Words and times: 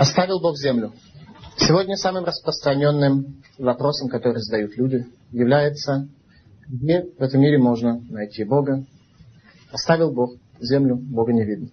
Оставил 0.00 0.40
Бог 0.40 0.56
землю. 0.56 0.94
Сегодня 1.58 1.94
самым 1.94 2.24
распространенным 2.24 3.42
вопросом, 3.58 4.08
который 4.08 4.40
задают 4.40 4.74
люди, 4.78 5.04
является, 5.30 6.08
где 6.66 7.02
в 7.02 7.22
этом 7.22 7.42
мире 7.42 7.58
можно 7.58 8.00
найти 8.08 8.44
Бога. 8.44 8.86
Оставил 9.70 10.10
Бог 10.10 10.30
землю, 10.58 10.96
Бога 10.96 11.34
не 11.34 11.44
видно. 11.44 11.68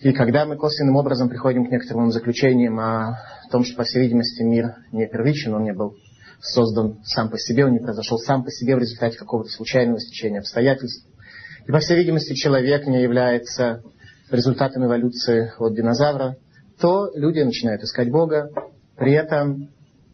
И 0.00 0.12
когда 0.12 0.44
мы 0.44 0.56
косвенным 0.56 0.96
образом 0.96 1.28
приходим 1.28 1.66
к 1.66 1.70
некоторым 1.70 2.10
заключениям 2.10 2.80
о 2.80 3.16
том, 3.52 3.62
что, 3.62 3.76
по 3.76 3.84
всей 3.84 4.02
видимости, 4.02 4.42
мир 4.42 4.74
не 4.90 5.06
первичен, 5.06 5.54
он 5.54 5.62
не 5.62 5.72
был 5.72 5.94
создан 6.40 6.98
сам 7.04 7.30
по 7.30 7.38
себе, 7.38 7.64
он 7.64 7.74
не 7.74 7.78
произошел 7.78 8.18
сам 8.18 8.42
по 8.42 8.50
себе 8.50 8.74
в 8.74 8.80
результате 8.80 9.16
какого-то 9.18 9.50
случайного 9.50 10.00
стечения 10.00 10.40
обстоятельств. 10.40 11.06
И, 11.64 11.70
по 11.70 11.78
всей 11.78 11.96
видимости, 11.96 12.34
человек 12.34 12.88
не 12.88 13.00
является 13.00 13.84
результатом 14.32 14.84
эволюции 14.86 15.52
от 15.60 15.76
динозавра, 15.76 16.38
то 16.80 17.10
люди 17.14 17.40
начинают 17.40 17.82
искать 17.82 18.10
Бога, 18.10 18.50
при 18.96 19.12
этом 19.12 19.68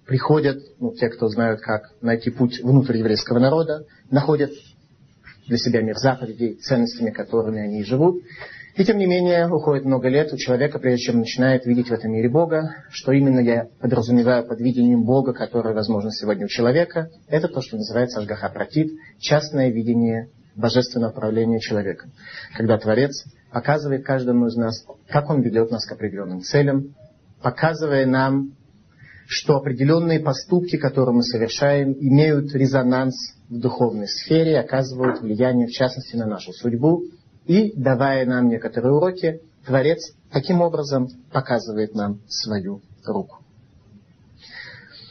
приходят, 0.07 0.59
ну, 0.81 0.93
те, 0.95 1.09
кто 1.09 1.29
знают, 1.29 1.61
как 1.61 1.93
найти 2.01 2.31
путь 2.31 2.61
внутрь 2.63 2.99
еврейского 2.99 3.39
народа, 3.39 3.85
находят 4.11 4.51
для 5.47 5.57
себя 5.57 5.83
мир 5.83 5.97
заповедей, 5.97 6.55
ценностями, 6.55 7.11
которыми 7.11 7.61
они 7.61 7.85
живут. 7.85 8.23
И 8.77 8.85
тем 8.85 8.99
не 8.99 9.07
менее, 9.07 9.49
уходит 9.49 9.85
много 9.85 10.09
лет 10.09 10.33
у 10.33 10.37
человека, 10.37 10.79
прежде 10.79 11.07
чем 11.07 11.19
начинает 11.19 11.67
видеть 11.67 11.89
в 11.89 11.93
этом 11.93 12.13
мире 12.13 12.29
Бога, 12.29 12.77
что 12.91 13.13
именно 13.13 13.41
я 13.41 13.67
подразумеваю 13.81 14.47
под 14.47 14.61
видением 14.61 15.05
Бога, 15.05 15.33
которое 15.33 15.75
возможно 15.75 16.11
сегодня 16.13 16.47
у 16.47 16.49
человека, 16.49 17.11
это 17.29 17.49
то, 17.49 17.61
что 17.61 17.77
называется 17.77 18.21
Ашгаха 18.21 18.49
Пратит, 18.49 18.93
частное 19.19 19.71
видение 19.71 20.29
божественного 20.55 21.13
правления 21.13 21.61
человека. 21.61 22.09
Когда 22.57 22.79
Творец 22.79 23.25
показывает 23.53 24.05
каждому 24.05 24.47
из 24.47 24.57
нас, 24.57 24.85
как 25.09 25.31
он 25.31 25.43
ведет 25.43 25.71
нас 25.71 25.85
к 25.87 25.93
определенным 25.93 26.43
целям, 26.43 26.95
показывая 27.43 28.07
нам, 28.07 28.53
что 29.27 29.57
определенные 29.57 30.21
поступки, 30.21 30.77
которые 30.77 31.15
мы 31.15 31.23
совершаем, 31.23 31.93
имеют 31.93 32.53
резонанс 32.53 33.15
в 33.49 33.59
духовной 33.59 34.09
сфере, 34.09 34.59
оказывают 34.59 35.21
влияние, 35.21 35.69
в 35.69 35.71
частности, 35.71 36.17
на 36.17 36.27
нашу 36.27 36.53
судьбу, 36.53 37.05
и, 37.47 37.73
давая 37.77 38.27
нам 38.27 38.49
некоторые 38.49 38.93
уроки, 38.93 39.41
Творец 39.67 40.13
таким 40.33 40.61
образом 40.63 41.09
показывает 41.33 41.95
нам 41.95 42.21
свою 42.29 42.81
руку. 43.07 43.39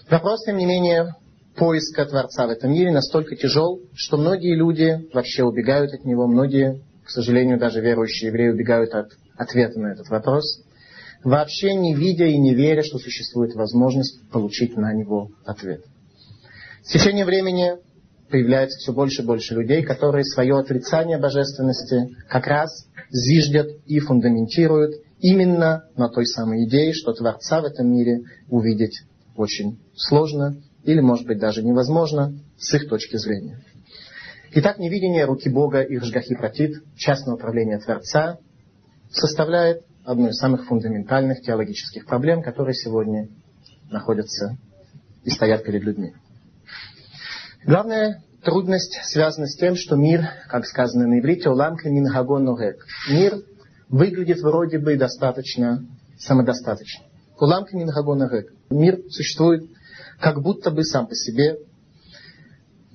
Вопрос, 0.09 0.43
тем 0.45 0.57
не 0.57 0.65
менее, 0.65 1.15
поиска 1.55 2.05
Творца 2.05 2.47
в 2.47 2.49
этом 2.49 2.71
мире 2.71 2.91
настолько 2.91 3.35
тяжел, 3.35 3.79
что 3.93 4.17
многие 4.17 4.55
люди 4.55 5.07
вообще 5.13 5.43
убегают 5.43 5.93
от 5.93 6.03
него, 6.03 6.27
многие, 6.27 6.81
к 7.09 7.11
сожалению, 7.11 7.57
даже 7.57 7.81
верующие 7.81 8.27
евреи 8.27 8.49
убегают 8.49 8.93
от 8.93 9.13
ответа 9.35 9.79
на 9.79 9.93
этот 9.93 10.09
вопрос, 10.09 10.61
вообще 11.23 11.73
не 11.73 11.95
видя 11.95 12.25
и 12.25 12.37
не 12.37 12.53
веря, 12.53 12.83
что 12.83 12.99
существует 12.99 13.55
возможность 13.55 14.29
получить 14.29 14.77
на 14.77 14.93
него 14.93 15.31
ответ. 15.43 15.83
С 16.83 16.91
течением 16.91 17.25
времени 17.25 17.77
появляется 18.29 18.77
все 18.77 18.93
больше 18.93 19.23
и 19.23 19.25
больше 19.25 19.55
людей, 19.55 19.81
которые 19.81 20.23
свое 20.23 20.59
отрицание 20.59 21.17
божественности 21.17 22.15
как 22.29 22.45
раз 22.45 22.87
зиждят 23.09 23.69
и 23.87 23.97
фундаментируют 23.97 24.93
именно 25.19 25.85
на 25.97 26.09
той 26.09 26.27
самой 26.27 26.65
идее, 26.65 26.93
что 26.93 27.13
Творца 27.13 27.61
в 27.61 27.65
этом 27.65 27.91
мире 27.91 28.19
увидеть 28.49 29.01
очень 29.35 29.79
сложно 29.95 30.61
или, 30.83 30.99
может 30.99 31.25
быть, 31.25 31.39
даже 31.39 31.63
невозможно 31.63 32.37
с 32.59 32.71
их 32.75 32.87
точки 32.87 33.17
зрения. 33.17 33.63
Итак, 34.51 34.79
невидение 34.79 35.25
руки 35.25 35.47
Бога 35.47 35.81
и 35.81 35.99
Ржгахи 35.99 36.35
Пратит, 36.35 36.83
частное 36.95 37.35
управление 37.35 37.77
Творца, 37.77 38.39
составляет 39.11 39.83
одну 40.03 40.29
из 40.29 40.37
самых 40.37 40.65
фундаментальных 40.65 41.43
теологических 41.43 42.07
проблем, 42.07 42.41
которые 42.41 42.73
сегодня 42.73 43.27
находятся 43.91 44.57
и 45.23 45.29
стоят 45.29 45.63
перед 45.63 45.83
людьми. 45.83 46.13
Главная 47.63 48.23
трудность 48.43 48.99
связана 49.03 49.45
с 49.45 49.55
тем, 49.55 49.75
что 49.75 49.95
мир, 49.95 50.27
как 50.47 50.65
сказано 50.65 51.05
на 51.05 51.19
иврите, 51.19 51.49
улам 51.49 51.75
минхагон 51.83 52.45
ногек. 52.45 52.83
Мир 53.07 53.35
выглядит 53.87 54.39
вроде 54.39 54.79
бы 54.79 54.97
достаточно 54.97 55.85
самодостаточно. 56.17 57.05
Улам 57.39 57.65
минхагон 57.71 58.17
ногек. 58.17 58.51
Мир 58.71 58.99
существует 59.09 59.69
как 60.19 60.41
будто 60.41 60.71
бы 60.71 60.83
сам 60.83 61.05
по 61.05 61.13
себе. 61.13 61.59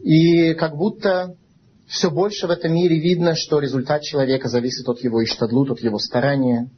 И 0.01 0.55
как 0.55 0.77
будто 0.77 1.37
все 1.87 2.11
больше 2.11 2.47
в 2.47 2.51
этом 2.51 2.73
мире 2.75 2.99
видно, 2.99 3.35
что 3.35 3.59
результат 3.59 4.03
человека 4.03 4.49
зависит 4.49 4.89
от 4.89 5.01
его 5.01 5.23
иштадлут, 5.23 5.71
от 5.71 5.81
его 5.81 5.99
старания. 5.99 6.71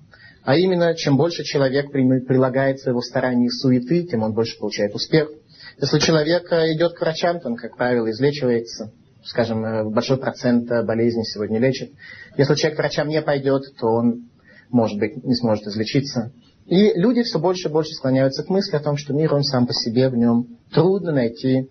А 0.44 0.56
именно, 0.56 0.94
чем 0.94 1.16
больше 1.16 1.42
человек 1.44 1.90
прилагает 1.90 2.80
своего 2.80 3.00
старания 3.00 3.46
и 3.46 3.50
суеты, 3.50 4.04
тем 4.04 4.22
он 4.22 4.32
больше 4.32 4.58
получает 4.58 4.94
успех– 4.94 5.28
если 5.78 5.98
человек 5.98 6.50
идет 6.50 6.94
к 6.94 7.00
врачам, 7.00 7.38
то 7.38 7.48
он, 7.48 7.56
как 7.56 7.76
правило, 7.76 8.10
излечивается. 8.10 8.92
Скажем, 9.22 9.64
э, 9.64 9.84
большой 9.84 10.16
процент 10.16 10.70
э, 10.70 10.82
болезней 10.84 11.24
сегодня 11.24 11.58
лечит. 11.58 11.90
Если 12.38 12.54
человек 12.54 12.78
к 12.78 12.80
врачам 12.80 13.08
не 13.08 13.20
пойдет, 13.20 13.62
то 13.78 13.88
он, 13.88 14.30
может 14.70 14.98
быть, 14.98 15.22
не 15.22 15.34
сможет 15.34 15.66
излечиться. 15.66 16.32
И 16.66 16.94
люди 16.94 17.22
все 17.24 17.38
больше 17.38 17.68
и 17.68 17.72
больше 17.72 17.92
склоняются 17.92 18.42
к 18.42 18.48
мысли 18.48 18.76
о 18.76 18.80
том, 18.80 18.96
что 18.96 19.12
мир, 19.12 19.34
он 19.34 19.42
сам 19.42 19.66
по 19.66 19.74
себе, 19.74 20.08
в 20.08 20.16
нем 20.16 20.46
трудно 20.72 21.12
найти 21.12 21.68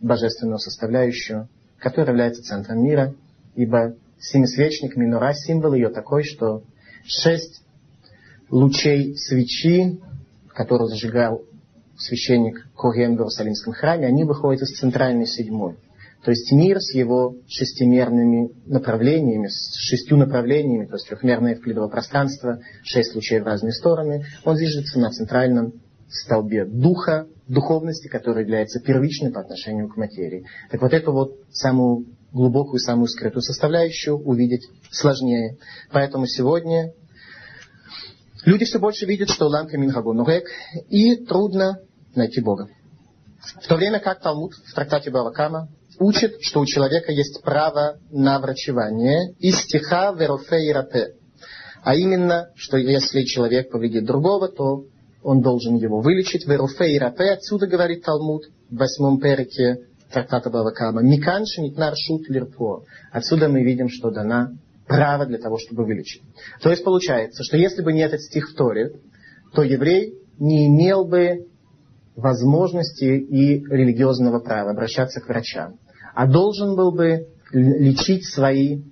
божественную 0.00 0.58
составляющую, 0.58 1.48
которая 1.78 2.10
является 2.10 2.42
центром 2.42 2.82
мира, 2.82 3.14
ибо 3.54 3.96
семисвечник 4.18 4.96
Минура, 4.96 5.32
символ 5.34 5.74
ее 5.74 5.88
такой, 5.90 6.24
что 6.24 6.62
шесть 7.04 7.62
лучей 8.50 9.16
свечи, 9.16 10.00
которую 10.48 10.88
зажигал 10.88 11.42
священник 11.96 12.66
Коген 12.76 13.16
в 13.16 13.20
Иерусалимском 13.20 13.72
храме, 13.72 14.06
они 14.06 14.24
выходят 14.24 14.62
из 14.62 14.78
центральной 14.78 15.26
седьмой. 15.26 15.76
То 16.24 16.30
есть 16.30 16.50
мир 16.52 16.80
с 16.80 16.94
его 16.94 17.36
шестимерными 17.46 18.50
направлениями, 18.64 19.48
с 19.48 19.74
шестью 19.76 20.16
направлениями, 20.16 20.86
то 20.86 20.94
есть 20.94 21.06
трехмерное 21.06 21.52
евклидово 21.52 21.88
пространство, 21.88 22.60
шесть 22.82 23.14
лучей 23.14 23.40
в 23.40 23.44
разные 23.44 23.72
стороны, 23.72 24.24
он 24.42 24.56
движется 24.56 24.98
на 24.98 25.10
центральном 25.10 25.74
столбе 26.08 26.64
духа, 26.64 27.26
духовности, 27.48 28.08
который 28.08 28.42
является 28.42 28.80
первичной 28.80 29.30
по 29.30 29.40
отношению 29.40 29.88
к 29.88 29.96
материи. 29.96 30.46
Так 30.70 30.82
вот 30.82 30.92
эту 30.92 31.12
вот 31.12 31.32
самую 31.50 32.06
глубокую, 32.32 32.80
самую 32.80 33.08
скрытую 33.08 33.42
составляющую 33.42 34.16
увидеть 34.16 34.68
сложнее. 34.90 35.58
Поэтому 35.90 36.26
сегодня 36.26 36.92
Люди 38.44 38.66
все 38.66 38.78
больше 38.78 39.06
видят, 39.06 39.30
что 39.30 39.46
ламка 39.46 39.78
Минхагунурек, 39.78 40.44
и 40.90 41.16
трудно 41.16 41.80
найти 42.14 42.42
Бога. 42.42 42.68
В 43.62 43.66
то 43.66 43.76
время 43.76 44.00
как 44.00 44.20
Талмуд 44.20 44.52
в 44.52 44.74
трактате 44.74 45.10
Бавакама 45.10 45.68
учит, 45.98 46.36
что 46.42 46.60
у 46.60 46.66
человека 46.66 47.10
есть 47.10 47.42
право 47.42 47.98
на 48.10 48.38
врачевание 48.38 49.32
из 49.38 49.60
стиха 49.60 50.12
Верофе 50.12 50.66
и 50.66 50.72
Рапе. 50.72 51.14
А 51.82 51.94
именно, 51.94 52.50
что 52.54 52.76
если 52.76 53.22
человек 53.22 53.70
повредит 53.70 54.04
другого, 54.04 54.48
то 54.48 54.84
он 55.24 55.40
должен 55.40 55.76
его 55.76 56.00
вылечить. 56.00 56.46
Верофе 56.46 56.94
и 56.94 56.98
Рапе, 56.98 57.30
отсюда 57.32 57.66
говорит 57.66 58.04
Талмуд 58.04 58.44
в 58.70 58.76
восьмом 58.76 59.18
перике 59.18 59.86
трактата 60.12 60.50
Бавакама. 60.50 61.02
Миканши 61.02 61.62
нитнар 61.62 61.94
шут 61.96 62.28
лирпо. 62.28 62.84
Отсюда 63.10 63.48
мы 63.48 63.64
видим, 63.64 63.88
что 63.88 64.10
дана 64.10 64.52
право 64.86 65.24
для 65.24 65.38
того, 65.38 65.58
чтобы 65.58 65.84
вылечить. 65.86 66.22
То 66.62 66.70
есть 66.70 66.84
получается, 66.84 67.42
что 67.42 67.56
если 67.56 67.82
бы 67.82 67.92
не 67.92 68.02
этот 68.02 68.20
стих 68.20 68.50
в 68.50 68.54
Торе, 68.54 68.92
то 69.54 69.62
еврей 69.62 70.14
не 70.38 70.66
имел 70.66 71.06
бы 71.06 71.46
возможности 72.16 73.04
и 73.04 73.64
религиозного 73.64 74.40
права 74.40 74.70
обращаться 74.70 75.20
к 75.20 75.28
врачам, 75.28 75.78
а 76.14 76.26
должен 76.26 76.76
был 76.76 76.92
бы 76.92 77.28
лечить 77.50 78.26
свои 78.26 78.82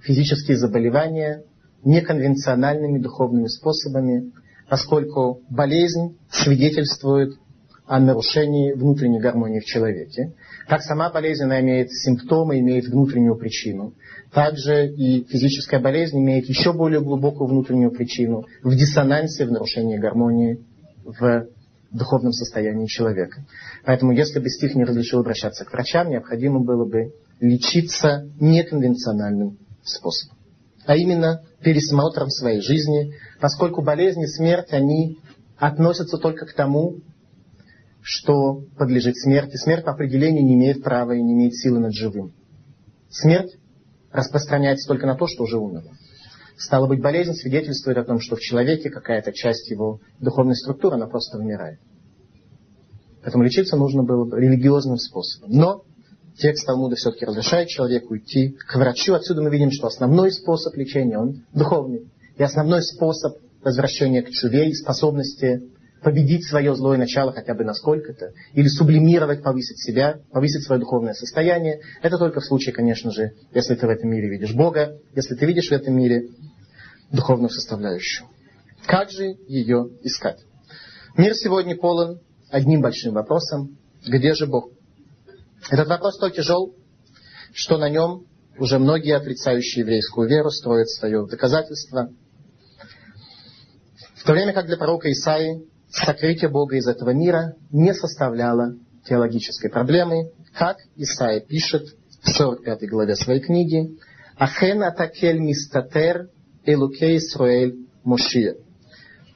физические 0.00 0.56
заболевания 0.56 1.44
неконвенциональными 1.84 2.98
духовными 3.00 3.46
способами, 3.46 4.32
поскольку 4.68 5.42
болезнь 5.48 6.18
свидетельствует 6.30 7.34
о 7.86 8.00
нарушении 8.00 8.72
внутренней 8.72 9.18
гармонии 9.18 9.60
в 9.60 9.64
человеке. 9.64 10.34
Как 10.68 10.82
сама 10.82 11.10
болезнь, 11.10 11.44
она 11.44 11.60
имеет 11.60 11.90
симптомы, 11.90 12.58
имеет 12.60 12.84
внутреннюю 12.86 13.36
причину. 13.36 13.94
Также 14.30 14.88
и 14.88 15.24
физическая 15.24 15.80
болезнь 15.80 16.18
имеет 16.18 16.46
еще 16.50 16.74
более 16.74 17.00
глубокую 17.00 17.48
внутреннюю 17.48 17.90
причину 17.90 18.44
в 18.62 18.76
диссонансе, 18.76 19.46
в 19.46 19.52
нарушении 19.52 19.96
гармонии 19.96 20.60
в 21.02 21.46
духовном 21.90 22.32
состоянии 22.32 22.86
человека. 22.86 23.46
Поэтому, 23.86 24.12
если 24.12 24.38
бы 24.38 24.50
стих 24.50 24.74
не 24.74 24.84
разрешил 24.84 25.20
обращаться 25.20 25.64
к 25.64 25.72
врачам, 25.72 26.10
необходимо 26.10 26.60
было 26.60 26.84
бы 26.84 27.14
лечиться 27.40 28.28
неконвенциональным 28.38 29.56
способом. 29.82 30.36
А 30.84 30.96
именно 30.96 31.42
пересмотром 31.62 32.28
своей 32.28 32.60
жизни, 32.60 33.14
поскольку 33.40 33.82
болезнь 33.82 34.20
и 34.22 34.26
смерть, 34.26 34.72
они 34.72 35.18
относятся 35.56 36.18
только 36.18 36.46
к 36.46 36.54
тому, 36.54 36.98
что 38.00 38.62
подлежит 38.76 39.16
смерти. 39.16 39.56
Смерть 39.56 39.84
по 39.84 39.92
определению 39.92 40.44
не 40.44 40.54
имеет 40.54 40.82
права 40.82 41.12
и 41.12 41.22
не 41.22 41.34
имеет 41.34 41.54
силы 41.54 41.78
над 41.80 41.92
живым. 41.92 42.32
Смерть 43.10 43.56
распространяется 44.12 44.88
только 44.88 45.06
на 45.06 45.16
то, 45.16 45.26
что 45.26 45.44
уже 45.44 45.58
умерло. 45.58 45.92
Стало 46.56 46.86
быть, 46.86 47.00
болезнь 47.00 47.34
свидетельствует 47.34 47.98
о 47.98 48.04
том, 48.04 48.20
что 48.20 48.36
в 48.36 48.40
человеке 48.40 48.90
какая-то 48.90 49.32
часть 49.32 49.70
его 49.70 50.00
духовной 50.20 50.56
структуры, 50.56 50.96
она 50.96 51.06
просто 51.06 51.38
вымирает. 51.38 51.78
Поэтому 53.22 53.44
лечиться 53.44 53.76
нужно 53.76 54.02
было 54.02 54.24
бы 54.24 54.40
религиозным 54.40 54.96
способом. 54.96 55.50
Но 55.52 55.82
текст 56.36 56.66
Талмуда 56.66 56.96
все-таки 56.96 57.26
разрешает 57.26 57.68
человеку 57.68 58.16
идти 58.16 58.50
к 58.50 58.74
врачу. 58.76 59.14
Отсюда 59.14 59.42
мы 59.42 59.50
видим, 59.50 59.70
что 59.70 59.86
основной 59.86 60.32
способ 60.32 60.74
лечения, 60.76 61.18
он 61.18 61.44
духовный. 61.52 62.10
И 62.38 62.42
основной 62.42 62.82
способ 62.82 63.36
возвращения 63.62 64.22
к 64.22 64.30
чуве 64.30 64.72
способности 64.72 65.60
победить 66.02 66.46
свое 66.46 66.74
злое 66.76 66.96
начало 66.96 67.32
хотя 67.32 67.54
бы 67.54 67.64
насколько-то, 67.64 68.32
или 68.54 68.68
сублимировать, 68.68 69.42
повысить 69.42 69.80
себя, 69.80 70.20
повысить 70.30 70.64
свое 70.64 70.80
духовное 70.80 71.14
состояние. 71.14 71.80
Это 72.02 72.16
только 72.16 72.40
в 72.40 72.44
случае, 72.44 72.72
конечно 72.72 73.10
же, 73.10 73.32
если 73.52 73.74
ты 73.74 73.84
в 73.86 73.90
этом 73.90 74.10
мире 74.10 74.28
видишь 74.28 74.54
Бога, 74.54 74.98
если 75.16 75.34
ты 75.34 75.44
видишь 75.46 75.68
в 75.68 75.72
этом 75.72 75.96
мире 75.96 76.28
духовную 77.10 77.50
составляющую. 77.50 78.28
Как 78.86 79.10
же 79.10 79.34
ее 79.48 79.88
искать? 80.02 80.38
Мир 81.16 81.34
сегодня 81.34 81.76
полон 81.76 82.20
одним 82.50 82.80
большим 82.80 83.14
вопросом. 83.14 83.76
Где 84.06 84.34
же 84.34 84.46
Бог? 84.46 84.70
Этот 85.68 85.88
вопрос 85.88 86.14
столь 86.14 86.32
тяжел, 86.32 86.76
что 87.52 87.76
на 87.76 87.88
нем 87.88 88.24
уже 88.58 88.78
многие 88.78 89.16
отрицающие 89.16 89.82
еврейскую 89.82 90.28
веру 90.28 90.50
строят 90.50 90.88
свое 90.88 91.26
доказательство. 91.26 92.10
В 94.18 94.24
то 94.24 94.32
время 94.32 94.52
как 94.52 94.66
для 94.66 94.76
пророка 94.76 95.10
Исаи 95.12 95.62
сокрытие 95.90 96.50
Бога 96.50 96.76
из 96.76 96.88
этого 96.88 97.10
мира 97.10 97.54
не 97.70 97.94
составляло 97.94 98.74
теологической 99.04 99.70
проблемы, 99.70 100.32
как 100.54 100.78
Исаия 100.96 101.40
пишет 101.40 101.84
в 102.22 102.28
45 102.28 102.88
главе 102.88 103.14
своей 103.14 103.40
книги, 103.40 103.96
«Ахен 104.36 104.82
атакель 104.82 105.38
мистатер 105.38 106.30
элукей 106.64 107.18
Исруэль 107.18 107.86
Мошия». 108.02 108.56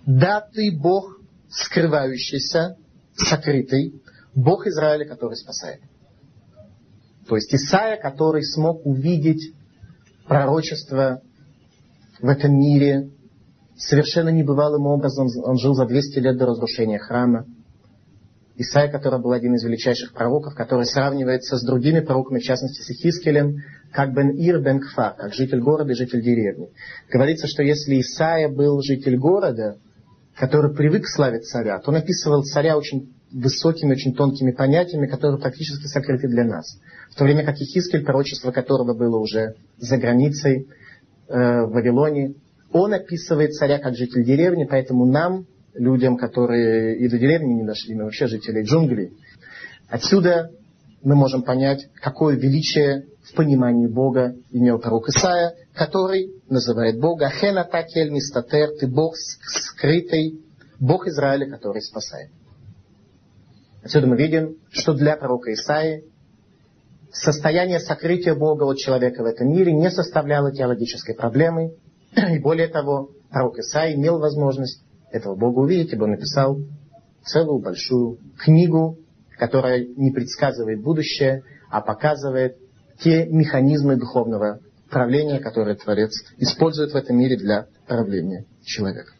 Да 0.04 0.40
ты 0.40 0.76
Бог 0.76 1.16
скрывающийся, 1.48 2.76
сокрытый, 3.16 4.02
Бог 4.34 4.66
Израиля, 4.66 5.06
который 5.06 5.36
спасает. 5.36 5.80
То 7.28 7.36
есть 7.36 7.54
Исаия, 7.54 8.00
который 8.00 8.42
смог 8.42 8.84
увидеть 8.84 9.54
пророчество 10.26 11.22
в 12.20 12.28
этом 12.28 12.58
мире, 12.58 13.10
совершенно 13.76 14.30
небывалым 14.30 14.86
образом. 14.86 15.28
Он 15.44 15.58
жил 15.58 15.74
за 15.74 15.86
200 15.86 16.18
лет 16.18 16.36
до 16.36 16.46
разрушения 16.46 16.98
храма. 16.98 17.46
Исаия, 18.56 18.90
который 18.90 19.20
был 19.20 19.32
один 19.32 19.54
из 19.54 19.64
величайших 19.64 20.12
пророков, 20.12 20.54
который 20.54 20.84
сравнивается 20.84 21.56
с 21.56 21.64
другими 21.64 22.00
пророками, 22.00 22.38
в 22.38 22.42
частности 22.42 22.82
с 22.82 22.90
Ихискелем, 22.90 23.56
как 23.92 24.14
Бен 24.14 24.30
Ир 24.30 24.60
Бен 24.60 24.80
Кфар, 24.80 25.14
как 25.16 25.34
житель 25.34 25.60
города 25.60 25.92
и 25.92 25.96
житель 25.96 26.22
деревни. 26.22 26.68
Говорится, 27.10 27.46
что 27.46 27.62
если 27.62 28.00
Исаия 28.00 28.48
был 28.48 28.80
житель 28.82 29.16
города, 29.16 29.78
который 30.36 30.74
привык 30.74 31.06
славить 31.06 31.44
царя, 31.44 31.78
то 31.78 31.90
он 31.90 31.96
описывал 31.96 32.42
царя 32.42 32.76
очень 32.76 33.12
высокими, 33.32 33.92
очень 33.92 34.14
тонкими 34.14 34.50
понятиями, 34.50 35.06
которые 35.06 35.40
практически 35.40 35.86
сокрыты 35.86 36.28
для 36.28 36.44
нас. 36.44 36.78
В 37.10 37.16
то 37.16 37.24
время 37.24 37.44
как 37.44 37.56
Ихискель, 37.56 38.04
пророчество 38.04 38.50
которого 38.50 38.94
было 38.94 39.18
уже 39.18 39.54
за 39.78 39.96
границей, 39.96 40.68
э, 41.28 41.62
в 41.62 41.72
Вавилоне, 41.72 42.34
он 42.72 42.94
описывает 42.94 43.52
царя 43.52 43.78
как 43.78 43.94
житель 43.96 44.24
деревни, 44.24 44.64
поэтому 44.64 45.04
нам, 45.04 45.46
людям, 45.74 46.16
которые 46.16 46.98
и 46.98 47.08
до 47.08 47.18
деревни 47.18 47.54
не 47.54 47.64
дошли, 47.64 47.94
мы 47.94 48.04
вообще 48.04 48.26
жители 48.26 48.62
джунглей, 48.62 49.12
отсюда 49.88 50.50
мы 51.02 51.14
можем 51.14 51.42
понять, 51.42 51.88
какое 51.94 52.36
величие 52.36 53.06
в 53.24 53.34
понимании 53.34 53.86
Бога 53.86 54.34
имел 54.50 54.78
пророк 54.78 55.08
Исаия, 55.08 55.54
который 55.74 56.32
называет 56.48 56.98
Бога 57.00 57.28
Хена 57.28 57.64
Такель 57.64 58.10
Мистатер, 58.10 58.70
ты 58.78 58.86
Бог 58.86 59.16
скрытый, 59.16 60.40
Бог 60.78 61.06
Израиля, 61.06 61.48
который 61.48 61.82
спасает. 61.82 62.30
Отсюда 63.82 64.06
мы 64.06 64.16
видим, 64.16 64.56
что 64.70 64.94
для 64.94 65.16
пророка 65.16 65.52
Исаии 65.52 66.04
состояние 67.12 67.80
сокрытия 67.80 68.34
Бога 68.34 68.64
от 68.64 68.78
человека 68.78 69.22
в 69.22 69.26
этом 69.26 69.48
мире 69.48 69.72
не 69.72 69.90
составляло 69.90 70.52
теологической 70.52 71.14
проблемы, 71.14 71.74
и 72.16 72.38
более 72.38 72.68
того, 72.68 73.10
пророк 73.30 73.58
Исаия 73.58 73.94
имел 73.96 74.18
возможность 74.18 74.82
этого 75.10 75.34
Бога 75.34 75.60
увидеть, 75.60 75.92
ибо 75.92 76.04
он 76.04 76.10
написал 76.12 76.58
целую 77.24 77.60
большую 77.60 78.18
книгу, 78.38 78.98
которая 79.38 79.84
не 79.84 80.10
предсказывает 80.10 80.82
будущее, 80.82 81.42
а 81.70 81.80
показывает 81.80 82.56
те 82.98 83.26
механизмы 83.26 83.96
духовного 83.96 84.60
правления, 84.90 85.40
которые 85.40 85.76
Творец 85.76 86.12
использует 86.36 86.92
в 86.92 86.96
этом 86.96 87.16
мире 87.16 87.36
для 87.36 87.66
правления 87.86 88.44
человека. 88.64 89.12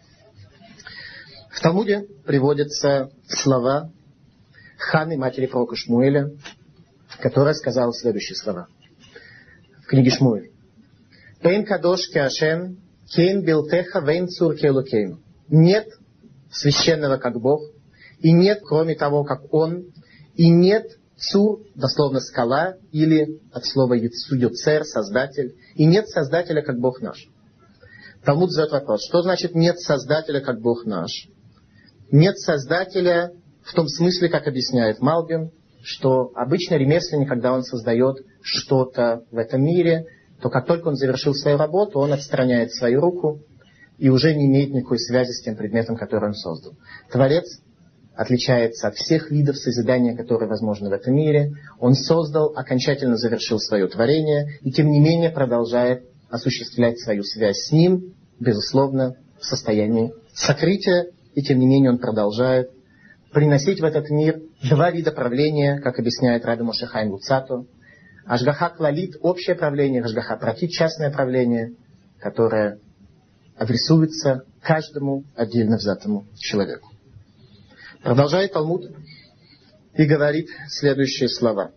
В 1.51 1.61
Талмуде 1.61 2.07
приводятся 2.27 3.11
слова 3.27 3.91
Ханы, 4.79 5.17
матери 5.17 5.47
пророка 5.47 5.77
Шмуэля, 5.77 6.31
которая 7.21 7.55
сказала 7.55 7.93
следующие 7.95 8.37
слова 8.37 8.69
в 9.83 9.87
книге 9.87 10.11
Шмуэль. 10.11 10.52
Эйн 11.43 11.65
кадош 11.65 12.09
кеашем, 12.13 12.79
кейн 13.15 13.43
билтеха 13.45 14.01
вейн 14.01 14.29
цур 14.29 14.55
келукейн. 14.55 15.21
Нет 15.49 15.89
священного 16.51 17.17
как 17.17 17.41
Бог, 17.41 17.63
и 18.21 18.31
нет, 18.33 18.61
кроме 18.65 18.95
того, 18.95 19.25
как 19.25 19.53
Он, 19.53 19.87
и 20.35 20.49
нет 20.49 20.87
цур, 21.17 21.61
дословно 21.75 22.21
скала, 22.21 22.77
или 22.93 23.41
от 23.53 23.65
слова 23.65 23.95
юцер, 23.95 24.85
создатель, 24.85 25.57
и 25.75 25.85
нет 25.85 26.09
создателя 26.09 26.63
как 26.63 26.79
Бог 26.79 27.01
наш. 27.01 27.27
Талмуд 28.25 28.51
задает 28.51 28.73
вопрос, 28.73 29.05
что 29.05 29.23
значит 29.23 29.55
нет 29.55 29.81
создателя 29.81 30.41
как 30.41 30.61
Бог 30.61 30.85
наш? 30.87 31.29
Нет 32.13 32.39
создателя 32.39 33.33
в 33.65 33.75
том 33.75 33.89
смысле, 33.89 34.29
как 34.29 34.47
объясняет 34.47 35.01
Малбин, 35.01 35.51
что 35.83 36.31
обычно 36.37 36.77
ремесленник, 36.77 37.29
когда 37.29 37.53
он 37.53 37.65
создает 37.65 38.19
что-то 38.43 39.25
в 39.33 39.39
этом 39.39 39.65
мире, 39.65 40.07
то 40.43 40.51
как 40.51 40.67
только 40.67 40.89
он 40.89 40.97
завершил 40.97 41.35
свою 41.35 41.57
работу, 41.57 42.01
он 42.01 42.13
отстраняет 42.13 42.73
свою 42.73 43.01
руку 43.01 43.41
и 43.97 44.09
уже 44.09 44.35
не 44.35 44.47
имеет 44.47 44.75
никакой 44.75 44.99
связи 44.99 45.31
с 45.31 45.43
тем 45.43 45.55
предметом, 45.55 45.97
который 45.97 46.31
он 46.31 46.35
создал. 46.35 46.73
Творец 47.13 47.61
отличается 48.17 48.89
от 48.89 48.97
всех 48.97 49.31
видов 49.31 49.57
созидания, 49.57 50.17
которые 50.17 50.49
возможны 50.49 50.89
в 50.91 50.93
этом 50.93 51.15
мире. 51.15 51.53
Он 51.79 51.95
создал, 51.95 52.53
окончательно 52.57 53.17
завершил 53.17 53.61
свое 53.61 53.87
творение 53.87 54.59
и 54.63 54.73
тем 54.73 54.91
не 54.91 54.99
менее 54.99 55.31
продолжает 55.31 56.03
осуществлять 56.29 56.99
свою 56.99 57.23
связь 57.23 57.69
с 57.69 57.71
ним, 57.71 58.15
безусловно, 58.41 59.15
в 59.39 59.45
состоянии 59.45 60.13
сокрытия, 60.35 61.07
и 61.35 61.43
тем 61.43 61.61
не 61.61 61.67
менее 61.67 61.93
он 61.93 61.99
продолжает 61.99 62.71
приносить 63.33 63.81
в 63.81 63.85
этот 63.85 64.11
мир 64.11 64.43
два 64.69 64.91
вида 64.91 65.13
правления, 65.13 65.79
как 65.79 66.01
объясняет 66.01 66.45
Раби 66.45 66.65
Мошехайм 66.65 67.13
Луцато– 67.13 67.65
Ашгаха 68.25 68.71
клалит– 68.71 69.17
общее 69.21 69.57
правление, 69.57 70.03
Ашгаха 70.03 70.37
протит– 70.37 70.71
частное 70.73 71.11
правление, 71.11 71.75
которое 72.21 72.79
адресуется 73.57 74.45
каждому 74.61 75.25
отдельно 75.35 75.77
взятому 75.77 76.27
человеку. 76.39 76.89
Продолжает 78.03 78.53
Талмуд 78.53 78.91
и 79.95 80.05
говорит 80.05 80.49
следующие 80.69 81.29
слова. 81.29 81.73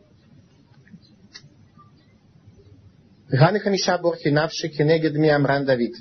Ганы 3.28 3.60
Хамиша 3.60 3.98
Борхинавши 3.98 4.70
Кенегед 4.70 5.16
Амран 5.32 5.66
Давид. 5.66 5.96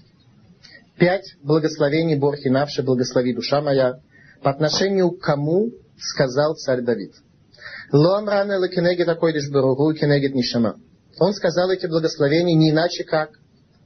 Пять 0.99 1.37
благословений 1.43 2.17
Борхинавши, 2.17 2.83
благослови 2.83 3.35
душа 3.35 3.61
моя, 3.61 3.99
по 4.43 4.51
отношению 4.51 5.11
к 5.11 5.23
кому 5.23 5.71
сказал 5.99 6.55
царь 6.55 6.83
Давид. 6.83 7.13
Лом 7.93 8.29
рана 8.29 8.59
лакинегет 8.59 9.09
акойдиш 9.09 9.51
баругу 9.51 9.93
кинегет 9.95 10.35
нишама. 10.35 10.77
Он 11.21 11.33
сказал 11.33 11.71
эти 11.71 11.87
благословения 11.87 12.57
не 12.57 12.71
иначе 12.71 13.05
как 13.05 13.31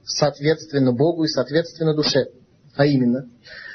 соответственно 0.05 0.93
Богу 0.93 1.25
и 1.25 1.29
соответственно 1.29 1.95
душе. 1.95 2.29
А 2.75 2.87
именно, 2.87 3.27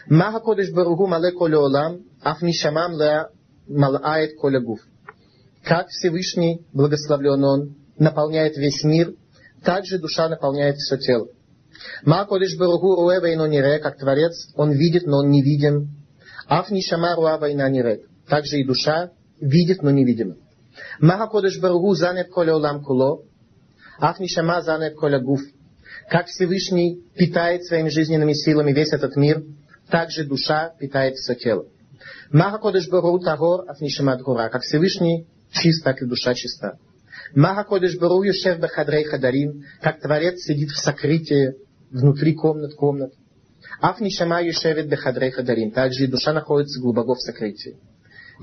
Маха 0.08 0.40
кодиш 0.40 0.72
баругу 0.72 1.08
мале 1.08 1.32
коле 1.32 1.58
олам, 1.58 2.04
аф 2.22 2.42
нишамам 2.42 2.94
леа 3.00 3.30
малаает 3.68 4.38
коле 4.38 4.60
гуф. 4.60 4.80
Как 5.64 5.88
Всевышний, 5.90 6.66
благословлен 6.74 7.44
Он, 7.44 7.76
наполняет 7.98 8.58
весь 8.58 8.84
мир, 8.84 9.14
так 9.64 9.86
же 9.86 10.00
душа 10.00 10.28
наполняет 10.30 10.78
все 10.78 10.98
тело. 10.98 11.28
Ма 12.04 12.26
кодиш 12.26 12.58
баругу 12.58 12.96
руэва 12.96 13.28
и 13.28 13.36
нире, 13.36 13.80
как 13.80 13.98
Творец, 13.98 14.50
Он 14.56 14.72
видит, 14.72 15.06
но 15.06 15.20
Он 15.20 15.30
не 15.30 15.42
виден. 15.42 15.90
Аф 16.48 16.70
нишама 16.70 17.16
руава 17.16 17.50
и 17.50 17.54
нире. 17.54 18.06
Также 18.28 18.58
и 18.58 18.66
душа 18.66 19.12
видит, 19.44 19.84
но 19.84 19.92
невидимо. 19.92 20.36
Маха 21.00 21.28
Кодыш 21.28 21.60
Баругу 21.60 21.94
занят 21.94 22.30
коля 22.30 22.56
улам 22.56 22.84
куло, 22.84 23.24
ах 24.00 24.20
нишама 24.20 24.62
занят 24.62 24.96
коля 24.96 25.20
гуф. 25.20 25.42
Как 26.10 26.28
Всевышний 26.28 27.02
питает 27.16 27.64
своими 27.66 27.90
жизненными 27.90 28.34
силами 28.34 28.72
весь 28.72 28.94
этот 28.94 29.16
мир, 29.16 29.44
так 29.90 30.12
же 30.12 30.26
душа 30.26 30.74
питает 30.80 31.16
все 31.16 31.36
тело. 31.36 31.66
Маха 32.32 32.58
Кодыш 32.58 32.90
Баругу 32.90 33.20
тагор, 33.20 33.66
ах 33.68 33.80
нишама 33.82 34.18
гора. 34.18 34.50
Как 34.50 34.64
Всевышний 34.64 35.28
чист, 35.52 35.84
так 35.84 36.02
и 36.02 36.06
душа 36.06 36.34
чиста. 36.34 36.80
Маха 37.36 37.64
Кодыш 37.64 37.98
Баругу 37.98 38.24
юшев 38.24 38.60
бахадрей 38.60 39.04
хадарим, 39.04 39.64
как 39.82 40.02
Творец 40.02 40.40
сидит 40.40 40.70
в 40.70 40.78
сокрытии 40.78 41.56
внутри 41.92 42.34
комнат, 42.34 42.74
комнат. 42.74 43.14
Аф 43.80 44.00
нишама 44.00 44.42
юшевит 44.42 44.88
бехадрей 44.88 45.32
хадарим. 45.32 45.72
Также 45.72 46.06
и 46.06 46.08
душа 46.08 46.34
находится 46.34 46.82
глубоко 46.82 47.16
в 47.16 47.22
сокрытии. 47.22 47.78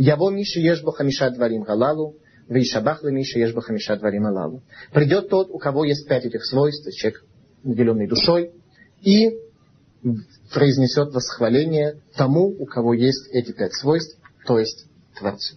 Яво 0.00 0.30
миши 0.30 0.60
ешбо 0.60 0.92
хамиша 0.92 1.30
дварим 1.30 1.62
галалу. 1.62 2.16
Вишабах 2.48 3.02
миша 3.02 3.38
ешбо 3.38 3.60
хамиша 3.60 3.96
дварим 3.96 4.26
алалу. 4.26 4.62
Придет 4.94 5.28
тот, 5.28 5.50
у 5.50 5.58
кого 5.58 5.84
есть 5.84 6.08
пять 6.08 6.24
этих 6.24 6.42
свойств, 6.46 6.90
человек, 6.94 7.22
наделенный 7.62 8.08
душой, 8.08 8.50
и 9.02 9.38
произнесет 10.54 11.12
восхваление 11.12 12.00
тому, 12.16 12.46
у 12.46 12.64
кого 12.64 12.94
есть 12.94 13.28
эти 13.32 13.52
пять 13.52 13.74
свойств, 13.74 14.18
то 14.46 14.58
есть 14.58 14.86
Творцу. 15.18 15.56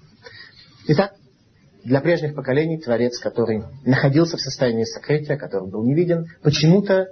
Итак, 0.89 1.13
для 1.85 2.01
прежних 2.01 2.35
поколений 2.35 2.81
Творец, 2.81 3.19
который 3.19 3.63
находился 3.85 4.35
в 4.35 4.41
состоянии 4.41 4.83
сокрытия, 4.83 5.37
который 5.37 5.69
был 5.69 5.85
не 5.85 5.95
виден, 5.95 6.25
почему-то 6.41 7.07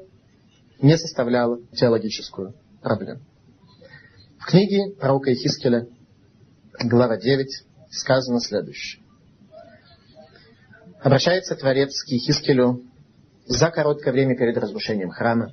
не 0.82 0.98
составлял 0.98 1.60
теологическую 1.72 2.56
проблему. 2.82 3.22
В 4.38 4.48
книге 4.48 4.94
пророка 5.00 5.32
Ихискеля, 5.32 5.88
глава 6.84 7.18
9, 7.18 7.48
сказано 7.90 8.40
следующее. 8.40 9.04
Обращается 11.02 11.56
Творец 11.56 12.04
к 12.04 12.10
Ихискелю 12.10 12.82
за 13.46 13.70
короткое 13.70 14.12
время 14.12 14.38
перед 14.38 14.58
разрушением 14.58 15.10
храма. 15.10 15.52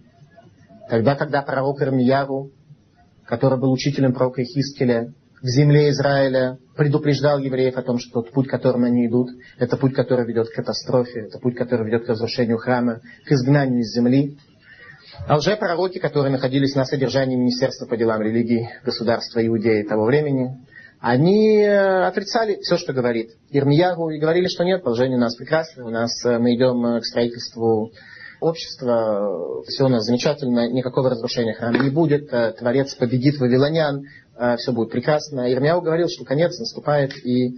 Тогда, 0.89 1.15
когда 1.15 1.43
пророк 1.43 1.81
Ирмияру, 1.83 2.51
который 3.27 3.59
был 3.59 3.73
учителем 3.73 4.13
пророка 4.13 4.43
Ихискеля, 4.43 5.13
в 5.41 5.47
земле 5.47 5.91
Израиля 5.91 6.59
предупреждал 6.77 7.39
евреев 7.39 7.77
о 7.77 7.83
том, 7.83 7.99
что 7.99 8.23
тот 8.23 8.33
путь, 8.33 8.49
которым 8.49 8.85
они 8.85 9.07
идут, 9.07 9.31
это 9.59 9.77
путь, 9.77 9.95
который 9.95 10.27
ведет 10.27 10.49
к 10.49 10.55
катастрофе, 10.55 11.21
это 11.21 11.39
путь, 11.39 11.57
который 11.57 11.87
ведет 11.87 12.07
к 12.07 12.09
разрушению 12.09 12.59
храма, 12.59 13.01
к 13.25 13.33
изгнанию 13.33 13.81
из 13.81 13.95
земли. 13.95 14.37
А 15.27 15.37
уже 15.37 15.57
пророки, 15.57 15.99
которые 15.99 16.33
находились 16.33 16.75
на 16.75 16.85
содержании 16.85 17.37
Министерства 17.37 17.87
по 17.87 17.97
делам 17.97 18.21
религии 18.21 18.69
государства 18.85 19.45
Иудеи 19.47 19.83
того 19.83 20.05
времени, 20.05 20.57
они 21.01 21.61
э, 21.61 22.07
отрицали 22.07 22.59
все, 22.61 22.77
что 22.77 22.93
говорит 22.93 23.31
Ирмиягу, 23.51 24.11
и 24.11 24.19
говорили, 24.19 24.49
что 24.49 24.65
нет, 24.65 24.83
положение 24.83 25.17
у 25.17 25.21
нас 25.21 25.37
прекрасное, 25.37 25.85
у 25.85 25.91
нас 25.91 26.11
э, 26.25 26.39
мы 26.39 26.57
идем 26.57 26.85
э, 26.85 27.01
к 27.01 27.05
строительству 27.05 27.93
общества, 28.41 29.63
все 29.67 29.85
у 29.85 29.89
нас 29.89 30.05
замечательно, 30.05 30.69
никакого 30.71 31.11
разрушения 31.11 31.55
храма 31.55 31.79
не 31.79 31.91
будет, 31.91 32.31
Творец 32.31 32.95
победит 32.95 33.39
вавилонян, 33.39 34.05
все 34.59 34.71
будет 34.71 34.93
прекрасно. 34.93 35.53
Ирмияу 35.53 35.81
говорил, 35.81 36.07
что 36.09 36.25
конец 36.25 36.57
наступает, 36.57 37.17
и 37.27 37.57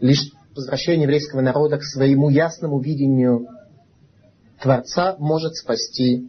лишь 0.00 0.32
возвращение 0.56 1.04
еврейского 1.04 1.42
народа 1.42 1.78
к 1.78 1.84
своему 1.84 2.28
ясному 2.28 2.80
видению 2.80 3.46
Творца 4.60 5.14
может 5.20 5.54
спасти 5.54 6.28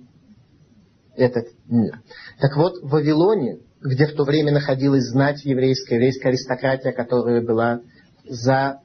этот 1.16 1.48
мир. 1.68 2.00
Так 2.40 2.56
вот, 2.56 2.74
в 2.84 2.90
Вавилоне, 2.90 3.62
где 3.88 4.06
в 4.06 4.14
то 4.14 4.24
время 4.24 4.52
находилась 4.52 5.06
знать 5.06 5.46
еврейская, 5.46 5.96
еврейская 5.96 6.30
аристократия, 6.30 6.92
которая 6.92 7.42
была 7.42 7.82
за 8.28 8.82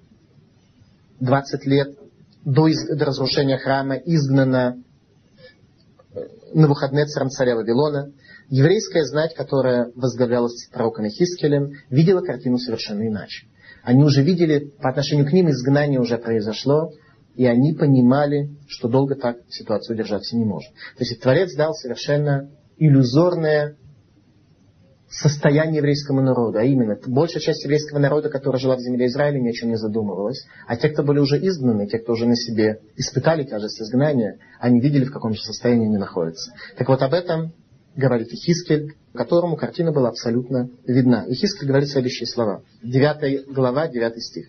20 1.21 1.66
лет 1.66 1.99
до, 2.44 2.68
из, 2.68 2.87
до 2.87 3.04
разрушения 3.04 3.59
храма 3.59 3.97
изгнана 3.97 4.82
э, 6.14 6.21
на 6.54 6.68
выходные 6.68 7.06
царем 7.06 7.30
царя 7.30 7.56
Вавилона, 7.56 8.12
еврейская 8.49 9.04
знать, 9.04 9.35
которая 9.35 9.90
возглавлялась 9.94 10.68
пророком 10.73 11.06
Хискелем, 11.09 11.73
видела 11.90 12.21
картину 12.21 12.59
совершенно 12.59 13.06
иначе. 13.06 13.47
Они 13.82 14.04
уже 14.04 14.23
видели, 14.23 14.73
по 14.80 14.90
отношению 14.90 15.26
к 15.26 15.32
ним 15.32 15.50
изгнание 15.50 16.00
уже 16.00 16.18
произошло, 16.18 16.92
и 17.35 17.47
они 17.47 17.73
понимали, 17.73 18.50
что 18.68 18.88
долго 18.88 19.16
так 19.16 19.38
ситуацию 19.49 19.97
держаться 19.97 20.37
не 20.37 20.44
может. 20.44 20.71
То 20.97 21.04
есть 21.04 21.21
Творец 21.21 21.54
дал 21.56 21.75
совершенно 21.75 22.50
иллюзорное 22.76 23.76
состояние 25.12 25.78
еврейскому 25.78 26.23
народу, 26.23 26.59
а 26.59 26.64
именно 26.64 26.99
большая 27.07 27.42
часть 27.42 27.64
еврейского 27.64 27.99
народа, 27.99 28.31
которая 28.31 28.59
жила 28.59 28.76
в 28.76 28.81
земле 28.81 29.07
Израиля, 29.07 29.40
ни 29.40 29.50
о 29.50 29.52
чем 29.52 29.69
не 29.69 29.76
задумывалась, 29.76 30.47
а 30.66 30.76
те, 30.76 30.88
кто 30.88 31.02
были 31.02 31.19
уже 31.19 31.37
изгнаны, 31.38 31.87
те, 31.87 31.99
кто 31.99 32.14
уже 32.14 32.26
на 32.26 32.35
себе 32.35 32.81
испытали 32.97 33.45
тяжесть 33.45 33.81
изгнания, 33.81 34.38
они 34.59 34.81
видели, 34.81 35.04
в 35.04 35.12
каком 35.12 35.35
же 35.35 35.42
состоянии 35.42 35.87
они 35.87 35.99
находятся. 35.99 36.52
Так 36.78 36.88
вот 36.88 37.02
об 37.02 37.12
этом 37.12 37.52
говорит 37.95 38.28
Ихискель, 38.28 38.95
которому 39.12 39.57
картина 39.57 39.92
была 39.92 40.09
абсолютно 40.09 40.71
видна. 40.87 41.26
Ихискель 41.28 41.69
говорит 41.69 41.90
следующие 41.90 42.26
слова. 42.26 42.62
9 42.83 43.52
глава, 43.52 43.88
9 43.88 44.23
стих. 44.23 44.47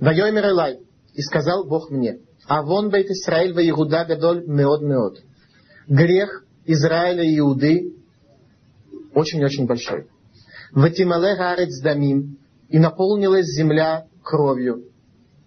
Вайомер 0.00 0.46
Элай, 0.46 0.78
и 1.12 1.20
сказал 1.20 1.64
Бог 1.64 1.90
мне, 1.90 2.18
а 2.46 2.62
вон 2.62 2.88
бейт 2.88 3.10
Исраиль 3.10 3.52
ва 3.52 3.68
Иуда 3.68 4.06
гадоль 4.06 4.44
меод 4.46 4.82
меод. 4.82 5.18
Грех 5.88 6.44
Израиля 6.64 7.22
и 7.22 7.38
Иуды 7.38 7.92
очень-очень 9.14 9.66
большой. 9.66 10.06
Ватимале 10.72 11.36
гарец 11.36 11.80
дамим, 11.80 12.38
и 12.68 12.78
наполнилась 12.78 13.46
земля 13.46 14.06
кровью. 14.22 14.84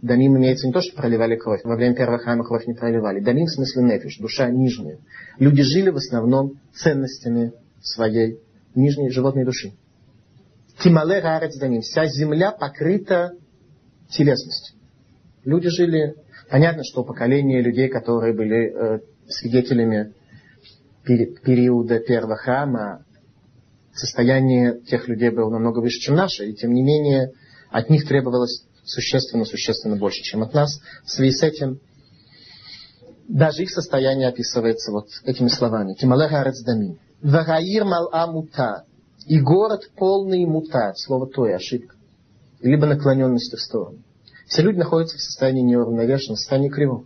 Дамим 0.01 0.37
имеется 0.37 0.67
не 0.67 0.73
то, 0.73 0.81
что 0.81 0.95
проливали 0.95 1.35
кровь. 1.35 1.61
Во 1.63 1.75
время 1.75 1.95
первого 1.95 2.19
храма 2.19 2.43
кровь 2.43 2.67
не 2.67 2.75
проливали. 2.75 3.19
Дамим 3.19 3.45
в 3.45 3.51
смысле 3.51 3.83
нефиш, 3.83 4.19
душа 4.19 4.49
нижняя. 4.51 4.99
Люди 5.39 5.63
жили 5.63 5.89
в 5.89 5.95
основном 5.95 6.59
ценностями 6.73 7.53
своей 7.81 8.39
нижней 8.75 9.09
животной 9.09 9.45
души. 9.45 9.73
Тимале 10.83 11.21
гарец 11.21 11.57
дамим. 11.57 11.81
Вся 11.81 12.05
земля 12.05 12.51
покрыта 12.51 13.31
телесностью. 14.09 14.77
Люди 15.43 15.69
жили... 15.69 16.15
Понятно, 16.49 16.83
что 16.83 17.03
поколение 17.03 17.61
людей, 17.61 17.89
которые 17.89 18.33
были 18.33 18.69
э, 18.69 18.99
свидетелями 19.27 20.13
периода 21.03 21.99
первого 21.99 22.35
храма, 22.35 23.04
состояние 23.95 24.79
тех 24.81 25.07
людей 25.07 25.29
было 25.29 25.49
намного 25.49 25.79
выше, 25.79 25.99
чем 25.99 26.15
наше, 26.15 26.49
и 26.49 26.53
тем 26.53 26.73
не 26.73 26.83
менее 26.83 27.31
от 27.69 27.89
них 27.89 28.07
требовалось 28.07 28.63
существенно-существенно 28.83 29.95
больше, 29.95 30.21
чем 30.21 30.43
от 30.43 30.53
нас. 30.53 30.79
В 31.05 31.11
связи 31.11 31.31
с 31.31 31.43
этим 31.43 31.79
даже 33.27 33.63
их 33.63 33.71
состояние 33.71 34.29
описывается 34.29 34.91
вот 34.91 35.07
этими 35.23 35.47
словами. 35.47 35.93
Тималеха 35.93 36.41
Арецдамин. 36.41 36.99
Вагаир 37.21 37.83
мал 37.85 38.09
амута. 38.11 38.85
И 39.25 39.39
город 39.39 39.89
полный 39.95 40.45
мута. 40.45 40.93
Слово 40.95 41.27
то 41.27 41.47
и 41.47 41.51
ошибка. 41.51 41.95
Либо 42.61 42.85
наклоненности 42.85 43.55
в 43.55 43.61
сторону. 43.61 43.99
Все 44.47 44.61
люди 44.61 44.77
находятся 44.77 45.17
в 45.17 45.21
состоянии 45.21 45.63
неуравновешенного, 45.63 46.35
в 46.35 46.39
состоянии 46.39 46.69
кривого. 46.69 47.05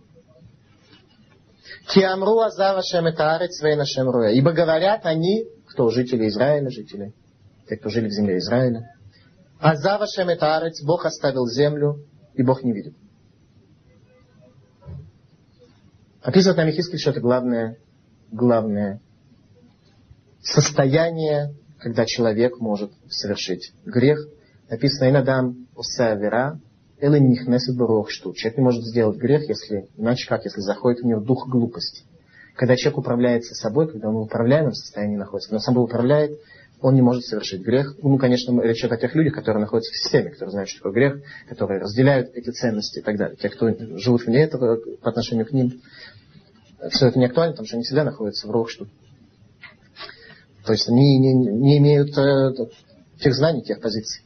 Киамру 1.88 2.38
азава 2.40 2.82
шеметаарец 2.82 3.62
вейна 3.62 3.84
руя. 4.12 4.30
Ибо 4.30 4.52
говорят 4.52 5.06
они, 5.06 5.46
кто 5.70 5.88
жители 5.90 6.28
Израиля, 6.28 6.68
жители, 6.70 7.14
те, 7.68 7.76
кто 7.76 7.88
жили 7.88 8.08
в 8.08 8.12
земле 8.12 8.38
Израиля. 8.38 8.92
Азава 9.58 10.06
шеметаарец, 10.06 10.82
Бог 10.82 11.06
оставил 11.06 11.46
землю, 11.46 12.04
и 12.34 12.42
Бог 12.42 12.62
не 12.62 12.72
видит. 12.72 12.94
Описывает 16.22 16.58
нам 16.58 16.70
Ихискель, 16.70 16.98
что 16.98 17.10
это 17.10 17.20
главное, 17.20 17.78
главное 18.30 19.00
состояние, 20.42 21.54
когда 21.78 22.04
человек 22.04 22.58
может 22.58 22.92
совершить 23.08 23.72
грех. 23.84 24.18
Написано 24.68 25.10
«Инадам 25.10 25.68
усавера 25.74 26.60
Элы 27.00 27.18
нихнесет 27.18 27.76
барох 27.76 28.10
что 28.10 28.32
человек 28.34 28.58
не 28.58 28.64
может 28.64 28.84
сделать 28.84 29.16
грех, 29.16 29.48
если, 29.48 29.88
иначе 29.96 30.28
как, 30.28 30.44
если 30.44 30.60
заходит 30.60 31.00
в 31.00 31.06
него 31.06 31.20
дух 31.20 31.48
глупости. 31.48 32.04
Когда 32.60 32.76
человек 32.76 32.98
управляется 32.98 33.54
собой, 33.54 33.90
когда 33.90 34.10
он 34.10 34.16
в 34.16 34.20
управляемом 34.20 34.74
состоянии 34.74 35.16
находится, 35.16 35.54
он 35.54 35.60
собой 35.60 35.82
управляет, 35.82 36.38
он 36.82 36.94
не 36.94 37.00
может 37.00 37.24
совершить 37.24 37.62
грех. 37.62 37.96
Ну, 38.02 38.18
конечно, 38.18 38.60
речь 38.60 38.80
идет 38.80 38.92
о 38.92 38.96
тех 38.98 39.14
людях, 39.14 39.34
которые 39.34 39.62
находятся 39.62 39.90
в 39.90 39.96
системе, 39.96 40.28
которые 40.28 40.50
знают, 40.50 40.68
что 40.68 40.80
такое 40.80 40.92
грех, 40.92 41.22
которые 41.48 41.80
разделяют 41.80 42.34
эти 42.34 42.50
ценности 42.50 42.98
и 42.98 43.02
так 43.02 43.16
далее. 43.16 43.38
Те, 43.40 43.48
кто 43.48 43.66
живут 43.96 44.26
вне 44.26 44.42
этого 44.42 44.76
по 45.00 45.08
отношению 45.08 45.46
к 45.46 45.52
ним, 45.52 45.80
все 46.90 47.06
это 47.06 47.18
не 47.18 47.24
актуально, 47.24 47.52
потому 47.52 47.66
что 47.66 47.76
они 47.76 47.84
всегда 47.84 48.04
находятся 48.04 48.46
в 48.46 48.50
рухшту. 48.50 48.88
То 50.66 50.72
есть 50.72 50.86
они 50.86 51.18
не, 51.18 51.32
не 51.32 51.78
имеют 51.78 52.10
э, 52.18 52.66
тех 53.20 53.34
знаний, 53.34 53.62
тех 53.62 53.80
позиций. 53.80 54.22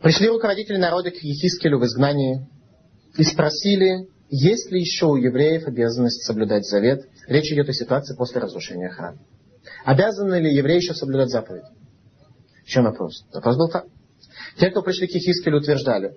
Пришли 0.00 0.30
руководители 0.30 0.78
народа 0.78 1.10
к 1.10 1.16
Ехискелю 1.16 1.78
в 1.78 1.84
изгнании 1.84 2.46
и 3.18 3.24
спросили, 3.24 4.08
есть 4.30 4.70
ли 4.70 4.80
еще 4.80 5.06
у 5.06 5.16
евреев 5.16 5.66
обязанность 5.66 6.24
соблюдать 6.24 6.66
завет. 6.66 7.08
Речь 7.26 7.50
идет 7.52 7.68
о 7.68 7.72
ситуации 7.72 8.14
после 8.14 8.40
разрушения 8.40 8.90
храма. 8.90 9.18
Обязаны 9.84 10.36
ли 10.36 10.54
евреи 10.54 10.76
еще 10.76 10.94
соблюдать 10.94 11.30
заповедь? 11.30 11.64
Еще 12.64 12.82
вопрос. 12.82 13.24
Вопрос 13.32 13.56
был 13.56 13.68
так. 13.68 13.86
Те, 14.58 14.70
кто 14.70 14.82
пришли 14.82 15.06
к 15.06 15.14
Ехискелю, 15.14 15.58
утверждали, 15.58 16.16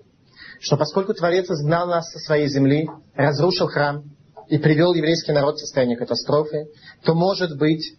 что 0.60 0.78
поскольку 0.78 1.14
Творец 1.14 1.50
изгнал 1.50 1.88
нас 1.88 2.12
со 2.12 2.20
своей 2.20 2.48
земли, 2.48 2.90
разрушил 3.16 3.68
храм 3.68 4.04
и 4.50 4.58
привел 4.58 4.94
еврейский 4.94 5.32
народ 5.32 5.56
в 5.56 5.60
состояние 5.60 5.98
катастрофы, 5.98 6.68
то, 7.04 7.14
может 7.14 7.58
быть, 7.58 7.96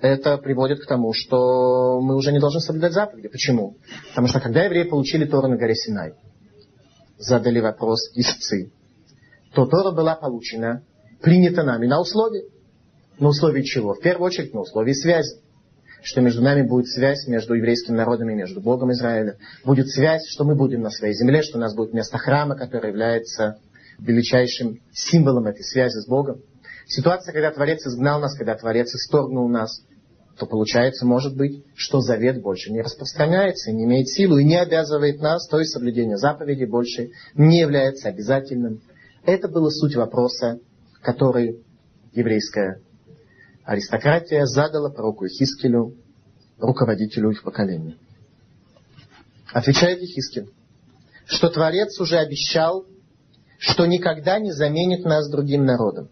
это 0.00 0.36
приводит 0.38 0.80
к 0.80 0.86
тому, 0.86 1.12
что 1.12 2.00
мы 2.00 2.16
уже 2.16 2.32
не 2.32 2.40
должны 2.40 2.60
соблюдать 2.60 2.92
заповеди. 2.92 3.28
Почему? 3.28 3.76
Потому 4.08 4.26
что 4.26 4.40
когда 4.40 4.64
евреи 4.64 4.82
получили 4.82 5.24
Тору 5.24 5.46
на 5.46 5.56
горе 5.56 5.76
Синай, 5.76 6.14
задали 7.18 7.60
вопрос 7.60 8.10
истцы, 8.14 8.72
то 9.54 9.66
Тора 9.66 9.92
была 9.92 10.16
получена, 10.16 10.82
принята 11.20 11.62
нами 11.62 11.86
на 11.86 12.00
условии. 12.00 12.44
На 13.18 13.28
условии 13.28 13.62
чего? 13.62 13.94
В 13.94 14.00
первую 14.00 14.26
очередь 14.26 14.54
на 14.54 14.60
условии 14.60 14.92
связи. 14.92 15.40
Что 16.02 16.20
между 16.20 16.42
нами 16.42 16.62
будет 16.66 16.88
связь 16.88 17.28
между 17.28 17.54
еврейским 17.54 17.94
народом 17.94 18.28
и 18.30 18.34
между 18.34 18.60
Богом 18.60 18.90
Израиля. 18.92 19.36
Будет 19.64 19.88
связь, 19.88 20.26
что 20.28 20.44
мы 20.44 20.56
будем 20.56 20.80
на 20.80 20.90
своей 20.90 21.14
земле, 21.14 21.42
что 21.42 21.58
у 21.58 21.60
нас 21.60 21.74
будет 21.74 21.92
место 21.92 22.18
храма, 22.18 22.56
которое 22.56 22.88
является 22.88 23.58
величайшим 23.98 24.80
символом 24.92 25.46
этой 25.46 25.62
связи 25.62 25.98
с 25.98 26.06
Богом. 26.06 26.40
Ситуация, 26.86 27.32
когда 27.32 27.52
Творец 27.52 27.86
изгнал 27.86 28.20
нас, 28.20 28.36
когда 28.36 28.56
Творец 28.56 28.92
исторгнул 28.94 29.48
нас, 29.48 29.82
то 30.38 30.46
получается, 30.46 31.06
может 31.06 31.36
быть, 31.36 31.62
что 31.76 32.00
завет 32.00 32.42
больше 32.42 32.72
не 32.72 32.80
распространяется, 32.80 33.70
не 33.70 33.84
имеет 33.84 34.08
силу 34.08 34.38
и 34.38 34.44
не 34.44 34.56
обязывает 34.56 35.20
нас, 35.20 35.46
то 35.46 35.58
есть 35.58 35.72
соблюдение 35.72 36.16
заповедей 36.16 36.66
больше 36.66 37.10
не 37.34 37.60
является 37.60 38.08
обязательным. 38.08 38.80
Это 39.24 39.48
была 39.48 39.70
суть 39.70 39.94
вопроса, 39.94 40.60
который 41.00 41.64
еврейская 42.12 42.80
аристократия 43.64 44.46
задала 44.46 44.90
пророку 44.90 45.26
Хискелю, 45.28 45.96
руководителю 46.58 47.30
их 47.30 47.42
поколения. 47.42 47.96
Отвечает 49.52 50.00
Ехискель, 50.00 50.50
что 51.26 51.50
Творец 51.50 52.00
уже 52.00 52.18
обещал, 52.18 52.86
что 53.58 53.86
никогда 53.86 54.38
не 54.38 54.50
заменит 54.52 55.04
нас 55.04 55.30
другим 55.30 55.64
народом. 55.64 56.08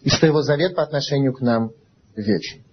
И 0.00 0.08
что 0.08 0.26
его 0.26 0.40
завет 0.40 0.74
по 0.74 0.82
отношению 0.82 1.34
к 1.34 1.42
нам 1.42 1.72
вечен. 2.16 2.64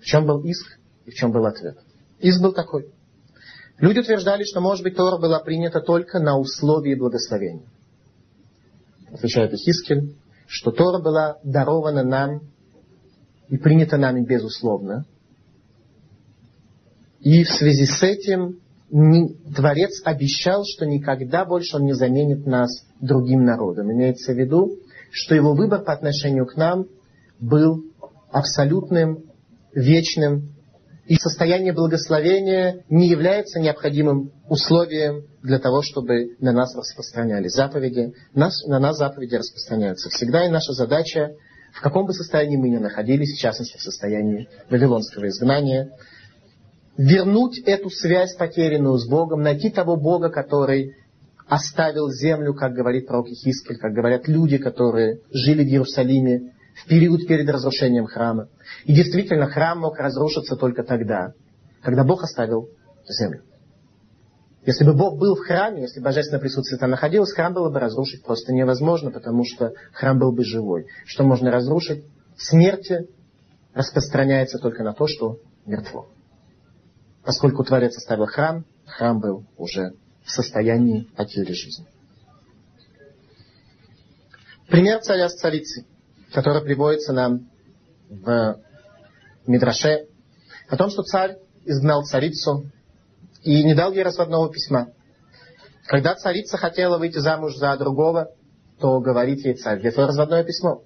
В 0.00 0.04
чем 0.04 0.26
был 0.26 0.40
иск 0.44 0.78
и 1.04 1.10
в 1.10 1.14
чем 1.14 1.32
был 1.32 1.46
ответ? 1.46 1.78
Иск 2.20 2.40
был 2.40 2.52
такой. 2.52 2.92
Люди 3.78 3.98
утверждали, 3.98 4.44
что, 4.44 4.60
может 4.60 4.84
быть, 4.84 4.96
Тора 4.96 5.18
была 5.18 5.40
принята 5.40 5.80
только 5.80 6.18
на 6.20 6.38
условии 6.38 6.94
благословения. 6.94 7.66
Отвечает 9.12 9.52
Ихискель, 9.52 10.16
что 10.46 10.70
Тора 10.70 11.02
была 11.02 11.38
дарована 11.42 12.02
нам 12.02 12.42
и 13.48 13.56
принята 13.56 13.96
нами 13.96 14.24
безусловно. 14.24 15.04
И 17.20 17.44
в 17.44 17.50
связи 17.50 17.86
с 17.86 18.02
этим 18.02 18.58
Творец 19.54 20.02
обещал, 20.04 20.64
что 20.66 20.84
никогда 20.84 21.44
больше 21.44 21.76
Он 21.76 21.84
не 21.84 21.94
заменит 21.94 22.46
нас 22.46 22.84
другим 23.00 23.44
народом. 23.44 23.90
Имеется 23.90 24.32
в 24.32 24.36
виду, 24.36 24.76
что 25.10 25.34
Его 25.34 25.54
выбор 25.54 25.82
по 25.82 25.92
отношению 25.92 26.46
к 26.46 26.56
нам 26.56 26.86
был 27.40 27.84
абсолютным, 28.30 29.24
вечным, 29.74 30.54
и 31.06 31.16
состояние 31.16 31.72
благословения 31.72 32.84
не 32.88 33.08
является 33.08 33.58
необходимым 33.58 34.32
условием 34.48 35.24
для 35.42 35.58
того, 35.58 35.82
чтобы 35.82 36.36
на 36.38 36.52
нас 36.52 36.76
распространялись 36.76 37.52
заповеди. 37.52 38.12
Нас, 38.34 38.64
на 38.66 38.78
нас 38.78 38.98
заповеди 38.98 39.34
распространяются 39.34 40.10
всегда, 40.10 40.46
и 40.46 40.50
наша 40.50 40.72
задача, 40.72 41.32
в 41.72 41.80
каком 41.80 42.06
бы 42.06 42.12
состоянии 42.12 42.56
мы 42.56 42.68
ни 42.68 42.76
находились, 42.76 43.36
в 43.36 43.40
частности 43.40 43.76
в 43.76 43.82
состоянии 43.82 44.48
вавилонского 44.70 45.26
изгнания, 45.26 45.90
вернуть 46.96 47.58
эту 47.60 47.90
связь 47.90 48.36
потерянную 48.36 48.96
с 48.98 49.08
Богом, 49.08 49.42
найти 49.42 49.70
того 49.70 49.96
Бога, 49.96 50.28
который 50.28 50.94
оставил 51.48 52.10
землю, 52.10 52.54
как 52.54 52.74
говорит 52.74 53.08
пророк 53.08 53.28
Ихискель, 53.28 53.76
как 53.76 53.92
говорят 53.92 54.28
люди, 54.28 54.58
которые 54.58 55.20
жили 55.32 55.64
в 55.64 55.68
Иерусалиме 55.68 56.51
в 56.74 56.86
период 56.88 57.26
перед 57.26 57.48
разрушением 57.48 58.06
храма. 58.06 58.48
И 58.84 58.94
действительно, 58.94 59.46
храм 59.46 59.78
мог 59.78 59.98
разрушиться 59.98 60.56
только 60.56 60.82
тогда, 60.82 61.32
когда 61.82 62.04
Бог 62.04 62.22
оставил 62.22 62.68
землю. 63.08 63.42
Если 64.64 64.84
бы 64.84 64.94
Бог 64.94 65.18
был 65.18 65.34
в 65.34 65.40
храме, 65.40 65.82
если 65.82 66.00
божественное 66.00 66.40
присутствие 66.40 66.78
там 66.78 66.90
находилось, 66.90 67.32
храм 67.32 67.52
было 67.52 67.68
бы 67.68 67.80
разрушить 67.80 68.22
просто 68.22 68.52
невозможно, 68.52 69.10
потому 69.10 69.44
что 69.44 69.72
храм 69.92 70.18
был 70.18 70.32
бы 70.32 70.44
живой. 70.44 70.86
Что 71.04 71.24
можно 71.24 71.50
разрушить? 71.50 72.04
Смерти 72.36 73.08
распространяется 73.74 74.58
только 74.58 74.84
на 74.84 74.92
то, 74.92 75.08
что 75.08 75.38
мертво. 75.66 76.08
Поскольку 77.24 77.64
Творец 77.64 77.96
оставил 77.96 78.26
храм, 78.26 78.64
храм 78.86 79.18
был 79.18 79.44
уже 79.56 79.94
в 80.24 80.30
состоянии 80.30 81.08
потери 81.16 81.52
жизни. 81.52 81.86
Пример 84.68 85.00
царя 85.00 85.28
с 85.28 85.34
царицей, 85.34 85.86
который 86.32 86.62
приводится 86.62 87.12
нам 87.12 87.50
в 88.08 88.58
Мидраше, 89.46 90.06
о 90.68 90.76
том, 90.76 90.90
что 90.90 91.02
царь 91.02 91.36
изгнал 91.64 92.04
царицу 92.04 92.70
и 93.42 93.62
не 93.64 93.74
дал 93.74 93.92
ей 93.92 94.02
разводного 94.02 94.50
письма. 94.50 94.88
Когда 95.86 96.14
царица 96.14 96.56
хотела 96.56 96.98
выйти 96.98 97.18
замуж 97.18 97.56
за 97.56 97.76
другого, 97.76 98.30
то 98.78 99.00
говорит 99.00 99.44
ей 99.44 99.54
царь, 99.54 99.80
где 99.80 99.90
твое 99.90 100.08
разводное 100.08 100.44
письмо? 100.44 100.82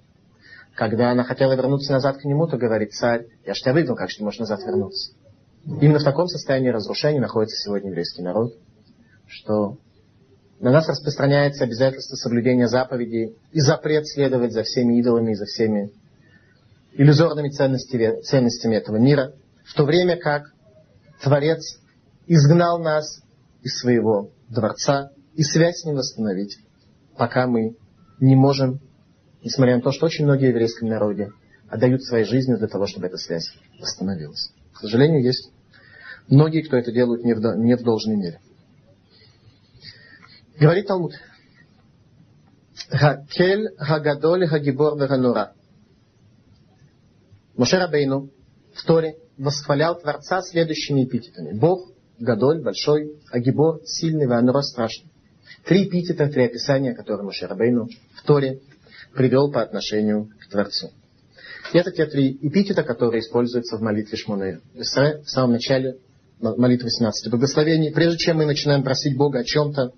Когда 0.75 1.11
она 1.11 1.23
хотела 1.23 1.53
вернуться 1.53 1.91
назад 1.91 2.17
к 2.17 2.25
нему, 2.25 2.47
то 2.47 2.57
говорит 2.57 2.93
царь, 2.93 3.25
я 3.45 3.53
ж 3.53 3.59
тебя 3.59 3.73
выгнал, 3.73 3.95
как 3.95 4.09
же 4.09 4.17
ты 4.17 4.23
можешь 4.23 4.39
назад 4.39 4.59
вернуться? 4.61 5.13
Именно 5.65 5.99
в 5.99 6.03
таком 6.03 6.27
состоянии 6.27 6.69
разрушения 6.69 7.19
находится 7.19 7.57
сегодня 7.57 7.89
еврейский 7.89 8.21
народ, 8.21 8.53
что 9.27 9.77
на 10.59 10.71
нас 10.71 10.87
распространяется 10.87 11.63
обязательство 11.63 12.15
соблюдения 12.15 12.67
заповедей 12.67 13.35
и 13.51 13.59
запрет 13.59 14.07
следовать 14.07 14.53
за 14.53 14.63
всеми 14.63 14.99
идолами 14.99 15.31
и 15.31 15.35
за 15.35 15.45
всеми 15.45 15.91
иллюзорными 16.93 17.49
ценностями, 17.49 18.21
ценностями 18.21 18.75
этого 18.75 18.97
мира, 18.97 19.33
в 19.65 19.73
то 19.75 19.85
время 19.85 20.17
как 20.17 20.51
Творец 21.21 21.79
изгнал 22.25 22.79
нас 22.79 23.21
из 23.61 23.77
своего 23.79 24.31
дворца, 24.49 25.11
и 25.35 25.43
связь 25.43 25.85
не 25.85 25.93
восстановить, 25.93 26.57
пока 27.15 27.45
мы 27.45 27.75
не 28.19 28.35
можем, 28.35 28.79
несмотря 29.43 29.75
на 29.75 29.81
то, 29.81 29.91
что 29.91 30.07
очень 30.07 30.25
многие 30.25 30.47
в 30.47 30.49
еврейском 30.49 30.89
народе 30.89 31.29
отдают 31.69 32.03
своей 32.03 32.25
жизни 32.25 32.55
для 32.55 32.67
того, 32.67 32.87
чтобы 32.87 33.07
эта 33.07 33.17
связь 33.17 33.53
восстановилась. 33.79 34.51
К 34.73 34.79
сожалению, 34.79 35.23
есть 35.23 35.51
многие, 36.27 36.61
кто 36.61 36.77
это 36.77 36.91
делают 36.91 37.23
не 37.23 37.33
в, 37.33 37.39
не 37.57 37.75
в 37.75 37.83
должной 37.83 38.15
мере. 38.15 38.39
Говорит 40.59 40.87
Талмуд. 40.87 41.13
Хакель 42.89 43.69
Хагадоль 43.77 44.47
Хагибор 44.47 44.97
Веганура. 44.97 45.53
Моше 47.55 47.77
Рабейну 47.77 48.29
в 48.73 48.83
Торе 48.83 49.17
восхвалял 49.37 49.99
Творца 49.99 50.41
следующими 50.41 51.05
эпитетами. 51.05 51.57
Бог, 51.57 51.91
Гадоль, 52.19 52.61
большой, 52.61 53.19
Агибор, 53.31 53.81
сильный, 53.85 54.27
Ванура, 54.27 54.61
страшный. 54.61 55.11
Три 55.63 55.87
эпитета, 55.87 56.27
три 56.27 56.45
описания, 56.45 56.95
которые 56.95 57.25
Моше 57.25 57.45
Рабейну 57.45 57.87
в 58.15 58.23
Торе 58.23 58.61
привел 59.13 59.51
по 59.51 59.61
отношению 59.61 60.29
к 60.39 60.49
Творцу. 60.49 60.91
Это 61.73 61.91
те 61.91 62.05
три 62.07 62.37
эпитета, 62.41 62.83
которые 62.83 63.21
используются 63.21 63.77
в 63.77 63.81
молитве 63.81 64.17
Шмонея. 64.17 64.61
В 64.73 64.83
самом 65.29 65.51
начале 65.51 65.97
молитвы 66.39 66.89
17 66.89 67.29
благословений. 67.29 67.91
Прежде 67.91 68.17
чем 68.17 68.37
мы 68.37 68.45
начинаем 68.45 68.83
просить 68.83 69.17
Бога 69.17 69.39
о 69.39 69.43
чем-то, 69.43 69.91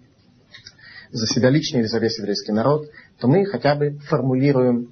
за 1.12 1.28
себя 1.28 1.50
лично 1.50 1.78
или 1.78 1.86
за 1.86 2.00
весь 2.00 2.18
еврейский 2.20 2.52
народ, 2.52 2.88
то 3.20 3.28
мы 3.28 3.46
хотя 3.46 3.76
бы 3.76 3.98
формулируем 4.08 4.92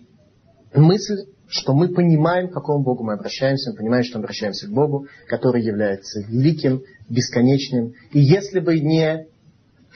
мысль, 0.73 1.27
что 1.47 1.73
мы 1.73 1.89
понимаем, 1.89 2.49
к 2.49 2.53
какому 2.53 2.83
Богу 2.83 3.03
мы 3.03 3.13
обращаемся, 3.13 3.71
мы 3.71 3.77
понимаем, 3.77 4.03
что 4.03 4.17
мы 4.17 4.25
обращаемся 4.25 4.67
к 4.67 4.71
Богу, 4.71 5.07
который 5.27 5.63
является 5.63 6.21
великим, 6.21 6.83
бесконечным. 7.09 7.93
И 8.11 8.19
если 8.19 8.59
бы 8.59 8.79
не 8.79 9.27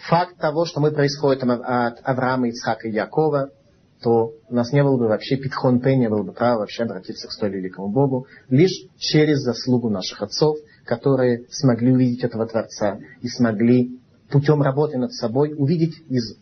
факт 0.08 0.38
того, 0.38 0.66
что 0.66 0.80
мы 0.80 0.92
происходим 0.92 1.52
от 1.52 2.00
Авраама, 2.04 2.48
Ицхака 2.50 2.88
и 2.88 2.92
Якова, 2.92 3.50
то 4.02 4.34
у 4.50 4.54
нас 4.54 4.72
не 4.72 4.84
было 4.84 4.98
бы 4.98 5.08
вообще 5.08 5.38
Питхон 5.38 5.80
Пе, 5.80 5.96
не 5.96 6.10
было 6.10 6.24
бы 6.24 6.34
права 6.34 6.60
вообще 6.60 6.84
обратиться 6.84 7.28
к 7.28 7.32
столь 7.32 7.58
великому 7.58 7.90
Богу, 7.90 8.26
лишь 8.50 8.88
через 8.98 9.40
заслугу 9.40 9.90
наших 9.90 10.24
отцов, 10.24 10.58
которые 10.86 11.46
смогли 11.52 11.92
увидеть 11.92 12.24
этого 12.24 12.48
Творца 12.48 12.98
и 13.22 13.28
смогли 13.28 14.01
путем 14.32 14.62
работы 14.62 14.98
над 14.98 15.13
собой 15.13 15.54
увидеть 15.56 15.96
из 16.10 16.38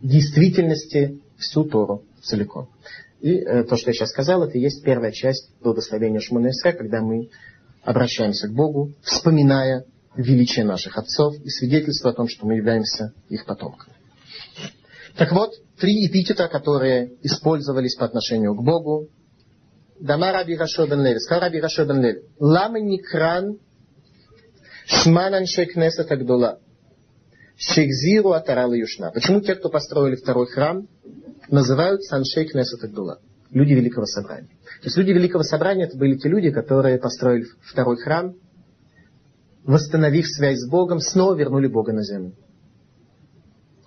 действительности 0.00 1.20
всю 1.38 1.64
Тору 1.64 2.04
целиком. 2.22 2.68
И 3.20 3.34
э, 3.34 3.64
то, 3.64 3.76
что 3.76 3.90
я 3.90 3.94
сейчас 3.94 4.10
сказал, 4.10 4.42
это 4.44 4.56
и 4.56 4.60
есть 4.60 4.82
первая 4.82 5.12
часть 5.12 5.50
благословения 5.60 6.20
Шмуна 6.20 6.50
когда 6.62 7.00
мы 7.00 7.28
обращаемся 7.82 8.48
к 8.48 8.52
Богу, 8.52 8.92
вспоминая 9.02 9.84
величие 10.16 10.64
наших 10.64 10.96
отцов 10.96 11.34
и 11.36 11.48
свидетельство 11.48 12.10
о 12.10 12.14
том, 12.14 12.28
что 12.28 12.46
мы 12.46 12.56
являемся 12.56 13.12
их 13.28 13.46
потомками. 13.46 13.94
Так 15.16 15.32
вот, 15.32 15.52
три 15.78 16.06
эпитета, 16.06 16.48
которые 16.48 17.12
использовались 17.22 17.96
по 17.96 18.06
отношению 18.06 18.54
к 18.54 18.62
Богу. 18.62 19.08
Дама 19.98 20.32
Раби 20.32 20.56
Рашо 20.56 20.86
бен 20.86 21.02
Леви. 21.02 21.18
Сказал 21.18 21.42
Раби 21.42 21.60
Рашо 21.60 21.84
бен 21.84 22.00
Леви. 22.00 22.22
Лама 22.38 22.80
Никран 22.80 23.58
Шман 24.86 25.34
Аншей 25.34 25.66
Кнесет. 25.66 26.10
Шекзиру 27.60 28.32
Атарала 28.32 28.72
Юшна. 28.72 29.10
Почему 29.10 29.42
те, 29.42 29.54
кто 29.54 29.68
построили 29.68 30.16
второй 30.16 30.46
храм, 30.46 30.88
называют 31.50 32.02
Саншей 32.02 32.46
Кнесет 32.46 32.82
Агдула? 32.82 33.20
Люди 33.50 33.74
Великого 33.74 34.06
Собрания. 34.06 34.48
То 34.80 34.86
есть 34.86 34.96
люди 34.96 35.10
Великого 35.10 35.42
Собрания 35.42 35.84
это 35.84 35.98
были 35.98 36.16
те 36.16 36.30
люди, 36.30 36.50
которые 36.50 36.98
построили 36.98 37.44
второй 37.60 37.98
храм, 37.98 38.34
восстановив 39.64 40.26
связь 40.26 40.60
с 40.60 40.70
Богом, 40.70 41.00
снова 41.00 41.34
вернули 41.34 41.66
Бога 41.66 41.92
на 41.92 42.02
землю. 42.02 42.32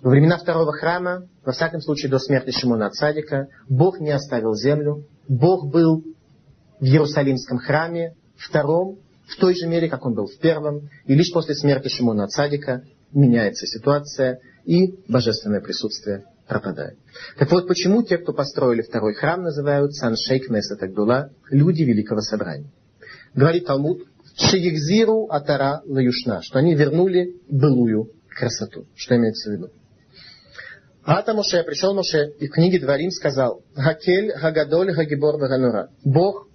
Во 0.00 0.10
времена 0.10 0.38
второго 0.38 0.72
храма, 0.72 1.26
во 1.44 1.50
всяком 1.50 1.80
случае 1.80 2.12
до 2.12 2.20
смерти 2.20 2.50
Шимона 2.50 2.90
Цадика, 2.90 3.48
Бог 3.68 3.98
не 3.98 4.12
оставил 4.12 4.54
землю. 4.54 5.04
Бог 5.26 5.68
был 5.68 6.04
в 6.78 6.84
Иерусалимском 6.84 7.58
храме, 7.58 8.14
втором, 8.36 8.98
в 9.26 9.36
той 9.40 9.56
же 9.56 9.66
мере, 9.66 9.88
как 9.88 10.04
он 10.06 10.14
был 10.14 10.26
в 10.26 10.38
первом. 10.38 10.90
И 11.06 11.14
лишь 11.14 11.32
после 11.32 11.56
смерти 11.56 11.88
Шимона 11.88 12.28
Цадика 12.28 12.82
меняется 13.14 13.66
ситуация, 13.66 14.40
и 14.64 14.94
божественное 15.08 15.60
присутствие 15.60 16.24
пропадает. 16.46 16.98
Так 17.38 17.50
вот, 17.50 17.66
почему 17.66 18.02
те, 18.02 18.18
кто 18.18 18.32
построили 18.32 18.82
второй 18.82 19.14
храм, 19.14 19.42
называются 19.42 20.06
Аншейк 20.06 20.50
Несет 20.50 20.82
Агдула, 20.82 21.30
люди 21.50 21.82
Великого 21.82 22.20
Собрания? 22.20 22.70
Говорит 23.34 23.66
Талмуд, 23.66 24.02
Шиегзиру 24.36 25.26
Атара 25.26 25.82
Лаюшна, 25.86 26.42
что 26.42 26.58
они 26.58 26.74
вернули 26.74 27.40
былую 27.48 28.10
красоту. 28.28 28.86
Что 28.94 29.16
имеется 29.16 29.50
в 29.50 29.52
виду? 29.54 29.70
Ата 31.04 31.34
Моше, 31.34 31.62
пришел 31.62 31.94
Моше 31.94 32.32
и 32.40 32.48
в 32.48 32.50
книге 32.50 32.80
Дворим 32.80 33.10
сказал, 33.10 33.62
Хакель, 33.74 34.32
Хагадоль, 34.32 34.92
Хагибор, 34.92 35.36
Ваганура. 35.36 35.90
Бог 36.02 36.48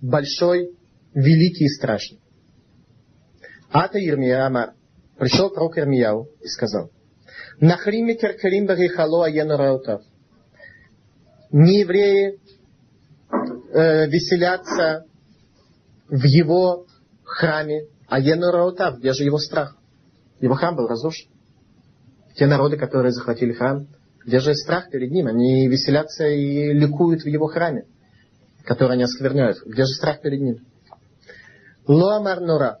большой, 0.00 0.70
великий 1.14 1.64
и 1.64 1.68
страшный. 1.68 2.20
Ата 3.70 3.98
Ирмия 3.98 4.46
Амар. 4.46 4.74
Пришел 5.18 5.50
пророк 5.50 5.78
Ирмияу 5.78 6.28
и 6.40 6.46
сказал, 6.46 6.90
Нахриме 7.60 8.14
керкерим 8.16 8.66
барихало 8.66 9.26
аену 9.26 9.56
Не 11.50 11.80
евреи 11.80 12.38
э, 13.72 14.06
веселятся 14.08 15.06
в 16.08 16.22
его 16.24 16.86
храме, 17.24 17.86
а 18.08 18.20
Енураутав, 18.20 18.98
где 18.98 19.12
же 19.12 19.24
его 19.24 19.38
страх? 19.38 19.76
Его 20.40 20.54
храм 20.54 20.76
был 20.76 20.86
разрушен. 20.86 21.30
Те 22.36 22.46
народы, 22.46 22.76
которые 22.76 23.12
захватили 23.12 23.52
храм, 23.52 23.88
где 24.24 24.40
же 24.40 24.54
страх 24.54 24.90
перед 24.90 25.10
ним? 25.10 25.28
Они 25.28 25.66
веселятся 25.68 26.26
и 26.28 26.72
ликуют 26.72 27.22
в 27.22 27.26
его 27.26 27.46
храме, 27.46 27.86
который 28.64 28.92
они 28.92 29.04
оскверняют. 29.04 29.58
Где 29.64 29.84
же 29.84 29.94
страх 29.94 30.20
перед 30.20 30.40
ним? 30.40 30.66
Лоамар 31.86 32.40
Нура. 32.40 32.80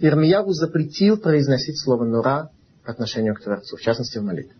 Ирмиягу 0.00 0.52
запретил 0.52 1.18
произносить 1.18 1.78
слово 1.78 2.04
Нура 2.04 2.50
по 2.84 2.90
отношению 2.90 3.34
к 3.34 3.42
Творцу, 3.42 3.76
в 3.76 3.80
частности 3.80 4.18
в 4.18 4.22
молитве. 4.22 4.56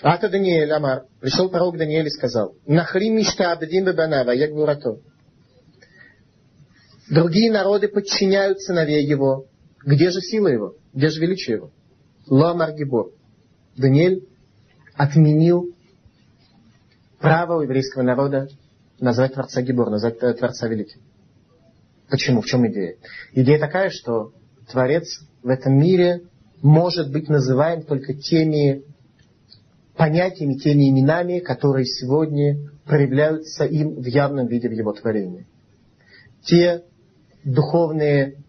Ата 0.00 0.28
Даниэль 0.28 0.70
Амар, 0.72 1.06
пришел 1.20 1.48
пророк 1.48 1.76
Даниэль 1.76 2.06
и 2.06 2.10
сказал, 2.10 2.54
Нахрим 2.66 3.16
мишта 3.16 3.52
абдим 3.52 3.84
бабанава, 3.84 4.30
я 4.30 4.48
гурато. 4.48 4.98
Другие 7.10 7.52
народы 7.52 7.88
подчиняют 7.88 8.60
сыновей 8.60 9.04
его. 9.04 9.46
Где 9.84 10.10
же 10.10 10.20
сила 10.20 10.48
его? 10.48 10.76
Где 10.92 11.08
же 11.08 11.20
величие 11.20 11.56
его? 11.56 11.70
Лоамар 12.26 12.72
Гибор. 12.74 13.10
Даниэль 13.76 14.26
отменил 14.94 15.74
право 17.18 17.58
у 17.58 17.62
еврейского 17.62 18.02
народа 18.02 18.48
назвать 19.00 19.34
Творца 19.34 19.62
Гибор, 19.62 19.90
назвать 19.90 20.18
Творца 20.18 20.68
Великим. 20.68 21.00
Почему? 22.12 22.42
В 22.42 22.44
чем 22.44 22.70
идея? 22.70 22.96
Идея 23.32 23.58
такая, 23.58 23.88
что 23.88 24.32
Творец 24.70 25.24
в 25.42 25.48
этом 25.48 25.78
мире 25.78 26.20
может 26.60 27.10
быть 27.10 27.30
называем 27.30 27.84
только 27.84 28.12
теми 28.12 28.82
понятиями, 29.96 30.58
теми 30.58 30.90
именами, 30.90 31.38
которые 31.38 31.86
сегодня 31.86 32.70
проявляются 32.84 33.64
им 33.64 33.94
в 33.94 34.04
явном 34.04 34.46
виде 34.46 34.68
в 34.68 34.72
его 34.72 34.92
творении. 34.92 35.46
Те 36.44 36.82
духовные 37.44 38.44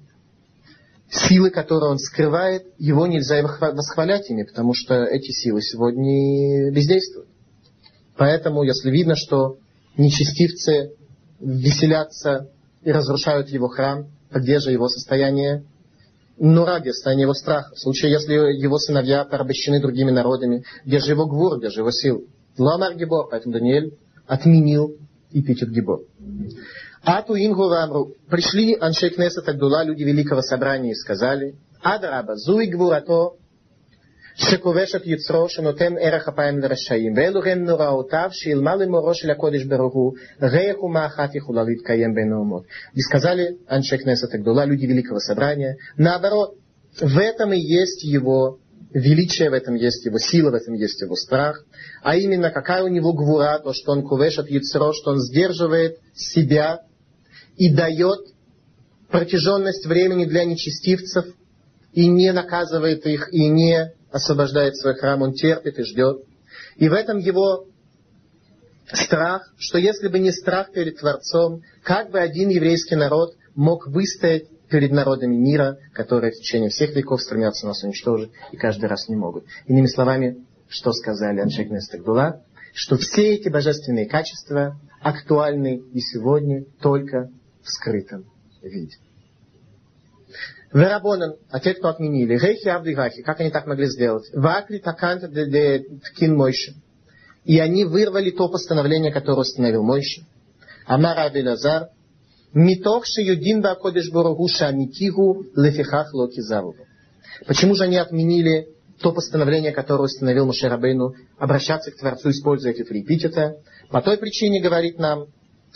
силы, 1.09 1.49
которые 1.49 1.91
он 1.91 1.99
скрывает, 1.99 2.65
его 2.77 3.07
нельзя 3.07 3.41
восхвалять 3.41 4.29
ими, 4.29 4.43
потому 4.43 4.73
что 4.73 5.05
эти 5.05 5.31
силы 5.31 5.61
сегодня 5.61 6.69
бездействуют. 6.69 7.29
Поэтому, 8.17 8.63
если 8.63 8.91
видно, 8.91 9.15
что 9.15 9.55
нечестивцы 9.95 10.91
веселятся 11.39 12.49
и 12.83 12.91
разрушают 12.91 13.49
его 13.49 13.67
храм, 13.67 14.07
же 14.59 14.71
его 14.71 14.87
состояние? 14.87 15.63
Но 16.37 16.65
ради 16.65 16.89
состояние 16.89 17.23
его 17.23 17.33
страха. 17.33 17.73
В 17.75 17.79
случае, 17.79 18.11
если 18.11 18.33
его 18.33 18.77
сыновья 18.79 19.23
порабощены 19.23 19.79
другими 19.79 20.11
народами, 20.11 20.63
где 20.83 20.99
же 20.99 21.11
его 21.11 21.27
гвур, 21.27 21.59
где 21.59 21.69
же 21.69 21.81
его 21.81 21.91
сил? 21.91 22.25
Ламар 22.57 22.95
Гибор, 22.95 23.27
поэтому 23.29 23.53
Даниэль 23.53 23.93
отменил 24.27 24.95
эпитет 25.31 25.69
Гибор. 25.69 26.01
Ату 27.03 27.35
Ингу 27.35 27.69
Рамру. 27.69 28.13
Пришли 28.29 28.75
Аншей 28.79 29.09
Кнесет 29.09 29.47
Агдула, 29.47 29.83
люди 29.83 30.03
Великого 30.03 30.41
Собрания, 30.41 30.91
и 30.91 30.95
сказали, 30.95 31.55
Адраба, 31.81 32.35
зуи 32.37 32.67
гвурато, 32.67 33.33
שכובש 34.38 34.94
את 34.94 35.02
יצרו, 35.04 35.48
שנותן 35.48 35.94
ערך 36.00 36.28
אפיים 36.28 36.58
לרשעים. 36.58 37.12
ואלו 37.16 37.44
הם 37.44 37.64
נוראותיו, 37.64 38.28
שילמה 38.32 38.76
למורו 38.76 39.14
של 39.14 39.30
הקודש 39.30 39.64
ברוך 39.64 39.94
הוא, 39.94 40.12
ריח 40.42 40.82
ומה 40.82 41.06
אחת 41.06 41.34
יכולה 41.34 41.62
להתקיים 41.62 42.14
בין 42.14 42.32
האומות. 42.32 42.62
И 42.94 43.00
сказали 43.00 43.56
Аншей 43.68 43.98
Кнесет 43.98 44.34
Агдула, 44.34 44.64
люди 44.64 44.86
Великого 44.86 45.18
Собрания, 45.18 45.76
наоборот, 45.96 46.54
в 47.00 47.18
этом 47.18 47.52
и 47.52 47.58
есть 47.58 48.04
его 48.04 48.58
величие, 48.92 49.50
в 49.50 49.54
этом 49.54 49.74
есть 49.74 50.04
его 50.06 50.18
сила, 50.18 50.50
в 50.50 50.54
этом 50.54 50.74
есть 50.74 51.00
его 51.00 51.16
страх. 51.16 51.64
А 52.02 52.16
именно, 52.16 52.50
какая 52.50 52.84
у 52.84 52.88
него 52.88 53.12
гвура, 53.12 53.58
то, 53.58 53.72
что 53.72 53.92
он 53.92 54.02
кувешет 54.02 54.48
яцро, 54.48 54.92
что 54.92 55.10
он 55.10 55.18
сдерживает 55.18 55.98
себя 56.14 56.80
и 57.56 57.72
дает 57.74 58.20
протяженность 59.10 59.86
времени 59.86 60.26
для 60.26 60.44
нечестивцев 60.44 61.24
и 61.92 62.06
не 62.06 62.32
наказывает 62.32 63.06
их, 63.06 63.28
и 63.32 63.48
не 63.48 63.92
освобождает 64.13 64.77
свой 64.77 64.93
храм, 64.93 65.21
он 65.23 65.33
терпит 65.33 65.79
и 65.79 65.83
ждет. 65.83 66.23
И 66.77 66.87
в 66.87 66.93
этом 66.93 67.17
его 67.17 67.65
страх, 68.85 69.51
что 69.57 69.79
если 69.79 70.07
бы 70.07 70.19
не 70.19 70.31
страх 70.31 70.71
перед 70.71 70.99
Творцом, 70.99 71.63
как 71.83 72.11
бы 72.11 72.19
один 72.19 72.49
еврейский 72.49 72.95
народ 72.95 73.35
мог 73.55 73.87
выстоять 73.87 74.45
перед 74.69 74.91
народами 74.91 75.35
мира, 75.35 75.77
которые 75.93 76.31
в 76.31 76.35
течение 76.35 76.69
всех 76.69 76.95
веков 76.95 77.21
стремятся 77.21 77.65
нас 77.65 77.83
уничтожить 77.83 78.31
и 78.51 78.57
каждый 78.57 78.85
раз 78.85 79.09
не 79.09 79.15
могут. 79.15 79.45
Иными 79.65 79.87
словами, 79.87 80.45
что 80.69 80.91
сказали 80.91 81.39
Аншек 81.39 81.69
Нестагдула, 81.69 82.43
что 82.73 82.97
все 82.97 83.33
эти 83.33 83.49
божественные 83.49 84.07
качества 84.07 84.79
актуальны 85.01 85.81
и 85.91 85.99
сегодня 85.99 86.65
только 86.81 87.29
в 87.63 87.69
скрытом 87.69 88.25
виде. 88.61 88.97
Верабонан, 90.73 91.35
а 91.51 91.59
те, 91.59 91.75
кто 91.75 91.89
отменили, 91.89 92.37
рейхи 92.37 92.67
авдигахи, 92.67 93.21
как 93.21 93.39
они 93.39 93.51
так 93.51 93.67
могли 93.67 93.85
сделать? 93.87 94.29
Вакли 94.33 94.79
такант 94.79 95.31
де 95.31 95.85
ткин 96.03 96.35
мойши. 96.35 96.73
И 97.45 97.59
они 97.59 97.85
вырвали 97.85 98.31
то 98.31 98.49
постановление, 98.49 99.11
которое 99.11 99.41
установил 99.41 99.83
Мойши. 99.83 100.25
Амар 100.85 101.19
Абелазар, 101.19 101.89
Митох 102.53 103.05
шеюдин 103.05 103.61
бакодеш 103.61 104.11
боругуша 104.11 104.67
амитигу 104.67 105.45
лефихах 105.55 106.13
локи 106.13 106.39
завугу. 106.39 106.85
Почему 107.47 107.75
же 107.75 107.83
они 107.83 107.97
отменили 107.97 108.69
то 108.99 109.11
постановление, 109.11 109.71
которое 109.71 110.03
установил 110.03 110.45
Мушерабейну, 110.45 111.15
обращаться 111.37 111.91
к 111.91 111.97
Творцу, 111.97 112.29
используя 112.29 112.71
эти 112.71 112.83
три 112.83 113.01
эпитета? 113.01 113.57
По 113.89 114.01
той 114.01 114.17
причине, 114.17 114.61
говорит 114.61 114.99
нам 114.99 115.25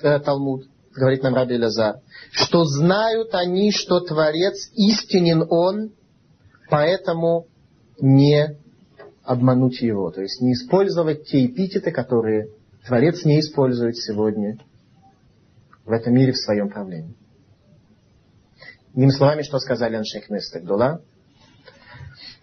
э, 0.01 0.19
Талмуд, 0.19 0.65
говорит 0.97 1.23
нам 1.23 1.35
Раби 1.35 1.57
Лазар, 1.57 2.01
что 2.31 2.65
знают 2.65 3.33
они, 3.33 3.71
что 3.71 3.99
Творец 3.99 4.69
истинен 4.73 5.45
Он, 5.49 5.91
поэтому 6.69 7.47
не 7.99 8.57
обмануть 9.23 9.81
его. 9.81 10.11
То 10.11 10.21
есть 10.21 10.41
не 10.41 10.53
использовать 10.53 11.25
те 11.27 11.45
эпитеты, 11.45 11.91
которые 11.91 12.49
Творец 12.85 13.23
не 13.25 13.39
использует 13.39 13.97
сегодня 13.97 14.57
в 15.85 15.91
этом 15.91 16.13
мире 16.13 16.31
в 16.31 16.37
своем 16.37 16.69
правлении. 16.69 17.15
Иными 18.93 19.11
словами, 19.11 19.43
что 19.43 19.59
сказали 19.59 19.95
Аншейх 19.95 20.29
Несет 20.29 20.63
Агдула? 20.63 21.01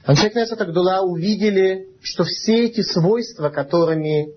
Аншейх 0.04 0.34
Несет 0.34 0.60
Агдула 0.60 1.00
увидели, 1.02 1.88
что 2.00 2.24
все 2.24 2.66
эти 2.66 2.82
свойства, 2.82 3.48
которыми 3.48 4.34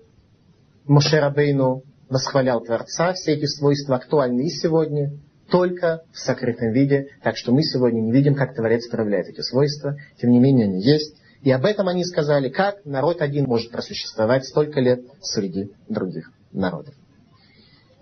Мошерабейну 0.86 1.84
восхвалял 2.08 2.60
Творца, 2.62 3.12
все 3.12 3.34
эти 3.34 3.46
свойства 3.46 3.96
актуальны 3.96 4.46
и 4.46 4.50
сегодня, 4.50 5.12
только 5.50 6.02
в 6.12 6.18
сокрытом 6.18 6.72
виде, 6.72 7.08
так 7.22 7.36
что 7.36 7.52
мы 7.52 7.62
сегодня 7.62 8.00
не 8.00 8.12
видим, 8.12 8.34
как 8.34 8.54
Творец 8.54 8.86
проявляет 8.88 9.28
эти 9.28 9.40
свойства, 9.40 9.96
тем 10.20 10.30
не 10.30 10.38
менее 10.38 10.66
они 10.66 10.82
есть. 10.82 11.16
И 11.42 11.50
об 11.50 11.64
этом 11.64 11.88
они 11.88 12.04
сказали, 12.04 12.48
как 12.48 12.84
народ 12.84 13.22
один 13.22 13.46
может 13.46 13.70
просуществовать 13.70 14.44
столько 14.44 14.80
лет 14.80 15.00
среди 15.22 15.70
других 15.88 16.30
народов. 16.52 16.94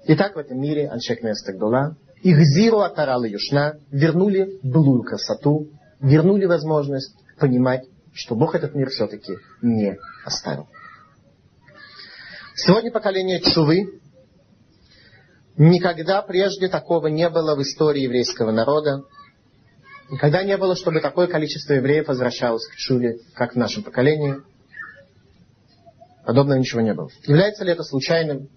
Итак, 0.09 0.37
в 0.37 0.38
этом 0.38 0.61
мире 0.61 0.88
Аншек 0.88 1.23
Нестагдула, 1.23 1.97
их 2.23 2.38
зиру 2.38 2.81
атарал 2.81 3.25
и 3.25 3.31
юшна, 3.31 3.75
вернули 3.90 4.59
былую 4.62 5.03
красоту, 5.03 5.69
вернули 6.01 6.47
возможность 6.47 7.14
понимать, 7.38 7.85
что 8.12 8.35
Бог 8.35 8.55
этот 8.55 8.75
мир 8.75 8.88
все-таки 8.88 9.35
не 9.62 9.99
оставил. 10.25 10.69
Сегодня 12.59 12.90
поколение 12.90 13.38
Чувы 13.38 14.01
никогда 15.59 16.23
прежде 16.23 16.69
такого 16.69 17.09
не 17.09 17.29
было 17.29 17.55
в 17.55 17.61
истории 17.61 18.05
еврейского 18.05 18.51
народа. 18.51 19.03
Никогда 20.11 20.42
не 20.42 20.57
было, 20.57 20.75
чтобы 20.75 21.03
такое 21.03 21.27
количество 21.27 21.75
евреев 21.75 22.09
возвращалось 22.09 22.66
к 22.66 22.79
Шуве, 22.79 23.19
как 23.35 23.53
в 23.53 23.57
нашем 23.57 23.83
поколении. 23.83 24.37
Подобного 26.25 26.59
ничего 26.59 26.81
не 26.81 26.95
было. 26.95 27.11
Является 27.27 27.62
ли 27.62 27.73
это 27.73 27.83
случайным? 27.83 28.49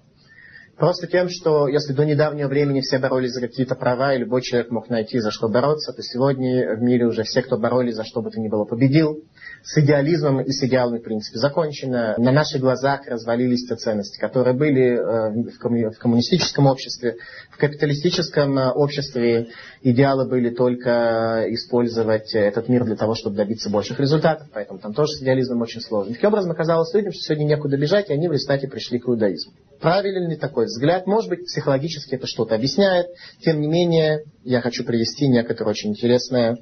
Просто 0.78 1.08
тем, 1.08 1.28
что 1.28 1.68
если 1.68 1.92
до 1.92 2.06
недавнего 2.06 2.48
времени 2.48 2.80
все 2.80 3.00
боролись 3.00 3.34
за 3.34 3.42
какие-то 3.42 3.76
права, 3.76 4.14
и 4.14 4.20
любой 4.20 4.44
человек 4.44 4.72
мог 4.72 4.88
найти 4.88 5.20
за 5.20 5.30
что 5.30 5.50
бороться, 5.50 5.92
то 5.92 6.02
сегодня 6.02 6.74
в 6.74 6.82
мире 6.82 7.06
уже 7.06 7.24
все, 7.24 7.42
кто 7.42 7.58
боролись 7.58 7.96
за 7.96 8.06
что 8.06 8.22
бы 8.22 8.32
то 8.32 8.40
ни 8.40 8.48
было, 8.48 8.64
победил. 8.64 9.26
С 9.64 9.78
идеализмом 9.78 10.42
и 10.42 10.52
с 10.52 10.64
идеалами, 10.64 11.00
в 11.00 11.04
принципе, 11.04 11.38
закончено. 11.38 12.16
На 12.18 12.32
наших 12.32 12.62
глазах 12.62 13.08
развалились 13.08 13.68
те 13.68 13.76
ценности, 13.76 14.20
которые 14.20 14.56
были 14.56 14.94
э, 14.94 15.52
в 15.52 15.98
коммунистическом 15.98 16.68
обществе. 16.68 17.18
В 17.52 17.58
капиталистическом 17.58 18.58
э, 18.58 18.72
обществе 18.72 19.50
идеалы 19.82 20.28
были 20.28 20.50
только 20.50 21.46
использовать 21.50 22.34
этот 22.34 22.70
мир 22.70 22.86
для 22.86 22.96
того, 22.96 23.16
чтобы 23.16 23.36
добиться 23.36 23.70
больших 23.70 24.00
результатов. 24.00 24.48
Поэтому 24.54 24.80
там 24.80 24.94
тоже 24.94 25.14
с 25.14 25.22
идеализмом 25.22 25.62
очень 25.62 25.82
сложно. 25.82 26.14
Таким 26.14 26.30
образом, 26.30 26.52
оказалось 26.52 26.94
людям, 26.94 27.12
что 27.12 27.22
сегодня 27.22 27.46
некуда 27.46 27.78
бежать, 27.78 28.10
и 28.10 28.14
они 28.14 28.28
в 28.28 28.32
результате 28.32 28.68
пришли 28.68 29.00
к 29.00 29.08
иудаизму. 29.08 29.54
Правильный 29.80 30.36
такой 30.36 30.66
взгляд? 30.66 31.08
Может 31.08 31.30
быть, 31.30 31.46
психологически 31.46 32.16
это 32.16 32.28
что-то 32.28 32.56
объясняет. 32.56 33.08
Тем 33.44 33.62
не 33.62 33.68
менее, 33.68 34.24
я 34.44 34.62
хочу 34.62 34.84
привести 34.84 35.28
некоторое 35.28 35.70
очень 35.70 35.92
интересное 35.92 36.58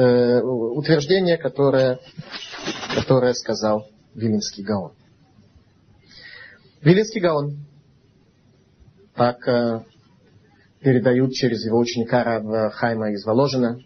э, 0.00 0.42
утверждение, 0.42 1.36
которое, 1.36 1.98
которое 2.94 3.34
сказал 3.34 3.86
Вилинский 4.14 4.64
Гаон. 4.64 4.92
Вилинский 6.82 7.20
Гаон, 7.20 7.58
так 9.14 9.46
э, 9.46 9.84
передают 10.80 11.32
через 11.32 11.64
его 11.64 11.78
ученика 11.78 12.24
Рава 12.24 12.70
Хайма 12.70 13.12
из 13.12 13.24
Воложина, 13.24 13.78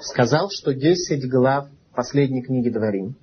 сказал, 0.00 0.48
что 0.50 0.72
10 0.72 1.28
глав 1.30 1.68
последней 1.94 2.42
книги 2.42 2.70
Дворим 2.70 3.16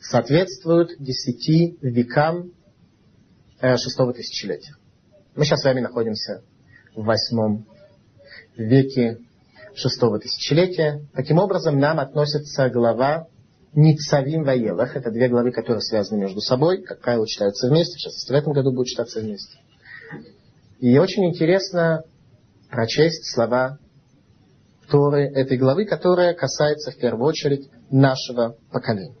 соответствуют 0.00 0.90
10 0.98 1.82
векам 1.82 2.52
Э, 3.62 3.76
шестого 3.76 4.12
тысячелетия. 4.12 4.74
Мы 5.36 5.44
сейчас 5.44 5.60
с 5.60 5.64
вами 5.64 5.78
находимся 5.78 6.42
в 6.96 7.04
восьмом 7.04 7.64
веке 8.56 9.18
шестого 9.74 10.18
тысячелетия. 10.18 11.06
Таким 11.14 11.38
образом, 11.38 11.78
нам 11.78 11.98
относится 12.00 12.68
глава 12.68 13.26
Ницавим 13.74 14.44
Ваелах. 14.44 14.96
Это 14.96 15.10
две 15.10 15.28
главы, 15.28 15.52
которые 15.52 15.80
связаны 15.80 16.20
между 16.20 16.40
собой. 16.40 16.82
Как 16.82 17.00
правило, 17.00 17.26
читаются 17.26 17.68
вместе. 17.68 17.98
Сейчас 17.98 18.28
в 18.28 18.30
этом 18.30 18.52
году 18.52 18.70
будут 18.70 18.88
читаться 18.88 19.20
вместе. 19.20 19.58
И 20.80 20.98
очень 20.98 21.24
интересно 21.26 22.02
прочесть 22.70 23.32
слова 23.32 23.78
Торы 24.90 25.22
этой 25.22 25.56
главы, 25.56 25.86
которая 25.86 26.34
касается 26.34 26.90
в 26.90 26.96
первую 26.96 27.26
очередь 27.26 27.70
нашего 27.90 28.56
поколения. 28.70 29.16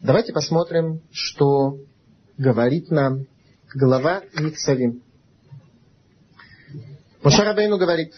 Давайте 0.00 0.32
посмотрим, 0.32 1.00
что 1.10 1.78
говорит 2.36 2.90
нам 2.90 3.26
глава 3.74 4.22
Ницавим. 4.38 5.02
Мушарабейну 7.22 7.78
говорит, 7.78 8.12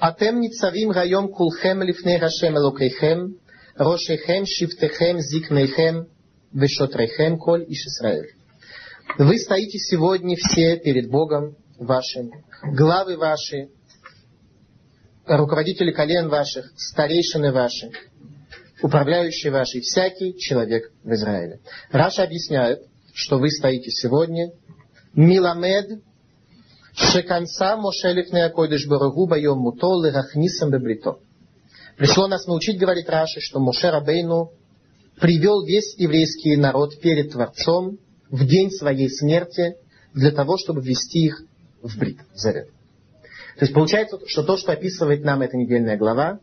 Атем 0.00 0.38
ницавим 0.38 0.92
райом 0.92 1.28
кулхем 1.28 1.82
лифней 1.82 2.18
Рашем 2.18 2.56
Элокейхем, 2.56 3.36
Рошейхем, 3.74 4.46
Шифтехем, 4.46 5.18
Зикнейхем, 5.18 6.06
Вешотрейхем, 6.52 7.36
Коль 7.36 7.64
Иш 7.64 7.84
Исраэль. 7.86 8.30
Вы 9.18 9.38
стоите 9.38 9.78
сегодня 9.78 10.36
все 10.36 10.76
перед 10.76 11.10
Богом 11.10 11.56
вашим, 11.80 12.30
главы 12.62 13.16
ваши, 13.16 13.70
руководители 15.26 15.90
колен 15.90 16.28
ваших, 16.28 16.70
старейшины 16.76 17.50
ваши, 17.50 17.90
управляющие 18.80 19.50
ваши, 19.50 19.80
всякий 19.80 20.38
человек 20.38 20.92
в 21.02 21.12
Израиле. 21.12 21.58
Раша 21.90 22.22
объясняет, 22.22 22.82
что 23.14 23.38
вы 23.38 23.50
стоите 23.50 23.90
сегодня. 23.90 24.52
Миламед 25.14 26.02
Шеканца 26.98 27.76
Мошелев 27.76 28.32
Неакойдыш 28.32 28.86
Барагу 28.88 29.26
Байом 29.26 29.58
Мутол 29.60 30.02
Рахнисам 30.02 30.70
Бебрито. 30.70 31.18
Пришло 31.96 32.26
нас 32.26 32.46
научить, 32.46 32.78
говорит 32.78 33.08
Раши, 33.08 33.40
что 33.40 33.60
Моше 33.60 33.90
Рабейну 33.90 34.50
привел 35.20 35.64
весь 35.64 35.94
еврейский 35.96 36.56
народ 36.56 37.00
перед 37.00 37.32
Творцом 37.32 37.98
в 38.30 38.44
день 38.44 38.70
своей 38.70 39.08
смерти 39.08 39.76
для 40.12 40.32
того, 40.32 40.58
чтобы 40.58 40.80
ввести 40.80 41.26
их 41.26 41.42
в 41.82 41.96
Брит, 41.98 42.18
в 42.34 42.36
Завет. 42.36 42.68
То 43.58 43.64
есть 43.64 43.74
получается, 43.74 44.18
что 44.26 44.42
то, 44.42 44.56
что 44.56 44.72
описывает 44.72 45.24
нам 45.24 45.42
эта 45.42 45.56
недельная 45.56 45.96
глава, 45.96 46.40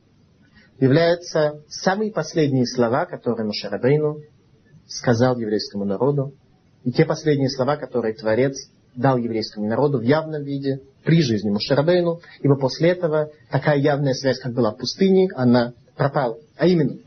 являются 0.79 1.63
самые 1.67 2.11
последние 2.11 2.65
слова, 2.65 3.05
которые 3.05 3.45
Моше 3.45 3.67
Рабейну 3.67 4.19
сказал 4.87 5.37
еврейскому 5.37 5.83
народу 5.83 6.33
и 6.83 6.91
те 6.91 7.05
последние 7.05 7.49
слова, 7.49 7.75
которые 7.75 8.13
Творец 8.13 8.55
дал 8.95 9.17
еврейскому 9.17 9.67
народу 9.67 9.99
в 9.99 10.03
явном 10.03 10.43
виде 10.43 10.79
при 11.03 11.21
жизни 11.21 11.49
Мушарабейну, 11.49 12.21
ибо 12.41 12.55
после 12.55 12.89
этого 12.89 13.29
такая 13.51 13.77
явная 13.77 14.13
связь, 14.13 14.39
как 14.39 14.53
была 14.53 14.71
в 14.71 14.77
пустыне, 14.77 15.29
она 15.35 15.73
пропала. 15.95 16.37
А 16.57 16.65
именно, 16.65 16.97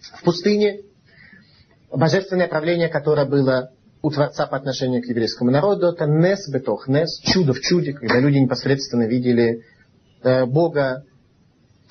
в 0.00 0.24
пустыне 0.24 0.80
божественное 1.90 2.48
правление, 2.48 2.88
которое 2.88 3.26
было 3.26 3.70
у 4.02 4.10
Творца 4.10 4.46
по 4.46 4.56
отношению 4.56 5.02
к 5.02 5.06
еврейскому 5.06 5.50
народу, 5.50 5.88
это 5.88 6.06
нес 6.06 6.48
бетох 6.48 6.88
нес, 6.88 7.20
чудо 7.22 7.52
в 7.52 7.60
чуде, 7.60 7.92
когда 7.92 8.18
люди 8.18 8.38
непосредственно 8.38 9.06
видели 9.06 9.62
э, 10.22 10.46
Бога 10.46 11.04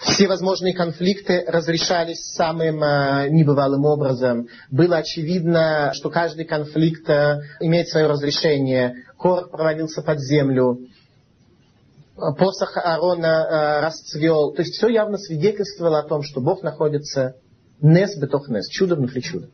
все 0.02 0.28
возможные 0.28 0.74
конфликты 0.74 1.44
разрешались 1.48 2.34
самым 2.34 2.84
э, 2.84 3.30
небывалым 3.30 3.86
образом. 3.86 4.48
Было 4.72 4.98
очевидно, 4.98 5.92
что 5.94 6.10
каждый 6.10 6.46
конфликт 6.46 7.08
э, 7.08 7.42
имеет 7.60 7.88
свое 7.88 8.08
разрешение. 8.08 9.06
Кор 9.18 9.50
провалился 9.50 10.02
под 10.02 10.20
землю. 10.20 10.80
Посох 12.16 12.78
Аарона 12.78 13.26
э, 13.26 13.82
расцвел. 13.82 14.54
То 14.54 14.64
есть 14.64 14.74
все 14.74 14.88
явно 14.88 15.20
свидетельствовало 15.20 16.00
о 16.00 16.08
том, 16.08 16.24
что 16.24 16.42
Бог 16.42 16.64
находится 16.64 17.36
нес 17.80 18.18
бетох 18.18 18.50
нес, 18.50 18.68
чудо 18.70 18.96
внутри 18.96 19.22
чуда. 19.22 19.50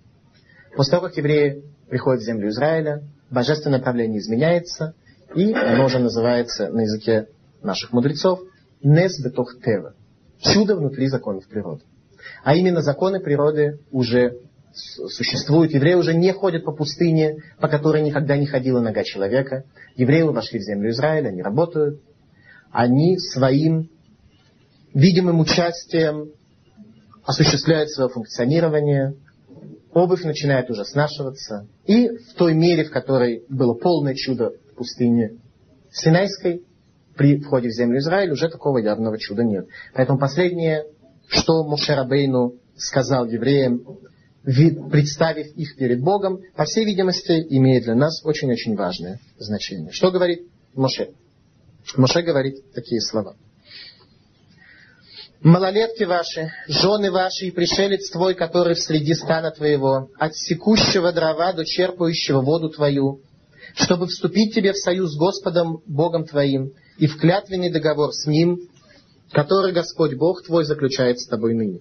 После 0.77 0.91
того, 0.91 1.07
как 1.07 1.17
евреи 1.17 1.63
приходят 1.89 2.21
в 2.21 2.25
землю 2.25 2.49
Израиля, 2.49 3.03
божественное 3.29 3.79
правление 3.79 4.19
изменяется, 4.19 4.93
и 5.35 5.51
оно 5.51 5.85
уже 5.85 5.99
называется 5.99 6.69
на 6.69 6.81
языке 6.81 7.27
наших 7.61 7.91
мудрецов 7.91 8.39
нес 8.81 9.19
бетох 9.21 9.59
тева 9.61 9.93
чудо 10.39 10.75
внутри 10.75 11.07
законов 11.07 11.47
природы. 11.47 11.83
А 12.43 12.55
именно 12.55 12.81
законы 12.81 13.19
природы 13.19 13.79
уже 13.91 14.39
существуют. 14.73 15.73
Евреи 15.73 15.95
уже 15.95 16.13
не 16.13 16.31
ходят 16.33 16.63
по 16.63 16.71
пустыне, 16.71 17.43
по 17.59 17.67
которой 17.67 18.01
никогда 18.01 18.37
не 18.37 18.45
ходила 18.45 18.79
нога 18.79 19.03
человека. 19.03 19.63
Евреи 19.95 20.23
вошли 20.23 20.59
в 20.59 20.63
землю 20.63 20.91
Израиля, 20.91 21.29
они 21.29 21.41
работают. 21.41 22.01
Они 22.71 23.17
своим 23.17 23.89
видимым 24.93 25.39
участием 25.39 26.31
осуществляют 27.23 27.89
свое 27.91 28.09
функционирование. 28.09 29.15
Обувь 29.93 30.23
начинает 30.23 30.69
уже 30.69 30.85
снашиваться. 30.85 31.67
И 31.85 32.09
в 32.09 32.33
той 32.35 32.53
мере, 32.53 32.85
в 32.85 32.91
которой 32.91 33.43
было 33.49 33.73
полное 33.73 34.13
чудо 34.15 34.51
в 34.71 34.75
пустыне 34.75 35.37
Синайской, 35.91 36.63
при 37.17 37.39
входе 37.39 37.69
в 37.69 37.73
землю 37.73 37.99
Израиля 37.99 38.33
уже 38.33 38.49
такого 38.49 38.77
явного 38.77 39.17
чуда 39.17 39.43
нет. 39.43 39.67
Поэтому 39.93 40.19
последнее, 40.19 40.85
что 41.27 41.63
Мушерабейну 41.63 42.55
сказал 42.77 43.25
евреям, 43.25 43.81
представив 44.43 45.47
их 45.55 45.75
перед 45.75 46.01
Богом, 46.01 46.39
по 46.55 46.63
всей 46.65 46.85
видимости, 46.85 47.45
имеет 47.49 47.83
для 47.83 47.95
нас 47.95 48.23
очень-очень 48.23 48.75
важное 48.75 49.19
значение. 49.37 49.91
Что 49.91 50.11
говорит 50.11 50.47
Моше? 50.73 51.09
Моше 51.95 52.21
говорит 52.21 52.71
такие 52.73 53.01
слова. 53.01 53.35
Малолетки 55.41 56.03
ваши, 56.03 56.51
жены 56.67 57.11
ваши 57.11 57.45
и 57.45 57.51
пришелец 57.51 58.09
твой, 58.09 58.33
который 58.33 58.73
в 58.73 58.79
среди 58.79 59.13
стана 59.13 59.51
твоего, 59.51 60.09
от 60.17 60.35
секущего 60.35 61.11
дрова 61.11 61.53
до 61.53 61.63
черпающего 61.63 62.41
воду 62.41 62.69
твою, 62.69 63.21
чтобы 63.75 64.07
вступить 64.07 64.55
тебе 64.55 64.73
в 64.73 64.77
союз 64.77 65.13
с 65.13 65.17
Господом 65.17 65.81
Богом 65.85 66.25
твоим, 66.25 66.71
и 66.97 67.07
в 67.07 67.17
клятвенный 67.17 67.71
договор 67.71 68.11
с 68.11 68.25
Ним, 68.27 68.59
который 69.31 69.73
Господь 69.73 70.15
Бог 70.15 70.43
твой 70.43 70.63
заключает 70.65 71.19
с 71.19 71.27
тобой 71.27 71.53
ныне. 71.53 71.79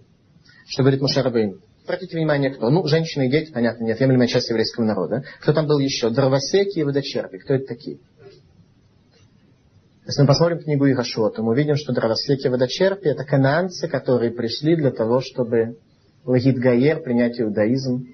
Что 0.66 0.82
говорит 0.82 1.00
Мушарабейн. 1.00 1.60
Обратите 1.84 2.16
внимание, 2.16 2.50
кто? 2.50 2.68
Ну, 2.68 2.84
женщины 2.86 3.28
и 3.28 3.30
дети, 3.30 3.52
понятно, 3.52 3.84
неотъемлемая 3.84 4.26
часть 4.26 4.48
еврейского 4.50 4.84
народа. 4.84 5.22
Кто 5.40 5.52
там 5.52 5.66
был 5.66 5.78
еще? 5.78 6.10
Дровосеки 6.10 6.80
и 6.80 6.82
водочерпи. 6.82 7.38
Кто 7.38 7.54
это 7.54 7.66
такие? 7.66 7.98
Если 10.04 10.22
мы 10.22 10.28
посмотрим 10.28 10.58
книгу 10.58 10.88
Ирашо, 10.88 11.30
то 11.30 11.42
мы 11.42 11.52
увидим, 11.52 11.76
что 11.76 11.92
дровосеки 11.92 12.46
и 12.46 12.48
водочерпи 12.48 13.08
это 13.08 13.24
кананцы, 13.24 13.88
которые 13.88 14.32
пришли 14.32 14.76
для 14.76 14.90
того, 14.90 15.20
чтобы 15.20 15.78
Лагид 16.24 16.58
Гаер 16.58 17.02
принять 17.02 17.40
иудаизм 17.40 18.04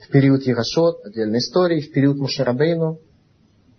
в 0.00 0.10
период 0.12 0.46
Ирашот, 0.46 1.04
отдельной 1.04 1.38
истории, 1.38 1.80
в 1.80 1.92
период 1.92 2.16
Мушарабейну, 2.16 2.98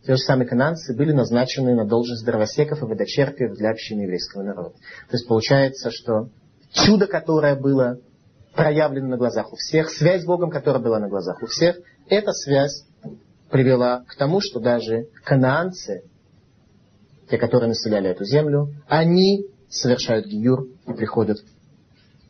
те 0.06 0.14
же 0.16 0.18
самые 0.18 0.48
кананцы 0.48 0.96
были 0.96 1.12
назначены 1.12 1.76
на 1.76 1.86
должность 1.86 2.26
дровосеков 2.26 2.82
и 2.82 2.86
водочерпиев 2.86 3.56
для 3.56 3.70
общины 3.70 4.02
еврейского 4.02 4.42
народа. 4.42 4.76
То 5.10 5.16
есть 5.16 5.28
получается, 5.28 5.92
что 5.92 6.30
чудо, 6.72 7.06
которое 7.06 7.56
было 7.56 8.00
проявлено 8.56 9.10
на 9.10 9.18
глазах 9.18 9.54
у 9.54 9.56
всех, 9.56 9.90
связь 9.90 10.24
с 10.24 10.26
Богом, 10.26 10.50
которая 10.50 10.82
была 10.82 11.00
на 11.00 11.08
глазах 11.08 11.42
у 11.44 11.46
всех, 11.46 11.78
эта 12.10 12.32
связь 12.32 12.86
привела 13.52 14.04
к 14.08 14.16
тому, 14.16 14.42
что 14.42 14.60
даже 14.60 15.08
канаанцы, 15.24 16.04
те, 17.30 17.38
которые 17.38 17.70
населяли 17.70 18.10
эту 18.10 18.26
землю, 18.26 18.74
они 18.88 19.46
совершают 19.70 20.26
гиюр 20.26 20.68
и 20.88 20.94
приходят 20.94 21.38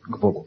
к 0.02 0.18
Богу. 0.18 0.46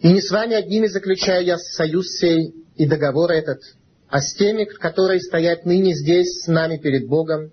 И 0.00 0.12
не 0.12 0.20
с 0.20 0.30
вами 0.30 0.54
одними 0.54 0.86
заключаю 0.86 1.44
я 1.44 1.58
союз 1.58 2.06
сей 2.18 2.59
и 2.76 2.86
договор 2.86 3.30
этот, 3.30 3.60
а 4.08 4.20
с 4.20 4.34
теми, 4.34 4.64
которые 4.64 5.20
стоят 5.20 5.64
ныне 5.64 5.94
здесь 5.94 6.42
с 6.42 6.46
нами 6.46 6.76
перед 6.78 7.06
Богом 7.06 7.50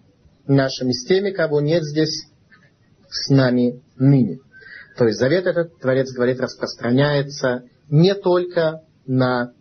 нашим, 0.48 0.92
с 0.92 1.06
теми, 1.06 1.32
кого 1.32 1.62
нет 1.62 1.84
здесь 1.84 2.26
с 3.10 3.30
нами 3.30 3.82
ныне. 3.98 4.40
То 4.98 5.06
есть 5.06 5.20
завет 5.20 5.46
этот, 5.46 5.78
Творец 5.80 6.12
говорит, 6.12 6.40
распространяется 6.40 7.64
не 7.90 8.16
только 8.16 8.82
на 9.06 9.52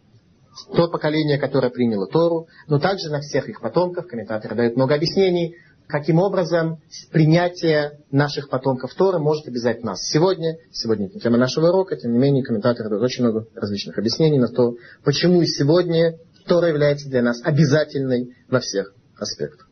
то 0.74 0.88
поколение, 0.88 1.38
которое 1.38 1.70
приняло 1.70 2.06
Тору, 2.06 2.48
но 2.66 2.78
также 2.78 3.10
на 3.10 3.20
всех 3.20 3.48
их 3.48 3.60
потомков. 3.60 4.06
Комментаторы 4.06 4.54
дают 4.54 4.76
много 4.76 4.94
объяснений, 4.94 5.56
каким 5.88 6.18
образом 6.18 6.80
принятие 7.12 8.00
наших 8.10 8.48
потомков 8.48 8.94
Торы 8.94 9.18
может 9.18 9.46
обязать 9.46 9.82
нас. 9.84 10.00
Сегодня, 10.02 10.56
сегодня 10.72 11.06
это 11.06 11.20
тема 11.20 11.36
нашего 11.36 11.68
урока, 11.68 11.96
тем 11.96 12.12
не 12.12 12.18
менее, 12.18 12.44
комментаторы 12.44 12.88
дают 12.88 13.04
очень 13.04 13.24
много 13.24 13.46
различных 13.54 13.98
объяснений 13.98 14.38
на 14.38 14.48
то, 14.48 14.74
почему 15.04 15.42
и 15.42 15.46
сегодня 15.46 16.18
Тора 16.46 16.68
является 16.68 17.08
для 17.08 17.22
нас 17.22 17.40
обязательной 17.42 18.34
во 18.48 18.60
всех 18.60 18.94
аспектах. 19.18 19.68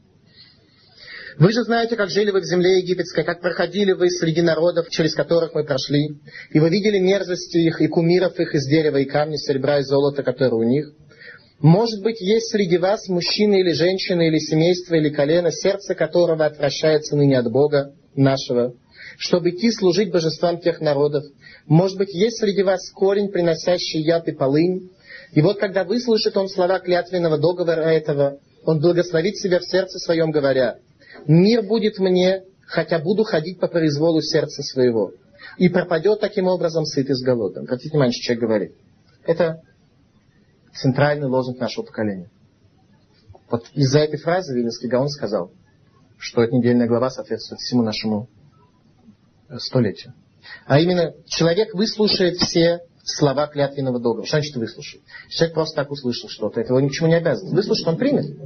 Вы 1.37 1.51
же 1.51 1.65
знаете, 1.65 1.97
как 1.97 2.11
жили 2.11 2.31
вы 2.31 2.41
в 2.41 2.45
земле 2.45 2.79
египетской, 2.79 3.25
как 3.25 3.41
проходили 3.41 3.93
вы 3.93 4.09
среди 4.09 4.41
народов, 4.41 4.89
через 4.89 5.15
которых 5.15 5.53
мы 5.53 5.65
прошли, 5.65 6.21
и 6.51 6.61
вы 6.61 6.69
видели 6.71 7.01
мерзости 7.01 7.57
их 7.57 7.81
и 7.81 7.89
кумиров 7.89 8.39
их 8.39 8.55
из 8.55 8.69
дерева 8.69 8.99
и 8.99 9.05
камня, 9.05 9.37
серебра 9.37 9.81
и 9.81 9.83
золота, 9.83 10.23
которые 10.23 10.55
у 10.55 10.63
них. 10.63 10.93
Может 11.61 12.03
быть, 12.03 12.21
есть 12.21 12.51
среди 12.51 12.79
вас 12.79 13.09
мужчина 13.09 13.55
или 13.55 13.73
женщина, 13.73 14.23
или 14.23 14.39
семейство, 14.39 14.95
или 14.95 15.09
колено, 15.09 15.51
сердце 15.51 15.95
которого 15.95 16.45
отвращается 16.45 17.17
ныне 17.17 17.39
от 17.39 17.51
Бога 17.51 17.95
нашего, 18.15 18.75
чтобы 19.17 19.51
идти 19.51 19.71
служить 19.71 20.13
божествам 20.13 20.59
тех 20.61 20.81
народов. 20.81 21.25
Может 21.67 21.97
быть, 21.97 22.13
есть 22.13 22.39
среди 22.39 22.63
вас 22.63 22.91
корень, 22.91 23.29
приносящий 23.29 24.03
яд 24.03 24.29
и 24.29 24.33
полынь. 24.33 24.91
И 25.33 25.41
вот 25.41 25.59
когда 25.59 25.85
выслушает 25.85 26.37
он 26.37 26.49
слова 26.49 26.81
клятвенного 26.81 27.39
договора 27.39 27.83
этого, 27.83 28.39
он 28.65 28.81
благословит 28.81 29.37
себя 29.37 29.59
в 29.59 29.65
сердце 29.65 29.99
своем, 29.99 30.31
говоря, 30.31 30.79
Мир 31.27 31.63
будет 31.63 31.99
мне, 31.99 32.43
хотя 32.67 32.99
буду 32.99 33.25
ходить 33.25 33.59
по 33.59 33.69
произволу 33.69 34.21
сердца 34.21 34.63
своего. 34.63 35.13
И 35.59 35.69
пропадет 35.69 36.21
таким 36.21 36.47
образом 36.47 36.85
сытый 36.85 37.15
с 37.15 37.23
голодным. 37.23 37.65
Обратите 37.65 37.91
внимание, 37.91 38.13
что 38.13 38.23
человек 38.23 38.43
говорит. 38.43 38.73
Это 39.27 39.61
центральный 40.75 41.29
лозунг 41.29 41.59
нашего 41.59 41.85
поколения. 41.85 42.31
Вот 43.51 43.67
из-за 43.75 44.01
этой 44.01 44.19
фразы 44.19 44.55
Вильнинский 44.55 44.89
Гаон 44.89 45.09
сказал, 45.09 45.53
что 46.19 46.43
эта 46.43 46.55
недельная 46.55 46.89
глава 46.89 47.11
соответствует 47.11 47.61
всему 47.61 47.83
нашему 47.83 48.29
э, 49.49 49.59
столетию. 49.59 50.15
А 50.67 50.79
именно, 50.81 51.15
человек 51.27 51.75
выслушает 51.75 52.37
все 52.37 52.81
слова 53.05 53.47
клятвенного 53.47 53.99
договора. 53.99 54.25
Что 54.25 54.39
значит 54.39 54.57
выслушает? 54.57 55.05
Человек 55.29 55.55
просто 55.55 55.77
так 55.77 55.91
услышал 55.91 56.29
что-то, 56.29 56.61
этого 56.61 56.79
ничего 56.79 57.07
не 57.07 57.15
обязан. 57.15 57.55
Выслушать 57.55 57.87
он 57.87 57.97
примет. 57.97 58.37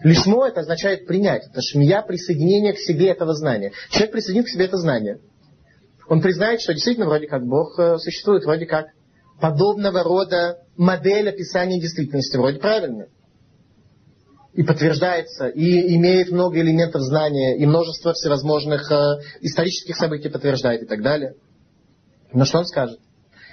Лишмо 0.00 0.46
это 0.46 0.60
означает 0.60 1.06
принять. 1.06 1.46
Это 1.46 1.60
шмия 1.60 2.02
присоединение 2.02 2.72
к 2.72 2.78
себе 2.78 3.08
этого 3.08 3.34
знания. 3.34 3.72
Человек 3.90 4.12
присоединит 4.12 4.46
к 4.46 4.50
себе 4.50 4.66
это 4.66 4.76
знание. 4.76 5.18
Он 6.08 6.20
признает, 6.20 6.60
что 6.60 6.72
действительно 6.72 7.06
вроде 7.06 7.26
как 7.26 7.44
Бог 7.44 7.78
э, 7.78 7.98
существует, 7.98 8.44
вроде 8.44 8.66
как 8.66 8.86
подобного 9.40 10.02
рода 10.02 10.58
модель 10.76 11.28
описания 11.28 11.80
действительности 11.80 12.36
вроде 12.36 12.58
правильная. 12.58 13.08
И 14.54 14.62
подтверждается, 14.64 15.46
и 15.46 15.94
имеет 15.96 16.32
много 16.32 16.60
элементов 16.60 17.02
знания, 17.02 17.56
и 17.56 17.66
множество 17.66 18.12
всевозможных 18.12 18.90
э, 18.90 19.20
исторических 19.40 19.96
событий 19.96 20.28
подтверждает 20.28 20.82
и 20.82 20.86
так 20.86 21.02
далее. 21.02 21.34
Но 22.32 22.44
что 22.44 22.58
он 22.58 22.64
скажет? 22.64 22.98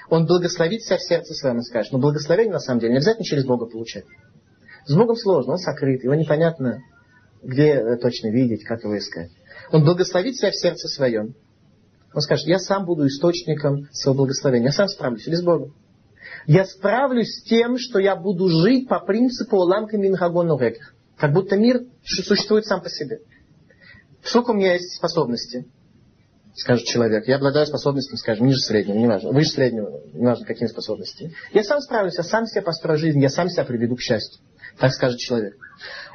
Он 0.09 0.25
благословит 0.25 0.81
себя 0.83 0.97
в 0.97 1.03
сердце 1.03 1.33
своем 1.33 1.59
и 1.59 1.63
скажет, 1.63 1.91
но 1.91 1.99
благословение 1.99 2.53
на 2.53 2.59
самом 2.59 2.79
деле 2.79 2.93
не 2.93 2.97
обязательно 2.97 3.25
через 3.25 3.45
Бога 3.45 3.65
получать. 3.65 4.05
С 4.85 4.95
Богом 4.95 5.15
сложно, 5.15 5.53
он 5.53 5.57
сокрыт, 5.59 6.03
его 6.03 6.15
непонятно, 6.15 6.79
где 7.43 7.73
э, 7.73 7.97
точно 7.97 8.29
видеть, 8.29 8.63
как 8.63 8.83
его 8.83 8.97
искать. 8.97 9.31
Он 9.71 9.83
благословит 9.83 10.37
себя 10.37 10.51
в 10.51 10.55
сердце 10.55 10.87
своем. 10.87 11.35
Он 12.15 12.21
скажет, 12.21 12.47
я 12.47 12.59
сам 12.59 12.85
буду 12.85 13.05
источником 13.07 13.89
своего 13.91 14.19
благословения. 14.19 14.67
Я 14.67 14.71
сам 14.71 14.87
справлюсь, 14.87 15.27
или 15.27 15.35
с 15.35 15.43
Богом. 15.43 15.75
Я 16.47 16.65
справлюсь 16.65 17.27
с 17.27 17.43
тем, 17.43 17.77
что 17.77 17.99
я 17.99 18.15
буду 18.15 18.47
жить 18.47 18.87
по 18.87 18.99
принципу 19.01 19.57
Оламка 19.57 19.97
Минхагон 19.97 20.57
Как 21.17 21.33
будто 21.33 21.57
мир 21.57 21.81
существует 22.05 22.65
сам 22.65 22.81
по 22.81 22.89
себе. 22.89 23.19
Сколько 24.23 24.51
у 24.51 24.53
меня 24.53 24.73
есть 24.73 24.95
способностей? 24.95 25.67
Скажет 26.55 26.85
человек. 26.85 27.27
Я 27.27 27.35
обладаю 27.35 27.67
способностями, 27.67 28.17
скажем, 28.17 28.47
ниже 28.47 28.59
среднего, 28.59 28.97
неважно, 28.97 29.31
выше 29.31 29.49
среднего, 29.49 30.01
неважно, 30.13 30.45
какими 30.45 30.69
способностями. 30.69 31.33
Я 31.51 31.63
сам 31.63 31.81
справлюсь, 31.81 32.17
я 32.17 32.23
сам 32.23 32.45
себе 32.45 32.61
построю 32.61 32.97
жизнь, 32.97 33.21
я 33.21 33.29
сам 33.29 33.49
себя 33.49 33.65
приведу 33.65 33.97
к 33.97 34.01
счастью 34.01 34.39
так 34.77 34.93
скажет 34.93 35.19
человек. 35.19 35.55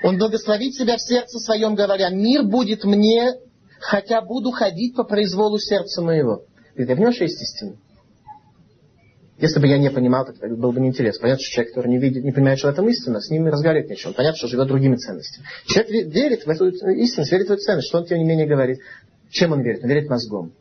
Он 0.03 0.19
благословит 0.19 0.75
себя 0.75 0.97
в 0.97 1.03
сердце 1.03 1.39
своем, 1.39 1.75
говоря, 1.75 2.11
мир 2.11 2.45
будет 2.45 2.85
мне, 2.85 3.33
хотя 3.81 4.21
буду 4.21 4.51
ходить 4.51 4.95
по 4.95 5.05
произволу 5.05 5.59
сердца 5.59 6.03
моего. 6.03 6.45
Я 6.77 6.87
понимаю, 6.87 7.13
что 7.13 7.25
есть 7.25 7.43
истина. 7.43 7.77
Если 9.39 9.59
бы 9.59 9.67
я 9.67 9.79
не 9.79 9.91
понимал, 9.91 10.27
то 10.27 10.35
было 10.49 10.71
бы 10.71 10.81
неинтересно. 10.81 11.23
Понятно, 11.23 11.43
что 11.43 11.53
человек, 11.53 11.75
который 11.75 11.89
не 11.89 11.99
видит, 11.99 12.25
не 12.25 12.31
понимает, 12.31 12.59
что 12.59 12.69
в 12.69 12.73
этом 12.73 12.87
истина, 12.91 13.21
с 13.21 13.31
ним 13.31 13.47
разговаривать 13.47 13.89
нечего. 13.89 14.13
Понятно, 14.13 14.37
что 14.37 14.49
живет 14.49 14.69
другими 14.69 14.97
ценностями. 14.97 15.47
Человек 15.65 16.13
верит 16.13 16.45
в 16.45 16.49
эту 16.51 16.69
истину, 16.69 17.27
верит 17.31 17.49
в 17.49 17.53
эту 17.53 17.63
ценность. 17.63 17.89
Что 17.89 17.99
он, 17.99 18.05
тем 18.05 18.19
не 18.19 18.25
менее, 18.25 18.47
говорит? 18.47 18.81
Чем 19.31 19.53
он 19.53 19.63
верит? 19.63 19.83
Он 19.83 19.89
верит 19.89 20.11
мозгом. 20.11 20.53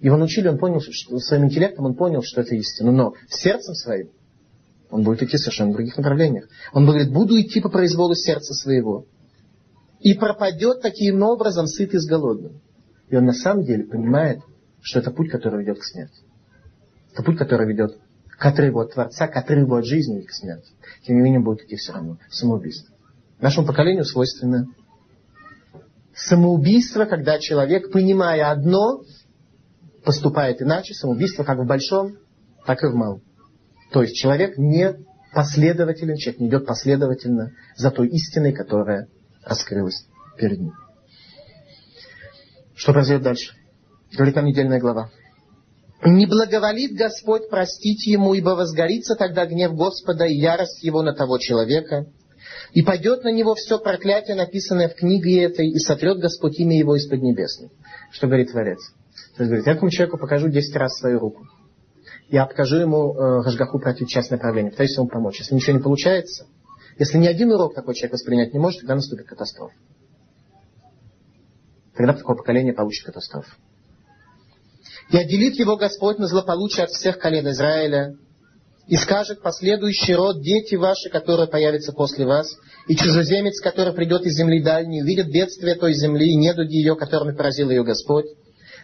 Его 0.00 0.16
научили, 0.16 0.48
он 0.48 0.58
понял, 0.58 0.80
что 0.80 1.18
своим 1.18 1.44
интеллектом 1.44 1.84
он 1.84 1.94
понял, 1.94 2.22
что 2.22 2.40
это 2.40 2.54
истина. 2.54 2.92
Но 2.92 3.14
сердцем 3.28 3.74
своим 3.74 4.08
он 4.90 5.02
будет 5.02 5.22
идти 5.22 5.36
совершенно 5.36 5.70
в 5.70 5.74
других 5.74 5.96
направлениях. 5.96 6.48
Он 6.72 6.86
говорит, 6.86 7.10
буду 7.12 7.38
идти 7.40 7.60
по 7.60 7.68
произволу 7.68 8.14
сердца 8.14 8.54
своего. 8.54 9.04
И 10.00 10.14
пропадет 10.14 10.82
таким 10.82 11.22
образом 11.22 11.66
сытый 11.66 12.00
с 12.00 12.06
голодным. 12.06 12.60
И 13.08 13.16
он 13.16 13.24
на 13.24 13.32
самом 13.32 13.64
деле 13.64 13.84
понимает, 13.84 14.40
что 14.80 15.00
это 15.00 15.10
путь, 15.10 15.30
который 15.30 15.60
ведет 15.60 15.78
к 15.78 15.84
смерти. 15.84 16.22
Это 17.12 17.22
путь, 17.22 17.38
который 17.38 17.66
ведет 17.66 17.98
к 18.28 18.44
отрыву 18.44 18.80
от 18.80 18.92
Творца, 18.92 19.26
к 19.26 19.36
отрыву 19.36 19.76
от 19.76 19.86
жизни 19.86 20.20
и 20.20 20.26
к 20.26 20.32
смерти. 20.32 20.72
Тем 21.06 21.16
не 21.16 21.22
менее, 21.22 21.40
будет 21.40 21.62
идти 21.62 21.76
все 21.76 21.92
равно 21.92 22.18
самоубийство. 22.30 22.94
Нашему 23.40 23.66
поколению 23.66 24.04
свойственно 24.04 24.66
самоубийство, 26.14 27.04
когда 27.04 27.38
человек, 27.38 27.92
понимая 27.92 28.50
одно, 28.50 29.02
поступает 30.04 30.62
иначе. 30.62 30.94
Самоубийство 30.94 31.44
как 31.44 31.58
в 31.58 31.66
большом, 31.66 32.16
так 32.64 32.82
и 32.82 32.86
в 32.86 32.94
малом. 32.94 33.22
То 33.92 34.02
есть 34.02 34.16
человек 34.16 34.56
не 34.58 34.94
последователен, 35.32 36.16
человек 36.16 36.40
не 36.40 36.48
идет 36.48 36.66
последовательно 36.66 37.52
за 37.76 37.90
той 37.90 38.08
истиной, 38.08 38.52
которая 38.52 39.08
раскрылась 39.46 40.06
перед 40.36 40.60
ним. 40.60 40.74
Что 42.74 42.92
произойдет 42.92 43.22
дальше? 43.22 43.54
Говорит 44.12 44.36
нам 44.36 44.44
недельная 44.44 44.80
глава. 44.80 45.10
«Не 46.04 46.26
благоволит 46.26 46.92
Господь 46.94 47.48
простить 47.48 48.06
ему, 48.06 48.34
ибо 48.34 48.50
возгорится 48.50 49.14
тогда 49.14 49.46
гнев 49.46 49.72
Господа 49.74 50.26
и 50.26 50.34
ярость 50.34 50.84
его 50.84 51.02
на 51.02 51.14
того 51.14 51.38
человека, 51.38 52.06
и 52.72 52.82
пойдет 52.82 53.24
на 53.24 53.32
него 53.32 53.54
все 53.54 53.78
проклятие, 53.78 54.36
написанное 54.36 54.90
в 54.90 54.94
книге 54.94 55.44
этой, 55.44 55.68
и 55.68 55.78
сотрет 55.78 56.18
Господь 56.18 56.58
имя 56.58 56.78
его 56.78 56.96
из-под 56.96 57.22
небесной». 57.22 57.70
Что 58.10 58.26
говорит 58.26 58.52
Творец? 58.52 58.78
То 59.36 59.42
есть 59.42 59.48
говорит, 59.48 59.66
я 59.66 59.72
этому 59.72 59.90
человеку 59.90 60.18
покажу 60.18 60.48
десять 60.48 60.76
раз 60.76 60.98
свою 60.98 61.18
руку 61.18 61.46
я 62.28 62.42
откажу 62.42 62.76
ему 62.76 63.14
э, 63.14 63.42
Гашгаху 63.44 63.78
пройти 63.78 64.06
часть 64.06 64.30
направления, 64.30 64.70
пытаюсь 64.70 64.96
ему 64.96 65.06
помочь. 65.06 65.38
Если 65.38 65.54
ничего 65.54 65.76
не 65.76 65.82
получается, 65.82 66.46
если 66.98 67.18
ни 67.18 67.26
один 67.26 67.52
урок 67.52 67.74
такой 67.74 67.94
человек 67.94 68.14
воспринять 68.14 68.52
не 68.52 68.58
может, 68.58 68.80
тогда 68.80 68.94
наступит 68.94 69.26
катастрофа. 69.26 69.74
Тогда 71.94 72.14
такое 72.14 72.36
поколение 72.36 72.74
получит 72.74 73.06
катастрофу. 73.06 73.50
И 75.10 75.16
отделит 75.16 75.54
его 75.56 75.76
Господь 75.76 76.18
на 76.18 76.26
злополучие 76.26 76.84
от 76.84 76.90
всех 76.90 77.18
колен 77.18 77.48
Израиля, 77.48 78.16
и 78.86 78.96
скажет 78.96 79.42
последующий 79.42 80.14
род, 80.14 80.40
дети 80.42 80.76
ваши, 80.76 81.10
которые 81.10 81.48
появятся 81.48 81.92
после 81.92 82.24
вас, 82.24 82.56
и 82.86 82.94
чужеземец, 82.94 83.60
который 83.60 83.92
придет 83.92 84.24
из 84.26 84.36
земли 84.36 84.62
дальней, 84.62 85.02
увидит 85.02 85.30
бедствие 85.30 85.74
той 85.74 85.92
земли 85.94 86.30
и 86.30 86.36
недуги 86.36 86.76
ее, 86.76 86.94
которыми 86.94 87.36
поразил 87.36 87.70
ее 87.70 87.82
Господь, 87.82 88.26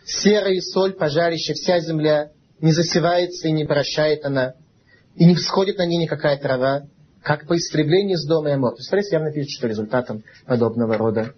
серая 0.05 0.55
и 0.55 0.61
соль, 0.61 0.95
пожарище, 0.95 1.55
вся 1.55 1.79
земля, 1.79 2.31
не 2.61 2.73
засевается 2.73 3.49
и 3.49 3.53
не 3.53 3.65
прощает 3.65 4.25
она. 4.25 4.55
и 5.15 5.25
не 5.25 5.35
всходит 5.35 5.79
на 5.79 5.87
ней 5.87 5.99
никакая 5.99 6.39
трава, 6.39 6.85
как 7.23 7.47
по 7.47 7.57
истреблению 7.57 8.19
с 8.19 8.27
дома 8.27 8.51
и 8.51 8.53
Амор. 8.53 8.75
То 8.75 8.97
явно 9.11 9.33
пишет, 9.33 9.51
что 9.51 9.69
результатом 9.69 10.23
подобного 10.47 10.97
рода 10.99 11.35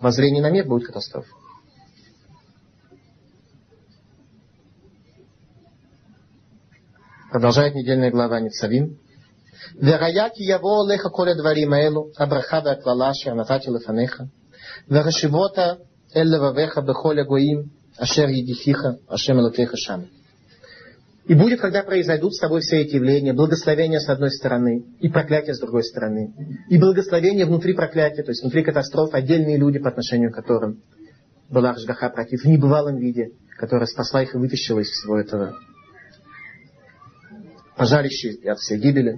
воззрения 0.00 0.42
на 0.42 0.50
мир 0.50 0.66
будет 0.66 0.86
катастрофа. 0.86 1.28
Продолжает 7.30 7.74
недельная 7.74 8.10
глава 8.10 8.40
Ницавим. 8.40 8.98
Вероятно, 9.74 10.42
яво 10.42 10.88
леха 10.90 11.10
коля 11.10 11.34
двори 11.34 11.66
маэлу, 11.66 12.12
абраха 12.16 12.60
ваклала 12.60 13.12
шернатати 13.14 13.68
лефанеха, 13.68 14.28
верашивота 14.88 15.78
эллевавеха 16.14 16.82
бехоля 16.82 17.24
гоим, 17.24 17.72
ашер 17.98 18.28
едифиха, 18.28 18.98
ашем 19.08 19.40
элокеха 19.40 19.76
шамы. 19.76 20.08
И 21.26 21.34
будет, 21.34 21.60
когда 21.60 21.82
произойдут 21.82 22.34
с 22.34 22.38
тобой 22.38 22.60
все 22.60 22.82
эти 22.82 22.94
явления, 22.94 23.32
благословение 23.32 23.98
с 23.98 24.08
одной 24.08 24.30
стороны 24.30 24.84
и 25.00 25.08
проклятие 25.08 25.54
с 25.54 25.60
другой 25.60 25.82
стороны. 25.82 26.32
И 26.68 26.78
благословение 26.78 27.46
внутри 27.46 27.72
проклятия, 27.72 28.22
то 28.22 28.30
есть 28.30 28.42
внутри 28.42 28.62
катастроф, 28.62 29.12
отдельные 29.12 29.56
люди, 29.56 29.80
по 29.80 29.88
отношению 29.88 30.30
к 30.30 30.36
которым 30.36 30.82
была 31.48 31.72
Рашгаха 31.72 32.10
против, 32.10 32.42
в 32.42 32.44
небывалом 32.44 32.98
виде, 32.98 33.32
которая 33.58 33.86
спасла 33.86 34.22
их 34.22 34.34
и 34.34 34.38
вытащила 34.38 34.78
из 34.78 34.88
всего 34.88 35.18
этого. 35.18 35.56
Пожалище 37.76 38.38
от 38.48 38.58
всей 38.58 38.78
гибели. 38.78 39.16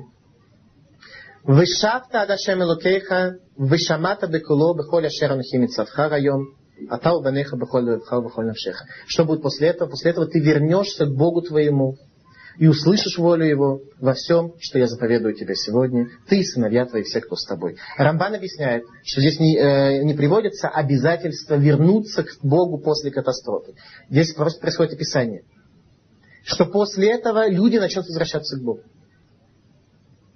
Вышавта 1.44 2.22
Адашем 2.22 2.62
Элокейха, 2.62 3.38
вышамата 3.56 4.26
бекуло, 4.26 4.74
бехоля 4.74 5.11
шерон 5.11 5.42
химицавха 5.42 6.09
район, 6.09 6.54
Атау 6.88 7.22
банеха 7.22 7.56
бахоль 7.56 8.00
бахоль 8.10 8.46
навшеха. 8.46 8.86
Что 9.06 9.24
будет 9.24 9.42
после 9.42 9.68
этого? 9.68 9.88
После 9.88 10.12
этого 10.12 10.26
ты 10.26 10.40
вернешься 10.40 11.06
к 11.06 11.14
Богу 11.14 11.42
твоему 11.42 11.96
и 12.58 12.66
услышишь 12.66 13.18
волю 13.18 13.46
Его 13.46 13.80
во 14.00 14.14
всем, 14.14 14.54
что 14.58 14.78
я 14.78 14.86
заповедую 14.86 15.34
тебе 15.34 15.54
сегодня, 15.54 16.08
ты 16.28 16.40
и 16.40 16.44
сыновья 16.44 16.86
твои, 16.86 17.02
все, 17.04 17.20
кто 17.20 17.36
с 17.36 17.44
тобой. 17.44 17.76
Рамбан 17.96 18.34
объясняет, 18.34 18.84
что 19.04 19.20
здесь 19.20 19.38
не, 19.38 19.56
э, 19.56 20.02
не 20.02 20.14
приводится 20.14 20.68
обязательство 20.68 21.54
вернуться 21.54 22.24
к 22.24 22.38
Богу 22.42 22.78
после 22.78 23.10
катастрофы. 23.12 23.74
Здесь 24.10 24.34
просто 24.34 24.60
происходит 24.60 24.94
описание, 24.94 25.42
что 26.42 26.66
после 26.66 27.12
этого 27.12 27.48
люди 27.48 27.76
начнут 27.76 28.06
возвращаться 28.06 28.58
к 28.58 28.62
Богу. 28.62 28.82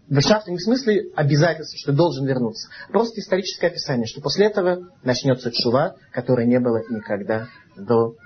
В 0.08 0.20
смысле 0.20 1.10
обязательства, 1.14 1.78
что 1.78 1.92
должен 1.92 2.26
вернуться. 2.26 2.68
Просто 2.88 3.20
историческое 3.20 3.68
описание, 3.68 4.06
что 4.06 4.20
после 4.20 4.46
этого 4.46 4.90
начнется 5.02 5.50
чува, 5.50 5.96
которой 6.12 6.46
не 6.46 6.60
было 6.60 6.82
никогда 6.90 7.48
до 7.76 8.16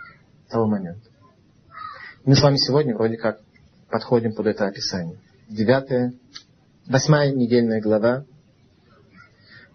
того 0.49 0.67
момента. 0.67 1.09
Мы 2.25 2.35
с 2.35 2.43
вами 2.43 2.57
сегодня 2.57 2.97
вроде 2.97 3.17
как 3.17 3.41
подходим 3.89 4.35
под 4.35 4.47
это 4.47 4.67
описание. 4.67 5.21
Девятая, 5.49 6.13
восьмая 6.89 7.31
недельная 7.33 7.81
глава, 7.81 8.25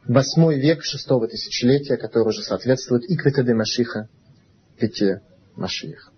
восьмой 0.06 0.60
век 0.60 0.84
шестого 0.84 1.28
тысячелетия, 1.28 1.96
который 1.96 2.28
уже 2.28 2.42
соответствует 2.42 3.10
и 3.10 3.16
Кветеде 3.16 3.54
Машиха, 3.54 4.10
Пяте 4.78 5.22
Машиих. 5.56 6.12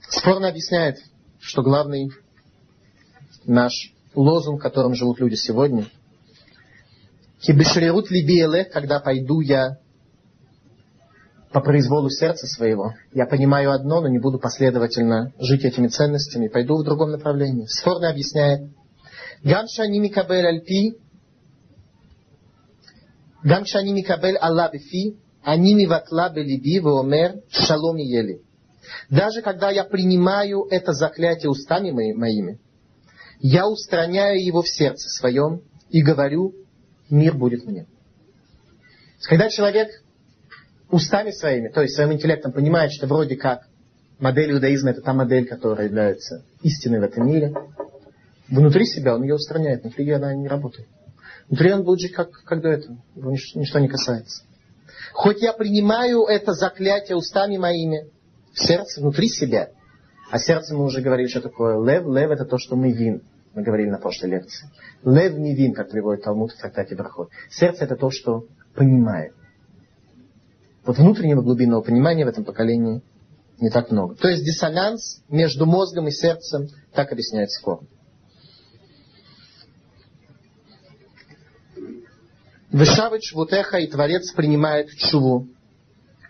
Спорно 0.00 0.48
объясняет, 0.48 0.98
что 1.40 1.62
главный 1.62 2.10
наш 3.48 3.72
лозунг, 4.14 4.62
которым 4.62 4.94
живут 4.94 5.20
люди 5.20 5.34
сегодня. 5.34 5.86
Кибешрирут 7.40 8.10
либиелех, 8.10 8.70
когда 8.70 9.00
пойду 9.00 9.40
я 9.40 9.78
по 11.52 11.60
произволу 11.60 12.10
сердца 12.10 12.46
своего. 12.46 12.94
Я 13.12 13.26
понимаю 13.26 13.72
одно, 13.72 14.00
но 14.00 14.08
не 14.08 14.18
буду 14.18 14.38
последовательно 14.38 15.32
жить 15.38 15.64
этими 15.64 15.88
ценностями. 15.88 16.48
Пойду 16.48 16.76
в 16.76 16.84
другом 16.84 17.10
направлении. 17.10 17.66
Сфорно 17.66 18.10
объясняет. 18.10 18.70
Гамша 19.42 19.86
микабель 19.86 20.46
альпи, 20.46 20.98
гамша 23.42 23.82
микабель 23.82 24.36
алла 24.40 24.68
бифи, 24.72 25.16
они 25.42 25.74
миватла 25.74 26.28
белиби 26.28 26.80
веомер 26.80 27.40
шалом 27.50 27.96
ели. 27.96 28.42
Даже 29.08 29.42
когда 29.42 29.70
я 29.70 29.84
принимаю 29.84 30.66
это 30.70 30.92
заклятие 30.92 31.50
устами 31.50 31.90
моими, 31.90 32.58
я 33.40 33.68
устраняю 33.68 34.44
его 34.44 34.62
в 34.62 34.68
сердце 34.68 35.08
своем 35.08 35.62
и 35.90 36.02
говорю, 36.02 36.54
мир 37.10 37.34
будет 37.34 37.64
мне. 37.64 37.86
Когда 39.22 39.48
человек 39.48 40.02
устами 40.90 41.30
своими, 41.30 41.68
то 41.68 41.82
есть 41.82 41.94
своим 41.94 42.12
интеллектом 42.12 42.52
понимает, 42.52 42.92
что 42.92 43.06
вроде 43.06 43.36
как 43.36 43.68
модель 44.18 44.52
иудаизма 44.52 44.90
это 44.90 45.02
та 45.02 45.12
модель, 45.12 45.46
которая 45.46 45.86
является 45.86 46.44
истиной 46.62 47.00
в 47.00 47.04
этом 47.04 47.26
мире, 47.26 47.54
внутри 48.48 48.86
себя 48.86 49.14
он 49.14 49.22
ее 49.22 49.34
устраняет, 49.34 49.82
внутри 49.82 50.10
она 50.10 50.34
не 50.34 50.48
работает. 50.48 50.88
Внутри 51.48 51.72
он 51.72 51.84
будет 51.84 52.00
жить 52.00 52.12
как, 52.12 52.30
как 52.30 52.60
до 52.60 52.68
этого, 52.68 52.98
его 53.14 53.30
ничто, 53.30 53.58
ничто 53.58 53.78
не 53.78 53.88
касается. 53.88 54.44
Хоть 55.12 55.42
я 55.42 55.52
принимаю 55.52 56.24
это 56.24 56.52
заклятие 56.52 57.16
устами 57.16 57.56
моими, 57.56 58.08
в 58.52 58.58
сердце, 58.58 59.00
внутри 59.00 59.28
себя, 59.28 59.70
а 60.30 60.38
сердце 60.38 60.74
мы 60.74 60.84
уже 60.84 61.00
говорили, 61.00 61.28
что 61.28 61.40
такое 61.40 61.82
лев. 61.82 62.06
Лев 62.06 62.30
это 62.30 62.44
то, 62.44 62.58
что 62.58 62.76
мы 62.76 62.92
вин. 62.92 63.22
Мы 63.54 63.62
говорили 63.62 63.88
на 63.88 63.98
прошлой 63.98 64.30
лекции. 64.30 64.68
Лев 65.02 65.36
не 65.38 65.54
вин, 65.54 65.72
как 65.72 65.90
приводит 65.90 66.24
Талмуд 66.24 66.52
в 66.52 66.58
трактате 66.58 66.94
Брахот. 66.94 67.30
Сердце 67.50 67.84
это 67.84 67.96
то, 67.96 68.10
что 68.10 68.44
понимает. 68.74 69.32
Вот 70.84 70.98
внутреннего 70.98 71.42
глубинного 71.42 71.82
понимания 71.82 72.24
в 72.24 72.28
этом 72.28 72.44
поколении 72.44 73.02
не 73.58 73.70
так 73.70 73.90
много. 73.90 74.14
То 74.14 74.28
есть 74.28 74.44
диссонанс 74.44 75.22
между 75.28 75.66
мозгом 75.66 76.08
и 76.08 76.10
сердцем, 76.10 76.68
так 76.92 77.10
объясняется 77.10 77.60
форма. 77.62 77.86
Вышавит 82.70 83.24
Швутеха 83.24 83.78
и 83.78 83.86
Творец 83.86 84.30
принимает 84.32 84.90
чуву 84.90 85.48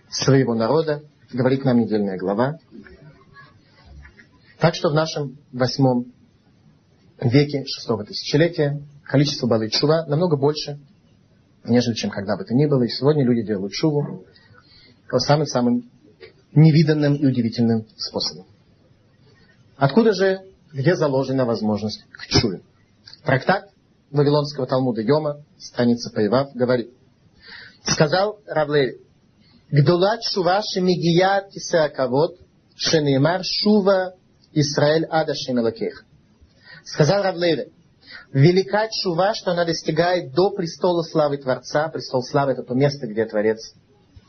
своего 0.09 0.55
народа, 0.55 1.03
говорит 1.32 1.64
нам 1.64 1.80
недельная 1.80 2.16
глава. 2.16 2.59
Так 4.59 4.74
что 4.74 4.90
в 4.90 4.94
нашем 4.94 5.38
восьмом 5.52 6.12
веке 7.20 7.64
шестого 7.66 8.04
тысячелетия 8.04 8.82
количество 9.04 9.46
Балы 9.46 9.70
Чува 9.70 10.04
намного 10.06 10.36
больше, 10.36 10.80
нежели 11.64 11.94
чем 11.94 12.11
когда 12.11 12.36
бы 12.36 12.44
то 12.44 12.54
ни 12.54 12.66
было. 12.66 12.82
И 12.82 12.88
сегодня 12.88 13.24
люди 13.24 13.46
делают 13.46 13.72
Чуву 13.72 14.24
самым-самым 15.11 15.88
невиданным 16.52 17.14
и 17.14 17.26
удивительным 17.26 17.86
способом. 17.96 18.46
Откуда 19.76 20.12
же, 20.12 20.40
где 20.72 20.96
заложена 20.96 21.44
возможность 21.44 22.04
к 22.11 22.26
чуве? 22.26 22.62
Трактат 23.24 23.70
Вавилонского 24.11 24.66
Талмуда 24.66 25.02
Йома, 25.02 25.44
страница 25.59 26.11
Паевав, 26.11 26.52
говорит. 26.54 26.90
Сказал 27.84 28.40
Равлеви, 28.46 28.98
Гдулат 29.70 30.20
шува 30.24 30.62
шемигия 30.62 31.48
кисеаковод, 31.48 32.38
шенеймар 32.74 33.44
шува 33.44 34.14
Исраэль 34.53 35.07
ада 35.11 35.34
шемелакех. 35.34 36.05
Сказал 36.84 37.22
Равлеве, 37.22 37.70
велика 38.32 38.88
чува, 38.88 39.34
что 39.34 39.53
она 39.53 39.64
достигает 39.64 40.32
до 40.32 40.51
престола 40.51 41.03
славы 41.03 41.38
Творца. 41.38 41.88
Престол 41.88 42.22
славы 42.22 42.53
это 42.53 42.62
то 42.62 42.74
место, 42.74 43.07
где 43.07 43.26
Творец, 43.26 43.74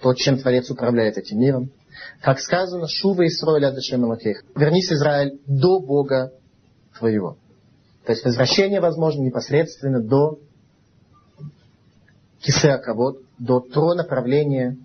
то, 0.01 0.13
чем 0.13 0.37
Творец 0.39 0.69
управляет 0.69 1.17
этим 1.17 1.39
миром. 1.39 1.71
Как 2.21 2.39
сказано, 2.39 2.87
шува 2.87 3.27
Исраэль 3.27 3.65
ада 3.65 3.81
шемелакех. 3.81 4.43
Вернись, 4.55 4.91
Израиль, 4.91 5.39
до 5.45 5.79
Бога 5.79 6.31
твоего. 6.97 7.37
То 8.05 8.11
есть 8.11 8.25
возвращение 8.25 8.81
возможно 8.81 9.21
непосредственно 9.21 10.01
до 10.01 10.39
кисеаковод, 12.41 13.21
до 13.37 13.59
трона 13.59 14.03
правления, 14.03 14.77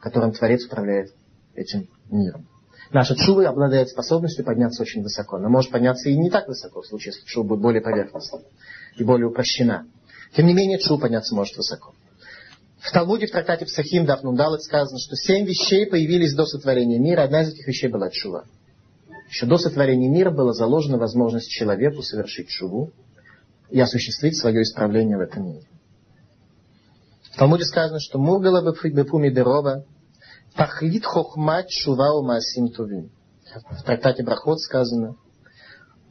которым 0.00 0.32
Творец 0.32 0.64
управляет 0.66 1.12
этим 1.54 1.88
миром. 2.10 2.46
Наша 2.92 3.14
чува 3.14 3.48
обладает 3.48 3.88
способностью 3.88 4.44
подняться 4.44 4.82
очень 4.82 5.02
высоко. 5.02 5.36
Она 5.36 5.48
может 5.48 5.70
подняться 5.70 6.08
и 6.08 6.16
не 6.16 6.28
так 6.28 6.48
высоко, 6.48 6.82
в 6.82 6.86
случае, 6.86 7.12
если 7.14 7.24
чува 7.26 7.46
будет 7.46 7.60
более 7.60 7.82
поверхностна 7.82 8.40
и 8.96 9.04
более 9.04 9.28
упрощена. 9.28 9.86
Тем 10.34 10.46
не 10.46 10.54
менее, 10.54 10.78
чува 10.78 11.00
подняться 11.00 11.34
может 11.34 11.56
высоко. 11.56 11.94
В 12.80 12.90
Талмуде, 12.92 13.26
в 13.26 13.30
трактате 13.30 13.66
Псахим, 13.66 14.06
Дафнундалет 14.06 14.62
сказано, 14.62 14.98
что 14.98 15.14
семь 15.14 15.46
вещей 15.46 15.86
появились 15.86 16.34
до 16.34 16.46
сотворения 16.46 16.98
мира. 16.98 17.22
Одна 17.22 17.42
из 17.42 17.50
этих 17.50 17.66
вещей 17.68 17.88
была 17.88 18.10
чува. 18.10 18.44
Еще 19.28 19.46
до 19.46 19.58
сотворения 19.58 20.08
мира 20.08 20.30
была 20.30 20.52
заложена 20.52 20.98
возможность 20.98 21.48
человеку 21.48 22.02
совершить 22.02 22.48
чуву 22.48 22.90
и 23.70 23.78
осуществить 23.78 24.36
свое 24.36 24.62
исправление 24.62 25.16
в 25.16 25.20
этом 25.20 25.46
мире. 25.46 25.66
В 27.30 27.36
Талмуде 27.36 27.64
сказано, 27.64 28.00
что 28.00 28.18
Мургала 28.18 28.74
Бепуми 28.82 29.30
Дерова 29.30 29.84
Тахлит 30.54 31.04
хохмат 31.04 31.70
шува 31.70 32.22
маасим 32.22 32.68
тувим. 32.68 33.10
В 33.70 33.82
трактате 33.82 34.22
Брахот 34.22 34.60
сказано. 34.60 35.16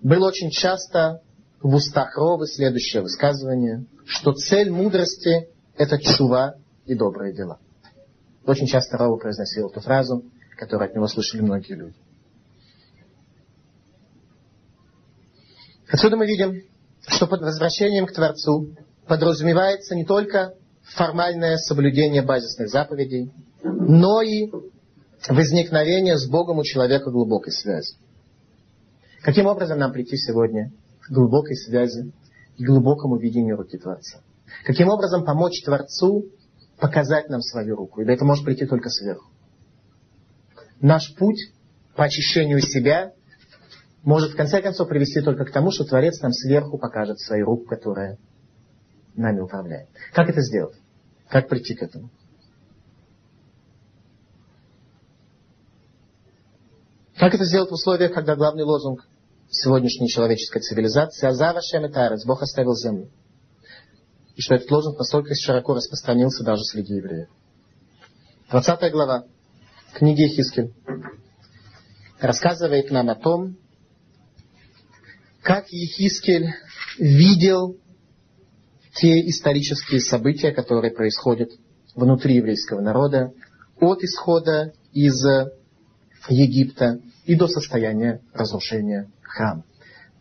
Было 0.02 0.28
очень 0.28 0.50
часто 0.50 1.22
в 1.62 1.74
устах 1.74 2.18
Ровы 2.18 2.48
следующее 2.48 3.02
высказывание, 3.02 3.86
что 4.06 4.34
цель 4.34 4.72
мудрости– 4.72 5.50
это 5.78 5.98
чува 6.00 6.56
и 6.86 6.96
добрые 6.96 7.34
дела. 7.34 7.60
Очень 8.46 8.68
часто 8.68 8.98
Рова 8.98 9.18
произносил 9.18 9.70
эту 9.70 9.82
фразу, 9.82 10.24
которую 10.58 10.90
от 10.90 10.96
него 10.96 11.08
слышали 11.08 11.42
многие 11.42 11.74
люди. 11.74 11.98
Отсюда 15.92 16.18
мы 16.18 16.26
видим, 16.26 16.64
что 17.08 17.28
под 17.28 17.42
возвращением 17.42 18.06
к 18.06 18.14
Творцу 18.14 18.76
подразумевается 19.08 19.96
не 19.96 20.06
только 20.06 20.54
формальное 20.84 21.58
соблюдение 21.58 22.22
базисных 22.22 22.70
заповедей, 22.70 23.32
но 23.64 24.22
и 24.22 24.52
возникновение 25.28 26.18
с 26.18 26.30
Богом 26.30 26.60
у 26.60 26.64
человека 26.64 27.12
глубокой 27.12 27.52
связи. 27.52 27.96
Каким 29.22 29.48
образом 29.48 29.80
нам 29.80 29.92
прийти 29.92 30.16
сегодня 30.16 30.72
к 31.02 31.12
глубокой 31.12 31.56
связи 31.56 32.12
и 32.58 32.64
глубокому 32.64 33.18
видению 33.18 33.58
руки 33.58 33.78
Творца? 33.78 34.22
Каким 34.66 34.90
образом 34.90 35.26
помочь 35.26 35.62
Творцу 35.64 36.26
показать 36.80 37.30
нам 37.30 37.42
свою 37.42 37.76
руку? 37.76 38.02
И 38.02 38.06
это 38.06 38.26
может 38.26 38.46
прийти 38.46 38.66
только 38.66 38.90
сверху. 38.90 39.30
Наш 40.82 41.14
путь 41.16 41.52
по 41.96 42.06
очищению 42.06 42.62
себя 42.62 43.12
может 44.04 44.32
в 44.32 44.38
конце 44.38 44.62
концов 44.62 44.88
привести 44.88 45.22
только 45.22 45.44
к 45.44 45.52
тому, 45.52 45.72
что 45.72 45.84
Творец 45.84 46.22
нам 46.22 46.32
сверху 46.32 46.78
покажет 46.78 47.20
свою 47.20 47.46
руку, 47.46 47.66
которая 47.66 48.18
нами 49.16 49.42
управляет. 49.42 49.90
Как 50.14 50.30
это 50.30 50.42
сделать? 50.42 50.78
Как 51.28 51.50
прийти 51.50 51.76
к 51.76 51.84
этому? 51.84 52.10
Как 57.20 57.36
это 57.36 57.44
сделать 57.44 57.70
в 57.70 57.74
условиях, 57.74 58.14
когда 58.14 58.38
главный 58.38 58.64
лозунг 58.64 59.06
сегодняшней 59.52 60.08
человеческой 60.08 60.62
цивилизации 60.62 61.28
«Азава 61.28 61.60
Шем 61.62 61.92
Тарец» 61.92 62.26
Бог 62.26 62.42
оставил 62.42 62.74
землю. 62.76 63.10
И 64.38 64.42
что 64.42 64.56
этот 64.56 64.72
лозунг 64.72 64.98
настолько 64.98 65.36
широко 65.36 65.74
распространился 65.74 66.46
даже 66.46 66.64
среди 66.64 66.94
евреев. 66.94 67.28
20 68.52 68.92
глава 68.94 69.26
книги 69.94 70.30
Хискель 70.30 70.74
рассказывает 72.22 72.90
нам 72.90 73.10
о 73.10 73.16
том, 73.16 73.58
как 75.42 75.68
Ехискель 75.72 76.54
видел 76.98 77.76
те 78.96 79.28
исторические 79.28 80.00
события, 80.00 80.54
которые 80.54 80.94
происходят 80.94 81.50
внутри 81.96 82.36
еврейского 82.36 82.80
народа, 82.80 83.34
от 83.82 84.04
исхода 84.04 84.72
из 84.94 85.22
Египта 86.28 87.00
и 87.26 87.36
до 87.36 87.48
состояния 87.48 88.22
разрушения 88.34 89.10
храма. 89.22 89.64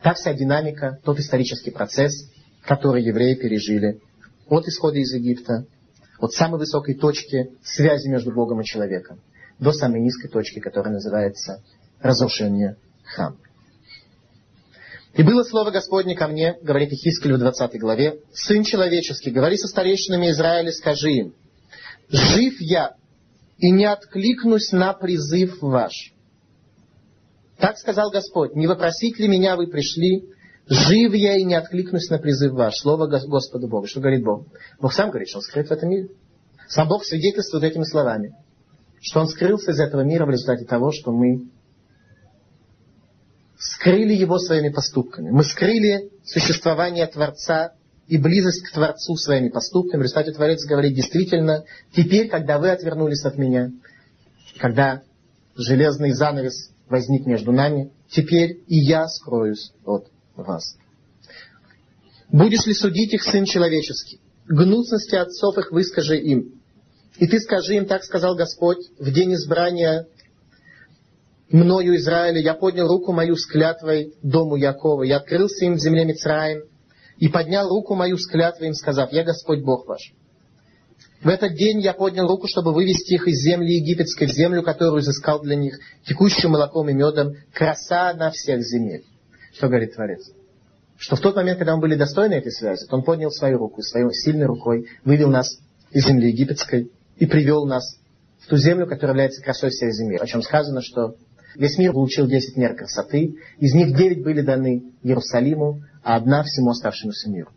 Та 0.03 0.15
вся 0.15 0.33
динамика, 0.35 0.99
тот 1.05 1.19
исторический 1.19 1.71
процесс, 1.71 2.31
который 2.63 3.03
евреи 3.03 3.35
пережили 3.35 4.01
от 4.47 4.67
исхода 4.67 4.99
из 4.99 5.13
Египта, 5.13 5.67
от 6.19 6.33
самой 6.33 6.59
высокой 6.59 6.95
точки 6.95 7.51
связи 7.63 8.09
между 8.09 8.33
Богом 8.33 8.61
и 8.61 8.65
человеком, 8.65 9.21
до 9.59 9.73
самой 9.73 10.01
низкой 10.01 10.29
точки, 10.29 10.61
которая 10.61 10.95
называется 10.95 11.63
разрушение 12.01 12.77
храма. 13.05 13.37
И 15.15 15.23
было 15.23 15.43
слово 15.43 15.71
Господне 15.71 16.15
ко 16.15 16.29
мне, 16.29 16.57
говорит 16.63 16.93
Ихискель 16.93 17.35
в 17.35 17.39
20 17.39 17.81
главе, 17.81 18.21
«Сын 18.33 18.63
человеческий, 18.63 19.31
говори 19.31 19.57
со 19.57 19.67
старейшинами 19.67 20.31
Израиля, 20.31 20.71
скажи 20.71 21.11
им, 21.11 21.35
жив 22.09 22.61
я 22.61 22.95
и 23.59 23.71
не 23.71 23.85
откликнусь 23.85 24.73
на 24.73 24.93
призыв 24.93 25.61
ваш. 25.61 26.15
Так 27.59 27.77
сказал 27.77 28.11
Господь, 28.11 28.55
не 28.55 28.67
вопросить 28.67 29.19
ли 29.19 29.29
меня 29.29 29.57
вы 29.57 29.67
пришли, 29.67 30.29
жив 30.69 31.13
я 31.15 31.37
и 31.37 31.45
не 31.45 31.55
откликнусь 31.55 32.09
на 32.09 32.19
призыв 32.19 32.53
ваш. 32.53 32.75
Слово 32.77 33.07
Господа 33.07 33.67
Бога. 33.67 33.89
Что 33.89 34.01
говорит 34.01 34.23
Бог? 34.23 34.47
Бог 34.81 34.93
сам 34.93 35.11
говорит, 35.11 35.29
что 35.29 35.39
Он 35.39 35.43
скрыт 35.43 35.69
в 35.69 35.73
этом 35.73 35.91
мире. 35.91 36.09
Сам 36.69 36.89
Бог 36.89 37.05
свидетельствует 37.05 37.65
этими 37.65 37.85
словами, 37.85 38.35
что 39.01 39.21
Он 39.21 39.27
скрылся 39.27 39.73
из 39.73 39.81
этого 39.81 40.03
мира 40.03 40.25
в 40.25 40.31
результате 40.31 40.65
того, 40.65 40.93
что 40.93 41.11
мы 41.11 41.49
скрыли 43.59 44.15
его 44.15 44.39
своими 44.39 44.69
поступками. 44.69 45.31
Мы 45.31 45.43
скрыли 45.43 46.11
существование 46.25 47.07
Творца 47.09 47.73
и 48.09 48.17
близость 48.17 48.63
к 48.63 48.73
Творцу 48.73 49.17
своими 49.17 49.51
поступками. 49.51 50.01
В 50.01 50.05
результате 50.05 50.33
Творец 50.33 50.65
говорит, 50.65 50.95
действительно, 50.95 51.65
теперь, 51.95 52.29
когда 52.29 52.59
вы 52.59 52.71
отвернулись 52.71 53.25
от 53.25 53.37
меня, 53.37 53.71
когда 54.59 55.03
железный 55.55 56.13
занавес 56.13 56.71
возник 56.89 57.27
между 57.27 57.53
нами, 57.53 57.93
теперь 58.11 58.63
и 58.67 58.79
я 58.79 59.07
скроюсь 59.09 59.73
от 59.85 60.09
вас. 60.37 60.77
Будешь 62.31 62.67
ли 62.67 62.73
судить 62.73 63.13
их, 63.13 63.23
Сын 63.23 63.45
Человеческий? 63.45 64.21
Гнусности 64.47 65.15
отцов 65.15 65.59
их 65.59 65.71
выскажи 65.71 66.19
им. 66.19 66.63
И 67.19 67.27
ты 67.27 67.39
скажи 67.41 67.75
им, 67.75 67.87
так 67.87 68.05
сказал 68.05 68.35
Господь, 68.37 68.79
в 68.99 69.13
день 69.13 69.35
избрания 69.35 70.07
мною 71.51 71.97
Израиля, 71.97 72.41
я 72.41 72.55
поднял 72.55 72.89
руку 72.89 73.13
мою 73.13 73.37
с 73.37 73.47
клятвой 73.47 74.15
дому 74.23 74.57
Якова, 74.57 75.03
я 75.03 75.19
открылся 75.19 75.67
им 75.67 75.75
в 75.75 75.81
земле 75.81 76.05
Мицраим, 76.05 76.63
и 77.19 77.29
поднял 77.29 77.69
руку 77.69 77.95
мою 77.95 78.17
с 78.17 78.27
клятвой 78.27 78.69
им, 78.69 78.75
сказав, 78.75 79.13
я 79.13 79.25
Господь 79.25 79.63
Бог 79.63 79.87
ваш. 79.87 80.13
В 81.23 81.29
этот 81.29 81.55
день 81.55 81.81
я 81.81 81.95
поднял 81.95 82.29
руку, 82.29 82.47
чтобы 82.47 82.73
вывести 82.73 83.15
их 83.15 83.27
из 83.27 83.43
земли 83.43 83.75
египетской 83.75 84.27
в 84.27 84.31
землю, 84.31 84.63
которую 84.63 85.03
изыскал 85.03 85.41
для 85.41 85.57
них, 85.57 85.79
текущим 86.07 86.51
молоком 86.51 86.89
и 86.89 86.93
медом, 86.93 87.35
краса 87.53 88.15
на 88.15 88.31
всех 88.31 88.63
земель. 88.63 89.05
Что 89.53 89.67
говорит 89.67 89.95
Творец? 89.95 90.31
Что 90.97 91.17
в 91.17 91.21
тот 91.21 91.35
момент, 91.35 91.59
когда 91.59 91.75
мы 91.75 91.83
были 91.83 91.97
достойны 91.97 92.35
этой 92.35 92.53
связи, 92.53 92.87
то 92.87 92.97
Он 92.97 93.03
поднял 93.03 93.31
свою 93.31 93.59
руку, 93.59 93.83
своей 93.83 94.13
сильной 94.13 94.47
рукой, 94.47 94.87
вывел 95.05 95.31
нас 95.31 95.59
из 95.91 96.07
земли 96.07 96.29
египетской 96.29 96.91
и 97.17 97.27
привел 97.27 97.67
нас 97.67 97.97
в 98.39 98.47
ту 98.47 98.57
землю, 98.57 98.87
которая 98.87 99.11
является 99.11 99.43
красой 99.43 99.71
всех 99.71 99.93
земель. 99.93 100.21
О 100.21 100.27
чем 100.27 100.43
сказано, 100.43 100.83
что 100.83 101.17
Весь 101.55 101.79
мир 101.79 101.93
получил 101.93 102.27
10 102.27 102.57
мер 102.57 102.75
красоты, 102.75 103.37
из 103.59 103.75
них 103.75 103.97
9 103.97 104.23
были 104.23 104.43
даны 104.43 104.93
Иерусалиму, 105.03 105.83
а 106.03 106.17
одна 106.17 106.43
всему 106.43 106.71
оставшемуся 106.71 107.31
миру. 107.31 107.51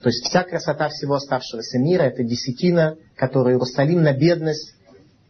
То 0.00 0.08
есть 0.08 0.24
вся 0.24 0.44
красота 0.44 0.88
всего 0.88 1.14
оставшегося 1.14 1.78
мира– 1.78 2.02
это 2.04 2.22
десятина, 2.22 2.96
которую 3.16 3.54
Иерусалим 3.54 4.02
на 4.02 4.12
бедность 4.12 4.74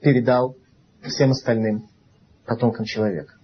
передал 0.01 0.57
всем 1.03 1.31
остальным 1.31 1.89
потомкам 2.45 2.85
человека. 2.85 3.35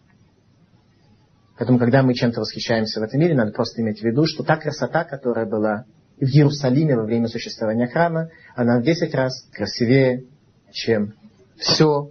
Поэтому, 1.57 1.79
когда 1.79 2.03
мы 2.03 2.15
чем-то 2.15 2.41
восхищаемся 2.41 3.01
в 3.01 3.05
этом 3.05 3.21
мире, 3.21 3.35
надо 3.35 3.53
просто 3.53 3.81
иметь 3.81 4.01
в 4.01 4.05
виду, 4.05 4.27
что 4.27 4.43
та 4.43 4.57
красота, 4.57 5.05
которая 5.05 5.47
была 5.47 5.85
в 6.19 6.25
Иерусалиме 6.25 6.97
во 6.97 7.05
время 7.05 7.29
существования 7.29 7.87
храма, 7.87 8.31
она 8.55 8.81
в 8.81 8.83
10 8.83 9.15
раз 9.15 9.47
красивее, 9.53 10.25
чем 10.73 11.15
все 11.57 12.11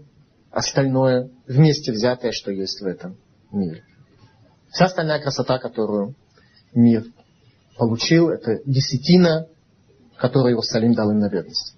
остальное 0.53 1.29
вместе 1.47 1.91
взятое, 1.91 2.31
что 2.31 2.51
есть 2.51 2.79
в 2.79 2.85
этом 2.85 3.17
мире. 3.51 3.83
Вся 4.71 4.85
остальная 4.85 5.19
красота, 5.19 5.57
которую 5.57 6.15
мир 6.73 7.05
получил, 7.77 8.29
это 8.29 8.59
десятина, 8.65 9.47
которую 10.17 10.51
Иерусалим 10.51 10.93
дал 10.93 11.11
им 11.11 11.19
на 11.19 11.29
бедность. 11.29 11.75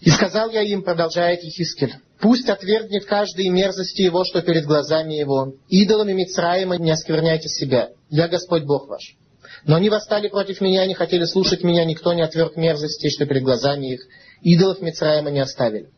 И 0.00 0.10
сказал 0.10 0.50
я 0.50 0.62
им, 0.62 0.82
продолжает 0.82 1.42
Ехискель, 1.42 1.94
пусть 2.20 2.48
отвергнет 2.48 3.06
каждый 3.06 3.48
мерзости 3.48 4.02
его, 4.02 4.24
что 4.24 4.42
перед 4.42 4.64
глазами 4.64 5.14
его. 5.14 5.54
Идолами 5.68 6.12
Мицраима 6.12 6.76
не 6.76 6.90
оскверняйте 6.90 7.48
себя. 7.48 7.90
Я 8.08 8.28
Господь 8.28 8.64
Бог 8.64 8.88
ваш. 8.88 9.16
Но 9.64 9.74
они 9.74 9.88
восстали 9.88 10.28
против 10.28 10.60
меня, 10.60 10.86
не 10.86 10.94
хотели 10.94 11.24
слушать 11.24 11.64
меня, 11.64 11.84
никто 11.84 12.12
не 12.12 12.22
отверг 12.22 12.56
мерзости, 12.56 13.08
что 13.08 13.26
перед 13.26 13.42
глазами 13.42 13.94
их. 13.94 14.06
Идолов 14.42 14.80
Мицраима 14.80 15.30
не 15.30 15.40
оставили 15.40 15.90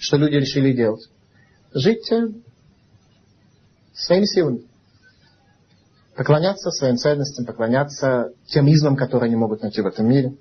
что 0.00 0.16
люди 0.16 0.36
решили 0.36 0.72
делать? 0.72 1.08
Жить 1.74 2.10
э, 2.10 2.28
своими 3.92 4.24
силами. 4.24 4.62
Поклоняться 6.16 6.70
своим 6.70 6.96
ценностям, 6.96 7.44
поклоняться 7.44 8.32
тем 8.46 8.66
измам, 8.72 8.96
которые 8.96 9.26
они 9.26 9.36
могут 9.36 9.60
найти 9.60 9.82
в 9.82 9.86
этом 9.86 10.08
мире. 10.08 10.36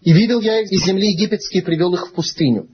И 0.00 0.12
видел 0.12 0.40
я 0.40 0.60
их 0.60 0.72
из 0.72 0.84
земли 0.84 1.08
египетской 1.12 1.58
и 1.58 1.62
привел 1.62 1.94
их 1.94 2.08
в 2.08 2.12
пустыню. 2.12 2.68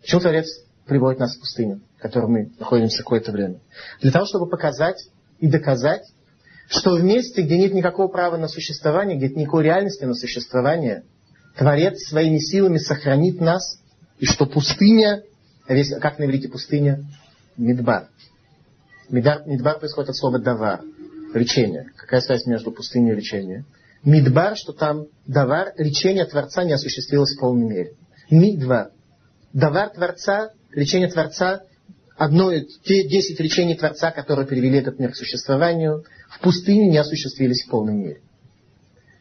Почему 0.00 0.20
Творец 0.20 0.46
приводит 0.86 1.20
нас 1.20 1.36
в 1.36 1.40
пустыню, 1.40 1.82
в 1.96 2.02
которой 2.02 2.26
мы 2.26 2.52
находимся 2.58 2.98
какое-то 2.98 3.30
время? 3.30 3.60
Для 4.00 4.10
того, 4.10 4.26
чтобы 4.26 4.48
показать 4.48 5.08
и 5.38 5.46
доказать, 5.46 6.02
что 6.68 6.94
в 6.94 7.02
месте, 7.02 7.42
где 7.42 7.58
нет 7.58 7.74
никакого 7.74 8.08
права 8.08 8.36
на 8.36 8.48
существование, 8.48 9.16
где 9.16 9.28
нет 9.28 9.36
никакой 9.36 9.64
реальности 9.64 10.04
на 10.04 10.14
существование, 10.14 11.04
Творец 11.56 11.98
своими 12.08 12.38
силами 12.38 12.78
сохранит 12.78 13.40
нас 13.40 13.80
и 14.20 14.26
что 14.26 14.46
пустыня, 14.46 15.22
весь, 15.66 15.92
как 15.98 16.18
на 16.18 16.24
иврите 16.24 16.48
пустыня? 16.48 17.04
Мидбар. 17.56 18.08
Мидбар, 19.08 19.46
мидбар 19.46 19.78
происходит 19.78 20.10
от 20.10 20.16
слова 20.16 20.38
давар, 20.38 20.82
лечение. 21.34 21.90
Какая 21.96 22.20
связь 22.20 22.46
между 22.46 22.70
пустыней 22.70 23.12
и 23.12 23.16
лечением? 23.16 23.64
Мидбар, 24.04 24.56
что 24.56 24.72
там 24.72 25.06
давар, 25.26 25.72
лечение 25.78 26.26
Творца 26.26 26.64
не 26.64 26.72
осуществилось 26.72 27.34
в 27.34 27.40
полной 27.40 27.66
мере. 27.66 27.94
Мидвар. 28.30 28.90
Давар 29.54 29.88
Творца, 29.88 30.50
лечение 30.72 31.08
Творца, 31.08 31.62
одно, 32.16 32.52
те 32.84 33.08
десять 33.08 33.40
лечений 33.40 33.74
Творца, 33.74 34.10
которые 34.10 34.46
привели 34.46 34.78
этот 34.78 34.98
мир 34.98 35.12
к 35.12 35.16
существованию, 35.16 36.04
в 36.28 36.40
пустыне 36.40 36.88
не 36.88 36.98
осуществились 36.98 37.64
в 37.64 37.70
полной 37.70 37.94
мере. 37.94 38.20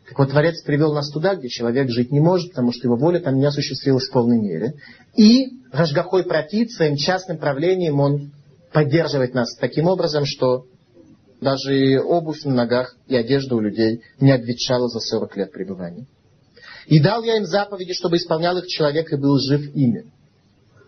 Так 0.09 0.17
вот, 0.17 0.31
Творец 0.31 0.61
привел 0.63 0.93
нас 0.93 1.11
туда, 1.11 1.35
где 1.35 1.49
человек 1.49 1.89
жить 1.89 2.11
не 2.11 2.19
может, 2.19 2.49
потому 2.49 2.71
что 2.71 2.87
его 2.87 2.97
воля 2.97 3.19
там 3.19 3.37
не 3.37 3.45
осуществилась 3.45 4.07
в 4.07 4.11
полной 4.11 4.39
мере. 4.39 4.73
И 5.15 5.59
Рожгахой 5.71 6.23
Протит 6.23 6.71
своим 6.71 6.95
частным 6.95 7.37
правлением 7.37 7.99
он 7.99 8.31
поддерживает 8.73 9.35
нас 9.35 9.55
таким 9.55 9.87
образом, 9.87 10.25
что 10.25 10.65
даже 11.41 12.01
обувь 12.01 12.43
на 12.43 12.53
ногах 12.53 12.95
и 13.07 13.15
одежда 13.15 13.55
у 13.55 13.59
людей 13.59 14.01
не 14.19 14.31
обветшала 14.31 14.87
за 14.89 14.99
40 14.99 15.37
лет 15.37 15.51
пребывания. 15.51 16.07
И 16.87 16.99
дал 16.99 17.23
я 17.23 17.37
им 17.37 17.45
заповеди, 17.45 17.93
чтобы 17.93 18.17
исполнял 18.17 18.57
их 18.57 18.65
человек 18.65 19.13
и 19.13 19.15
был 19.15 19.37
жив 19.37 19.75
ими. 19.75 20.11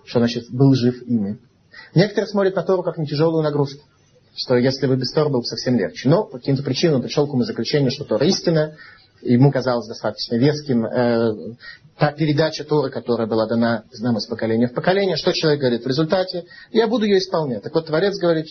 Что 0.04 0.20
значит 0.20 0.46
был 0.50 0.74
жив 0.74 1.04
ими? 1.04 1.38
Некоторые 1.94 2.28
смотрят 2.28 2.56
на 2.56 2.64
Тору 2.64 2.82
как 2.82 2.98
на 2.98 3.06
тяжелую 3.06 3.44
нагрузку. 3.44 3.84
Что 4.36 4.56
если 4.56 4.88
бы 4.88 4.96
без 4.96 5.12
Тора 5.12 5.30
было 5.30 5.42
бы 5.42 5.46
совсем 5.46 5.78
легче. 5.78 6.10
Но 6.10 6.24
по 6.24 6.38
каким-то 6.38 6.64
причинам 6.64 6.98
он 6.98 7.02
пришел 7.04 7.28
к 7.28 7.34
умозаключению, 7.34 7.92
что 7.92 8.06
Тора 8.06 8.26
истина. 8.26 8.78
Ему 9.22 9.52
казалось 9.52 9.88
достаточно 9.88 10.36
веским 10.36 10.86
э, 10.86 11.56
та 11.98 12.12
передача 12.12 12.64
Торы, 12.64 12.90
которая 12.90 13.28
была 13.28 13.48
дана 13.48 13.84
нам 14.00 14.18
из 14.18 14.26
поколения 14.26 14.68
в 14.68 14.74
поколение. 14.74 15.16
Что 15.16 15.32
человек 15.32 15.60
говорит 15.60 15.84
в 15.84 15.88
результате? 15.88 16.46
Я 16.72 16.88
буду 16.88 17.06
ее 17.06 17.20
исполнять. 17.20 17.64
Так 17.64 17.74
вот, 17.74 17.86
Творец 17.86 18.18
говорит, 18.18 18.48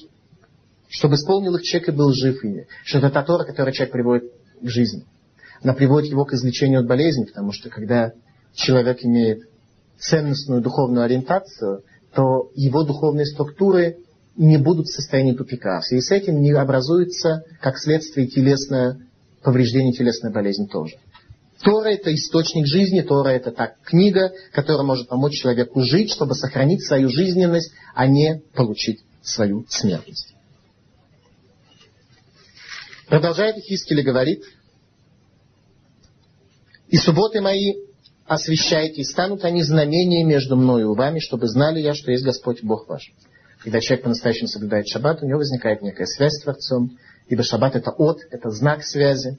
чтобы 0.89 1.17
исполнил 1.17 1.57
их 1.57 1.63
человек 1.63 1.89
и 1.89 1.93
был 1.93 2.13
жив 2.13 2.43
ими. 2.45 2.67
Что 2.85 2.99
это 2.99 3.11
та 3.11 3.23
Тора, 3.25 3.45
которую 3.45 3.73
человек 3.73 3.93
приводит 3.93 4.33
к 4.61 4.69
жизни. 4.69 5.05
Она 5.63 5.75
приводит 5.75 6.11
его 6.11 6.25
к 6.25 6.33
излечению 6.33 6.81
от 6.81 6.87
болезней, 6.87 7.27
потому 7.27 7.53
что 7.53 7.69
когда 7.69 8.13
человек 8.55 9.05
имеет 9.05 9.43
ценностную 9.99 10.63
духовную 10.63 11.05
ориентацию, 11.05 11.83
то 12.15 12.51
его 12.55 12.85
духовные 12.85 13.27
структуры 13.27 13.99
не 14.37 14.57
будут 14.57 14.87
в 14.87 14.95
состоянии 14.95 15.35
тупика. 15.35 15.83
Связи 15.83 16.03
с 16.03 16.11
этим 16.13 16.41
не 16.41 16.53
образуется, 16.53 17.45
как 17.61 17.79
следствие, 17.79 18.27
телесное 18.27 18.99
повреждение, 19.43 19.93
телесная 19.93 20.33
болезнь 20.33 20.69
тоже. 20.69 20.97
Тора– 21.63 21.89
это 21.91 22.15
источник 22.15 22.67
жизни, 22.67 23.03
Тора– 23.03 23.29
это 23.31 23.53
так 23.53 23.81
книга, 23.83 24.33
которая 24.53 24.83
может 24.83 25.09
помочь 25.09 25.35
человеку 25.35 25.83
жить, 25.83 26.11
чтобы 26.11 26.35
сохранить 26.35 26.83
свою 26.87 27.09
жизненность, 27.11 27.73
а 27.95 28.07
не 28.07 28.43
получить 28.55 29.01
свою 29.23 29.67
смертность. 29.69 30.35
Продолжает 33.09 33.57
Хискели 33.57 34.03
говорит, 34.03 34.43
«И 36.89 36.97
субботы 36.97 37.41
мои 37.41 37.75
освящайте, 38.27 39.03
и 39.03 39.05
станут 39.05 39.45
они 39.45 39.63
знамением 39.63 40.29
между 40.29 40.57
мною 40.57 40.93
и 40.93 40.97
вами, 40.97 41.19
чтобы 41.19 41.49
знали 41.49 41.81
я, 41.81 41.95
что 41.95 42.11
есть 42.11 42.25
Господь 42.25 42.63
Бог 42.63 42.89
ваш». 42.89 43.13
Когда 43.63 43.81
человек 43.81 44.05
по-настоящему 44.05 44.49
соблюдает 44.49 44.89
шаббат, 44.89 45.23
у 45.23 45.27
него 45.27 45.39
возникает 45.39 45.83
некая 45.83 46.07
связь 46.07 46.33
с 46.33 46.43
Творцом, 46.43 46.97
ибо 47.31 47.45
шаббат 47.45 47.77
это 47.77 47.93
от, 47.93 48.23
это 48.31 48.51
знак 48.51 48.83
связи. 48.83 49.39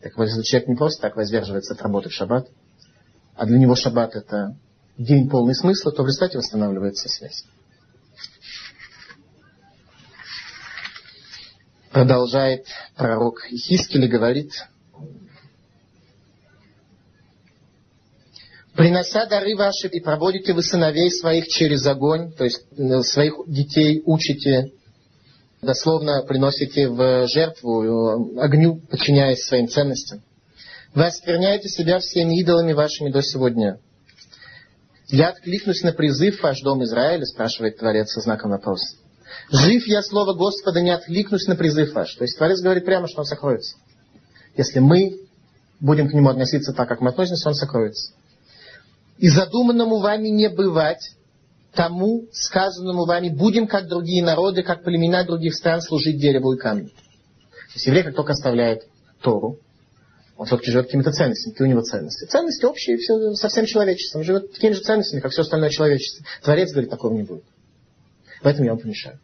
Так 0.00 0.16
вот, 0.16 0.28
человек 0.44 0.68
не 0.68 0.76
просто 0.76 1.02
так 1.02 1.16
воздерживается 1.16 1.74
от 1.74 1.82
работы 1.82 2.08
в 2.08 2.12
шаббат, 2.12 2.48
а 3.34 3.46
для 3.46 3.58
него 3.58 3.74
шаббат 3.74 4.14
это 4.14 4.56
день 4.96 5.28
полный 5.28 5.56
смысла, 5.56 5.90
то 5.90 6.04
в 6.04 6.06
результате 6.06 6.38
восстанавливается 6.38 7.08
связь. 7.08 7.44
Продолжает 11.90 12.66
пророк 12.96 13.44
Ихискели, 13.50 14.06
говорит, 14.06 14.52
Принося 18.74 19.26
дары 19.26 19.54
ваши 19.54 19.88
и 19.88 20.00
проводите 20.00 20.54
вы 20.54 20.62
сыновей 20.62 21.10
своих 21.10 21.46
через 21.48 21.84
огонь, 21.86 22.32
то 22.32 22.44
есть 22.44 22.64
э, 22.78 23.02
своих 23.02 23.34
детей 23.46 24.02
учите, 24.06 24.72
дословно 25.62 26.22
приносите 26.22 26.88
в 26.88 27.28
жертву 27.28 27.84
э, 27.84 28.40
огню, 28.40 28.80
подчиняясь 28.90 29.44
своим 29.44 29.68
ценностям. 29.68 30.20
Вы 30.92 31.06
оскверняете 31.06 31.68
себя 31.68 32.00
всеми 32.00 32.40
идолами 32.40 32.72
вашими 32.72 33.10
до 33.10 33.22
сегодня. 33.22 33.78
Я 35.06 35.28
откликнусь 35.28 35.82
на 35.82 35.92
призыв 35.92 36.42
ваш 36.42 36.60
дом 36.62 36.82
Израиля, 36.82 37.24
спрашивает 37.24 37.78
Творец 37.78 38.10
со 38.10 38.20
знаком 38.20 38.50
вопроса. 38.50 38.96
Жив 39.50 39.86
я 39.86 40.02
слово 40.02 40.34
Господа, 40.34 40.82
не 40.82 40.90
откликнусь 40.90 41.46
на 41.46 41.54
призыв 41.54 41.92
ваш. 41.94 42.12
То 42.16 42.24
есть 42.24 42.36
Творец 42.36 42.60
говорит 42.60 42.84
прямо, 42.84 43.06
что 43.06 43.20
он 43.20 43.26
сокроется. 43.26 43.76
Если 44.56 44.80
мы 44.80 45.20
будем 45.80 46.08
к 46.08 46.12
нему 46.12 46.28
относиться 46.28 46.72
так, 46.72 46.88
как 46.88 47.00
мы 47.00 47.10
относимся, 47.10 47.48
он 47.48 47.54
сокроется. 47.54 48.12
И 49.18 49.28
задуманному 49.28 49.98
вами 49.98 50.28
не 50.28 50.48
бывать, 50.48 51.12
тому, 51.74 52.26
сказанному 52.32 53.04
вами, 53.04 53.28
будем, 53.28 53.66
как 53.66 53.88
другие 53.88 54.22
народы, 54.22 54.62
как 54.62 54.84
племена 54.84 55.24
других 55.24 55.54
стран, 55.54 55.80
служить 55.80 56.20
дереву 56.20 56.52
и 56.52 56.58
камню. 56.58 56.88
То 56.88 57.74
есть 57.74 57.86
еврей, 57.86 58.02
как 58.02 58.14
только 58.14 58.32
оставляет 58.32 58.82
Тору, 59.22 59.58
он 60.36 60.46
все-таки 60.46 60.70
живет 60.70 60.86
какими-то 60.86 61.12
ценностями. 61.12 61.52
Какие 61.52 61.68
у 61.68 61.70
него 61.70 61.82
ценности? 61.82 62.26
Ценности 62.26 62.64
общие 62.64 62.96
все, 62.98 63.34
со 63.34 63.48
всем 63.48 63.64
человечеством. 63.64 64.24
Живет 64.24 64.52
такими 64.52 64.72
же 64.72 64.80
ценностями, 64.80 65.20
как 65.20 65.32
все 65.32 65.42
остальное 65.42 65.70
человечество. 65.70 66.26
Творец 66.42 66.72
говорит, 66.72 66.90
такого 66.90 67.14
не 67.14 67.22
будет. 67.22 67.44
Поэтому 68.42 68.66
я 68.66 68.72
вам 68.72 68.80
помешаю. 68.80 69.20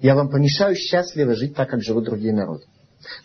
Я 0.00 0.14
вам 0.14 0.30
помешаю 0.30 0.74
счастливо 0.74 1.34
жить 1.34 1.54
так, 1.54 1.70
как 1.70 1.82
живут 1.82 2.04
другие 2.04 2.32
народы. 2.32 2.64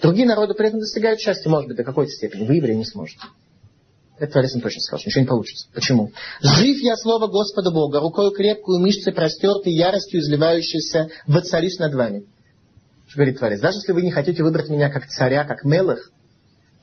Другие 0.02 0.28
народы 0.28 0.54
при 0.54 0.68
этом 0.68 0.80
достигают 0.80 1.20
счастья, 1.20 1.50
может 1.50 1.68
быть, 1.68 1.78
до 1.78 1.84
какой-то 1.84 2.12
степени. 2.12 2.46
Вы, 2.46 2.56
евреи, 2.56 2.76
не 2.76 2.86
сможете. 2.86 3.22
Это 4.22 4.34
Творец 4.34 4.52
точно 4.52 5.00
что 5.00 5.10
ничего 5.10 5.22
не 5.22 5.28
получится. 5.28 5.68
Почему? 5.74 6.12
«Жив 6.42 6.78
я 6.80 6.96
слово 6.96 7.26
Господа 7.26 7.72
Бога, 7.72 8.00
рукою 8.00 8.30
крепкую, 8.30 8.80
мышцы 8.80 9.12
простертой, 9.12 9.74
яростью 9.74 10.20
изливающейся, 10.20 11.10
воцарюсь 11.26 11.80
над 11.80 11.96
вами». 11.96 12.26
Что 13.08 13.16
говорит 13.16 13.40
Творец? 13.40 13.60
Даже 13.62 13.80
если 13.80 13.94
вы 13.94 14.04
не 14.04 14.12
хотите 14.12 14.44
выбрать 14.44 14.70
меня 14.70 14.92
как 14.92 15.08
царя, 15.08 15.44
как 15.44 15.64
мелых, 15.64 16.12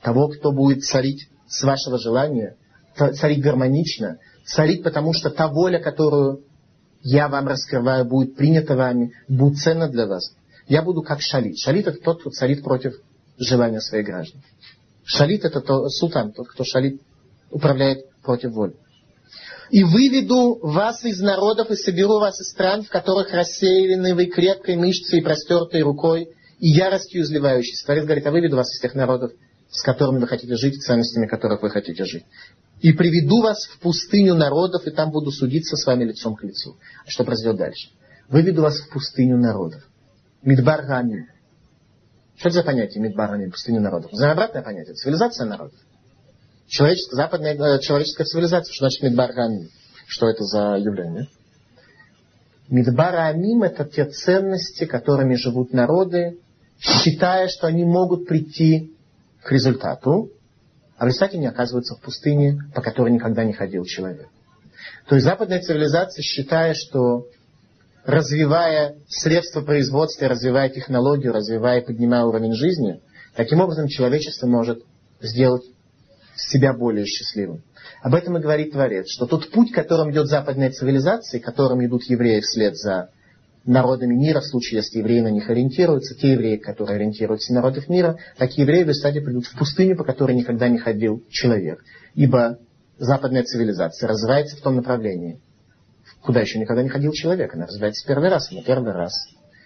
того, 0.01 0.27
кто 0.27 0.51
будет 0.51 0.83
царить 0.83 1.29
с 1.47 1.63
вашего 1.63 1.97
желания, 1.97 2.57
царить 2.97 3.41
гармонично, 3.41 4.17
царить, 4.45 4.83
потому 4.83 5.13
что 5.13 5.29
та 5.29 5.47
воля, 5.47 5.79
которую 5.79 6.43
я 7.03 7.29
вам 7.29 7.47
раскрываю, 7.47 8.03
будет 8.03 8.35
принята 8.35 8.75
вами, 8.75 9.13
будет 9.29 9.59
ценна 9.59 9.87
для 9.87 10.07
вас. 10.07 10.33
Я 10.67 10.81
буду 10.81 11.03
как 11.03 11.21
шалит. 11.21 11.57
Шалит 11.57 11.87
это 11.87 11.99
тот, 12.01 12.19
кто 12.19 12.31
царит 12.31 12.63
против 12.65 12.95
желания 13.37 13.79
своих 13.79 14.05
граждан. 14.05 14.41
Шалит 15.05 15.45
это 15.45 15.61
то, 15.61 15.87
султан, 15.87 16.33
тот, 16.33 16.49
кто 16.49 16.65
шалит 16.65 17.01
управляет 17.51 18.05
против 18.21 18.51
воли. 18.51 18.75
И 19.71 19.83
выведу 19.83 20.59
вас 20.61 21.03
из 21.05 21.19
народов 21.19 21.69
и 21.69 21.75
соберу 21.75 22.19
вас 22.19 22.39
из 22.41 22.49
стран, 22.49 22.83
в 22.83 22.89
которых 22.89 23.31
рассеяны 23.31 24.15
вы 24.15 24.25
крепкой 24.25 24.75
мышцей 24.75 25.19
и 25.19 25.23
простертой 25.23 25.81
рукой 25.81 26.29
и 26.59 26.69
яростью 26.69 27.21
изливающейся. 27.21 27.85
Творец 27.85 28.05
говорит, 28.05 28.25
а 28.25 28.31
выведу 28.31 28.55
вас 28.55 28.73
из 28.73 28.81
тех 28.81 28.95
народов, 28.95 29.31
с 29.69 29.83
которыми 29.83 30.19
вы 30.19 30.27
хотите 30.27 30.55
жить, 30.55 30.81
ценностями 30.81 31.27
которых 31.27 31.61
вы 31.61 31.69
хотите 31.69 32.03
жить. 32.03 32.25
И 32.81 32.93
приведу 32.93 33.41
вас 33.41 33.65
в 33.65 33.79
пустыню 33.79 34.33
народов, 34.33 34.87
и 34.87 34.91
там 34.91 35.11
буду 35.11 35.31
судиться 35.31 35.75
с 35.75 35.85
вами 35.85 36.05
лицом 36.05 36.35
к 36.35 36.43
лицу. 36.43 36.77
А 37.05 37.09
что 37.09 37.23
произойдет 37.23 37.57
дальше? 37.57 37.89
Выведу 38.29 38.63
вас 38.63 38.79
в 38.79 38.89
пустыню 38.89 39.37
народов. 39.37 39.83
Мидбар 40.41 40.85
Гамин. 40.85 41.27
Что 42.37 42.49
это 42.49 42.59
за 42.59 42.63
понятие 42.63 43.03
Мидбар 43.03 43.31
Гамин, 43.31 43.51
пустыню 43.51 43.81
народов? 43.81 44.11
За 44.13 44.31
обратное 44.31 44.63
понятие. 44.63 44.95
Цивилизация 44.95 45.45
народов. 45.45 45.77
Человеческая, 46.69 47.15
западная 47.15 47.55
э, 47.55 47.79
человеческая 47.79 48.25
цивилизация. 48.25 48.71
Что 48.71 48.85
значит 48.85 49.01
Мидбар? 49.01 49.31
Что 50.07 50.29
это 50.29 50.43
за 50.43 50.75
явление? 50.77 51.27
Мидбар 52.69 53.15
это 53.15 53.85
те 53.85 54.05
ценности, 54.05 54.85
которыми 54.85 55.33
живут 55.33 55.73
народы, 55.73 56.37
считая, 56.79 57.47
что 57.47 57.65
они 57.65 57.83
могут 57.83 58.27
прийти 58.27 58.93
к 59.41 59.51
результату, 59.51 60.29
а 60.95 61.05
в 61.05 61.07
результате 61.07 61.39
не 61.39 61.47
оказываются 61.47 61.95
в 61.95 62.01
пустыне, 62.01 62.59
по 62.75 62.81
которой 62.81 63.11
никогда 63.11 63.43
не 63.43 63.53
ходил 63.53 63.83
человек. 63.85 64.27
То 65.07 65.15
есть 65.15 65.25
западная 65.25 65.61
цивилизация, 65.61 66.21
считая, 66.21 66.75
что 66.75 67.25
развивая 68.05 68.95
средства 69.07 69.61
производства, 69.61 70.27
развивая 70.27 70.69
технологию, 70.69 71.33
развивая 71.33 71.81
и 71.81 71.85
поднимая 71.85 72.25
уровень 72.25 72.53
жизни, 72.53 73.01
таким 73.35 73.59
образом 73.59 73.87
человечество 73.87 74.45
может 74.45 74.83
сделать 75.19 75.63
себя 76.47 76.73
более 76.73 77.05
счастливым. 77.05 77.63
Об 78.01 78.15
этом 78.15 78.37
и 78.37 78.41
говорит 78.41 78.71
Творец, 78.71 79.07
что 79.09 79.25
тот 79.25 79.49
путь, 79.51 79.71
которым 79.71 80.11
идет 80.11 80.27
западная 80.27 80.71
цивилизация, 80.71 81.39
которым 81.39 81.85
идут 81.85 82.03
евреи 82.03 82.39
вслед 82.39 82.77
за 82.77 83.09
народами 83.65 84.15
мира, 84.15 84.39
в 84.39 84.45
случае, 84.45 84.77
если 84.77 84.99
евреи 84.99 85.19
на 85.21 85.31
них 85.31 85.49
ориентируются, 85.49 86.15
те 86.15 86.33
евреи, 86.33 86.57
которые 86.57 86.95
ориентируются 86.95 87.53
на 87.53 87.61
народов 87.61 87.89
мира, 87.89 88.17
такие 88.37 88.63
евреи 88.63 88.83
в 88.83 88.87
результате 88.87 89.21
придут 89.21 89.45
в 89.45 89.57
пустыню, 89.57 89.97
по 89.97 90.03
которой 90.03 90.35
никогда 90.35 90.69
не 90.69 90.77
ходил 90.77 91.23
человек. 91.29 91.83
Ибо 92.15 92.59
западная 92.97 93.43
цивилизация 93.43 94.07
развивается 94.07 94.57
в 94.57 94.61
том 94.61 94.75
направлении, 94.75 95.39
куда 96.21 96.41
еще 96.41 96.59
никогда 96.59 96.83
не 96.83 96.89
ходил 96.89 97.11
человек. 97.11 97.53
Она 97.53 97.65
развивается 97.65 98.07
первый 98.07 98.29
раз, 98.29 98.49
на 98.51 98.63
первый 98.63 98.93
раз 98.93 99.13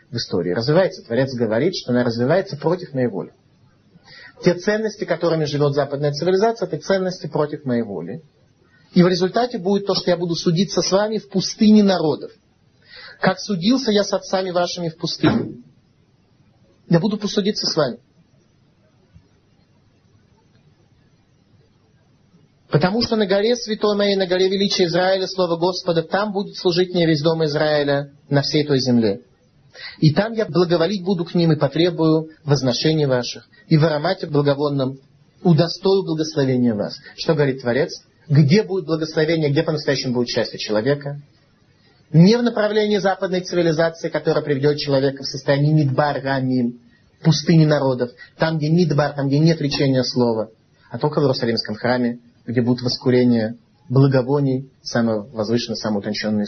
в 0.09 0.15
истории. 0.15 0.53
Развивается, 0.53 1.05
Творец 1.05 1.33
говорит, 1.33 1.73
что 1.75 1.91
она 1.91 2.03
развивается 2.03 2.57
против 2.57 2.93
моей 2.93 3.07
воли. 3.07 3.31
Те 4.43 4.55
ценности, 4.55 5.05
которыми 5.05 5.45
живет 5.45 5.73
западная 5.73 6.11
цивилизация, 6.11 6.67
это 6.67 6.77
ценности 6.77 7.27
против 7.27 7.63
моей 7.63 7.83
воли. 7.83 8.23
И 8.93 9.01
в 9.01 9.07
результате 9.07 9.57
будет 9.57 9.85
то, 9.87 9.95
что 9.95 10.11
я 10.11 10.17
буду 10.17 10.35
судиться 10.35 10.81
с 10.81 10.91
вами 10.91 11.17
в 11.17 11.29
пустыне 11.29 11.81
народов. 11.81 12.31
Как 13.21 13.39
судился 13.39 13.91
я 13.91 14.03
с 14.03 14.11
отцами 14.11 14.51
вашими 14.51 14.89
в 14.89 14.97
пустыне. 14.97 15.63
Я 16.89 16.99
буду 16.99 17.17
посудиться 17.17 17.65
с 17.65 17.75
вами. 17.75 17.99
Потому 22.69 23.01
что 23.01 23.15
на 23.15 23.25
горе 23.25 23.55
святой 23.55 23.95
моей, 23.95 24.15
на 24.15 24.27
горе 24.27 24.49
величия 24.49 24.85
Израиля, 24.85 25.27
слово 25.27 25.57
Господа, 25.57 26.03
там 26.03 26.33
будет 26.33 26.57
служить 26.57 26.93
мне 26.93 27.05
весь 27.07 27.21
дом 27.21 27.45
Израиля 27.45 28.11
на 28.29 28.41
всей 28.41 28.65
той 28.65 28.79
земле. 28.79 29.21
И 29.99 30.13
там 30.13 30.33
я 30.33 30.45
благоволить 30.45 31.03
буду 31.03 31.25
к 31.25 31.35
ним 31.35 31.51
и 31.51 31.55
потребую 31.55 32.29
возношения 32.43 33.07
ваших. 33.07 33.47
И 33.67 33.77
в 33.77 33.85
аромате 33.85 34.27
благовонном 34.27 34.99
удостою 35.41 36.03
благословения 36.03 36.73
вас. 36.73 36.97
Что 37.17 37.33
говорит 37.33 37.61
Творец? 37.61 38.03
Где 38.27 38.63
будет 38.63 38.85
благословение, 38.85 39.49
где 39.49 39.63
по-настоящему 39.63 40.13
будет 40.13 40.29
счастье 40.29 40.57
человека? 40.57 41.21
Не 42.11 42.37
в 42.37 42.43
направлении 42.43 42.97
западной 42.97 43.41
цивилизации, 43.41 44.09
которая 44.09 44.43
приведет 44.43 44.77
человека 44.77 45.23
в 45.23 45.27
состояние 45.27 45.73
Мидбар 45.73 46.21
Рамим, 46.21 46.79
пустыни 47.23 47.65
народов, 47.65 48.11
там, 48.37 48.57
где 48.57 48.69
Мидбар, 48.69 49.13
там, 49.13 49.27
где 49.27 49.39
нет 49.39 49.59
речения 49.61 50.03
слова, 50.03 50.49
а 50.91 50.99
только 50.99 51.19
в 51.19 51.23
Иерусалимском 51.23 51.75
храме, 51.75 52.19
где 52.45 52.61
будет 52.61 52.81
воскурение 52.81 53.57
благовоний, 53.89 54.69
самое 54.83 55.21
возвышенное, 55.21 55.75
самое 55.75 55.99
утонченное 55.99 56.45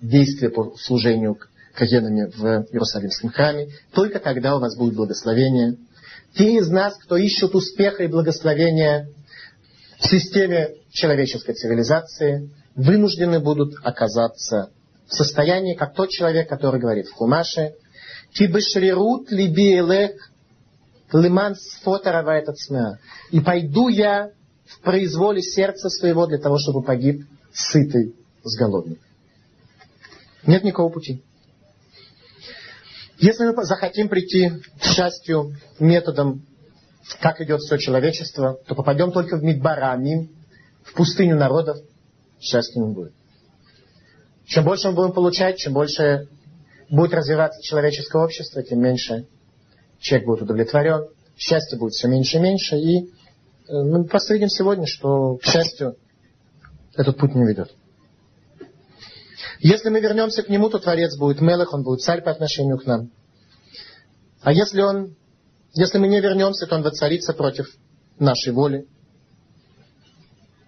действие 0.00 0.50
по 0.50 0.74
служению 0.76 1.38
каенами 1.74 2.30
в 2.36 2.66
Иерусалимском 2.72 3.30
храме. 3.30 3.68
Только 3.92 4.20
тогда 4.20 4.56
у 4.56 4.60
вас 4.60 4.76
будет 4.76 4.94
благословение. 4.94 5.76
Те 6.34 6.56
из 6.58 6.68
нас, 6.68 6.96
кто 6.96 7.16
ищут 7.16 7.54
успеха 7.54 8.04
и 8.04 8.08
благословения 8.08 9.08
в 9.98 10.06
системе 10.06 10.74
человеческой 10.90 11.54
цивилизации, 11.54 12.50
вынуждены 12.74 13.40
будут 13.40 13.74
оказаться 13.82 14.70
в 15.06 15.14
состоянии, 15.14 15.74
как 15.74 15.94
тот 15.94 16.10
человек, 16.10 16.48
который 16.48 16.80
говорит 16.80 17.06
в 17.06 17.12
Хумаше, 17.12 17.74
«Кибешрирут 18.32 19.30
либи 19.30 19.78
элех 19.78 20.30
лиман 21.12 21.54
сфотарава 21.54 22.32
этот 22.32 22.58
смеа». 22.58 22.98
И 23.30 23.40
пойду 23.40 23.88
я 23.88 24.30
в 24.66 24.80
произволе 24.80 25.42
сердца 25.42 25.88
своего 25.88 26.26
для 26.26 26.38
того, 26.38 26.58
чтобы 26.58 26.82
погиб 26.82 27.26
сытый 27.52 28.14
с 28.42 28.56
голодным. 28.56 28.98
Нет 30.46 30.64
никакого 30.64 30.90
пути. 30.90 31.22
Если 33.18 33.44
мы 33.44 33.64
захотим 33.64 34.08
прийти 34.08 34.50
к 34.80 34.84
счастью 34.84 35.54
методом, 35.78 36.44
как 37.20 37.40
идет 37.40 37.60
все 37.60 37.78
человечество, 37.78 38.58
то 38.66 38.74
попадем 38.74 39.12
только 39.12 39.36
в 39.36 39.42
Мидбарами, 39.42 40.30
в 40.82 40.94
пустыню 40.94 41.36
народов, 41.36 41.78
счастья 42.40 42.80
не 42.80 42.92
будет. 42.92 43.12
Чем 44.46 44.64
больше 44.64 44.88
мы 44.88 44.94
будем 44.94 45.12
получать, 45.12 45.58
чем 45.58 45.72
больше 45.72 46.28
будет 46.90 47.14
развиваться 47.14 47.62
человеческое 47.62 48.22
общество, 48.22 48.62
тем 48.62 48.80
меньше 48.80 49.26
человек 49.98 50.26
будет 50.26 50.42
удовлетворен, 50.42 51.08
счастье 51.36 51.78
будет 51.78 51.92
все 51.92 52.08
меньше 52.08 52.36
и 52.36 52.40
меньше, 52.40 52.76
и 52.76 53.06
э, 53.06 53.08
мы 53.68 54.04
просто 54.04 54.34
видим 54.34 54.48
сегодня, 54.48 54.86
что, 54.86 55.36
к 55.36 55.44
счастью, 55.44 55.96
этот 56.94 57.16
путь 57.16 57.34
не 57.34 57.46
ведет. 57.46 57.74
Если 59.64 59.88
мы 59.88 60.00
вернемся 60.00 60.42
к 60.42 60.50
нему, 60.50 60.68
то 60.68 60.78
Творец 60.78 61.16
будет 61.16 61.40
Мелах, 61.40 61.72
он 61.72 61.84
будет 61.84 62.02
царь 62.02 62.22
по 62.22 62.30
отношению 62.30 62.76
к 62.76 62.84
нам. 62.84 63.10
А 64.42 64.52
если 64.52 64.82
он, 64.82 65.16
если 65.72 65.96
мы 65.96 66.06
не 66.06 66.20
вернемся, 66.20 66.66
то 66.66 66.76
он 66.76 66.82
воцарится 66.82 67.32
против 67.32 67.74
нашей 68.18 68.52
воли, 68.52 68.86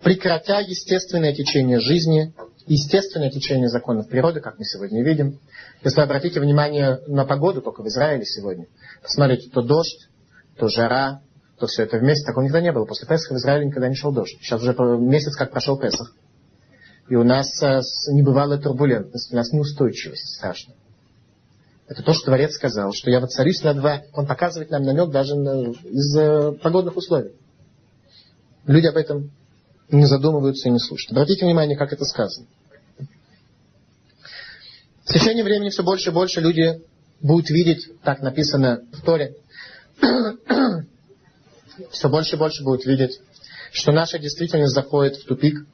прекратя 0.03 0.61
естественное 0.61 1.34
течение 1.34 1.78
жизни, 1.78 2.32
естественное 2.66 3.28
течение 3.30 3.68
законов 3.68 4.09
природы, 4.09 4.40
как 4.40 4.59
мы 4.59 4.64
сегодня 4.64 5.05
видим. 5.05 5.40
Если 5.84 5.99
вы 5.99 6.05
обратите 6.05 6.40
внимание 6.40 6.99
на 7.07 7.26
погоду 7.26 7.61
только 7.61 7.82
в 7.82 7.88
Израиле 7.88 8.24
сегодня, 8.24 8.66
посмотрите, 9.03 9.51
то 9.51 9.61
дождь, 9.61 10.09
то 10.57 10.68
жара, 10.68 11.20
то 11.59 11.66
все 11.66 11.82
это 11.82 11.99
вместе. 11.99 12.24
Такого 12.24 12.44
никогда 12.44 12.62
не 12.62 12.72
было. 12.72 12.86
После 12.86 13.07
Песха 13.07 13.34
в 13.34 13.36
Израиле 13.36 13.66
никогда 13.66 13.90
не 13.90 13.94
шел 13.94 14.11
дождь. 14.11 14.38
Сейчас 14.40 14.62
уже 14.62 14.72
месяц 14.72 15.36
как 15.36 15.51
прошел 15.51 15.78
Песах. 15.78 16.14
И 17.09 17.14
у 17.14 17.22
нас 17.22 17.62
э, 17.62 17.80
небывалая 18.12 18.59
турбулентность, 18.59 19.32
у 19.32 19.36
нас 19.36 19.52
неустойчивость 19.52 20.36
страшная. 20.36 20.76
Это 21.88 22.02
то, 22.02 22.12
что 22.12 22.26
Творец 22.26 22.54
сказал, 22.54 22.92
что 22.92 23.11
я 23.11 23.20
воцарюсь 23.20 23.62
над 23.62 23.78
вами. 23.78 24.04
Он 24.12 24.26
показывает 24.26 24.70
нам 24.70 24.82
намек 24.82 25.11
даже 25.11 25.36
на, 25.36 25.70
из 25.70 26.16
э, 26.16 26.52
погодных 26.61 26.96
условий. 26.96 27.32
Люди 28.66 28.86
об 28.86 28.96
этом 28.96 29.30
не 29.88 30.04
задумываются 30.07 30.68
и 30.68 30.72
не 30.72 30.80
слушают. 30.80 31.12
Обратите 31.12 31.44
внимание, 31.44 31.76
как 31.76 31.92
это 31.92 32.04
сказано. 32.04 32.46
В 35.04 35.12
течение 35.12 35.44
времени 35.44 35.68
все 35.68 35.84
больше 35.84 36.11
и 36.11 36.12
больше 36.12 36.40
люди 36.40 36.82
будут 37.20 37.48
видеть, 37.50 37.88
так 38.02 38.20
написано 38.20 38.82
в 38.92 39.02
Торе, 39.02 39.36
все 41.90 42.09
больше 42.09 42.34
и 42.34 42.38
больше 42.38 42.64
будут 42.64 42.84
видеть, 42.84 43.20
что 43.70 43.92
наша 43.92 44.18
действительность 44.18 44.74
заходит 44.74 45.16
в 45.16 45.26
тупик. 45.26 45.64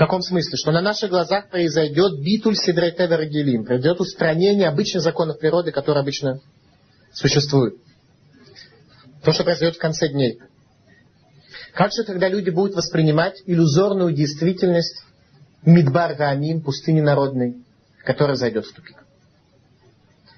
Каком 0.00 0.22
смысле? 0.22 0.56
Что 0.56 0.72
на 0.72 0.80
наших 0.80 1.10
глазах 1.10 1.50
произойдет 1.50 2.22
битуль 2.22 2.56
сидрайтевер 2.56 3.26
гелим, 3.26 3.66
произойдет 3.66 4.00
устранение 4.00 4.66
обычных 4.66 5.02
законов 5.02 5.38
природы, 5.38 5.72
которые 5.72 6.00
обычно 6.00 6.40
существуют. 7.12 7.74
То, 9.22 9.32
что 9.32 9.44
произойдет 9.44 9.76
в 9.76 9.78
конце 9.78 10.08
дней. 10.08 10.40
Как 11.74 11.92
же 11.92 12.02
тогда 12.04 12.30
люди 12.30 12.48
будут 12.48 12.76
воспринимать 12.76 13.42
иллюзорную 13.44 14.14
действительность 14.14 15.02
Мидбар 15.66 16.14
Гаамим, 16.14 16.62
пустыни 16.62 17.02
народной, 17.02 17.62
которая 18.02 18.36
зайдет 18.36 18.64
в 18.64 18.72
тупик? 18.72 19.04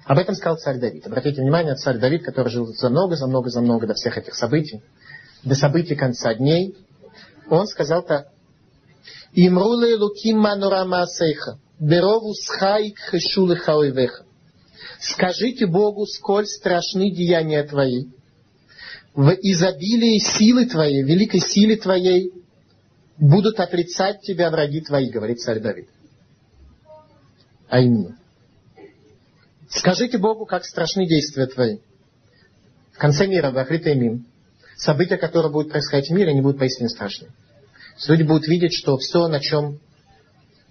Об 0.03 0.17
этом 0.17 0.35
сказал 0.35 0.57
царь 0.57 0.77
Давид. 0.77 1.07
Обратите 1.07 1.39
внимание, 1.39 1.75
царь 1.75 1.99
Давид, 1.99 2.25
который 2.25 2.49
жил 2.49 2.65
за 2.65 2.89
много, 2.89 3.15
за 3.15 3.27
много, 3.27 3.49
за 3.49 3.61
много 3.61 3.87
до 3.87 3.93
всех 3.93 4.17
этих 4.17 4.35
событий, 4.35 4.83
до 5.41 5.55
событий 5.55 5.95
конца 5.95 6.33
дней, 6.33 6.75
он 7.49 7.65
Имруле 9.35 9.95
луким 9.95 10.39
манурама 10.39 11.05
сейха, 11.07 11.57
берову 11.79 12.33
схайк 12.33 12.97
хешулы 12.99 13.55
хауивеха. 13.55 14.25
Скажите 14.99 15.65
Богу, 15.65 16.05
сколь 16.05 16.45
страшны 16.45 17.11
деяния 17.11 17.63
твои, 17.63 18.05
в 19.15 19.29
изобилии 19.29 20.17
силы 20.19 20.65
Твоей, 20.65 21.03
великой 21.03 21.39
силе 21.39 21.77
Твоей, 21.77 22.31
будут 23.17 23.59
отрицать 23.59 24.21
Тебя 24.21 24.49
враги 24.49 24.81
Твои, 24.81 25.09
говорит 25.09 25.39
царь 25.39 25.59
Давид. 25.59 25.87
А 27.69 27.79
именно. 27.79 28.17
Скажите 29.69 30.17
Богу, 30.17 30.45
как 30.45 30.65
страшны 30.65 31.07
действия 31.07 31.47
Твои. 31.47 31.79
В 32.91 32.97
конце 32.97 33.27
мира, 33.27 33.51
в 33.51 33.57
Ахритаймим, 33.57 34.25
события, 34.77 35.17
которые 35.17 35.51
будут 35.51 35.71
происходить 35.71 36.09
в 36.09 36.13
мире, 36.13 36.31
они 36.31 36.41
будут 36.41 36.59
поистине 36.59 36.89
страшны. 36.89 37.29
Люди 38.07 38.23
будут 38.23 38.47
видеть, 38.47 38.73
что 38.73 38.97
все, 38.97 39.27
на 39.27 39.39
чем 39.39 39.79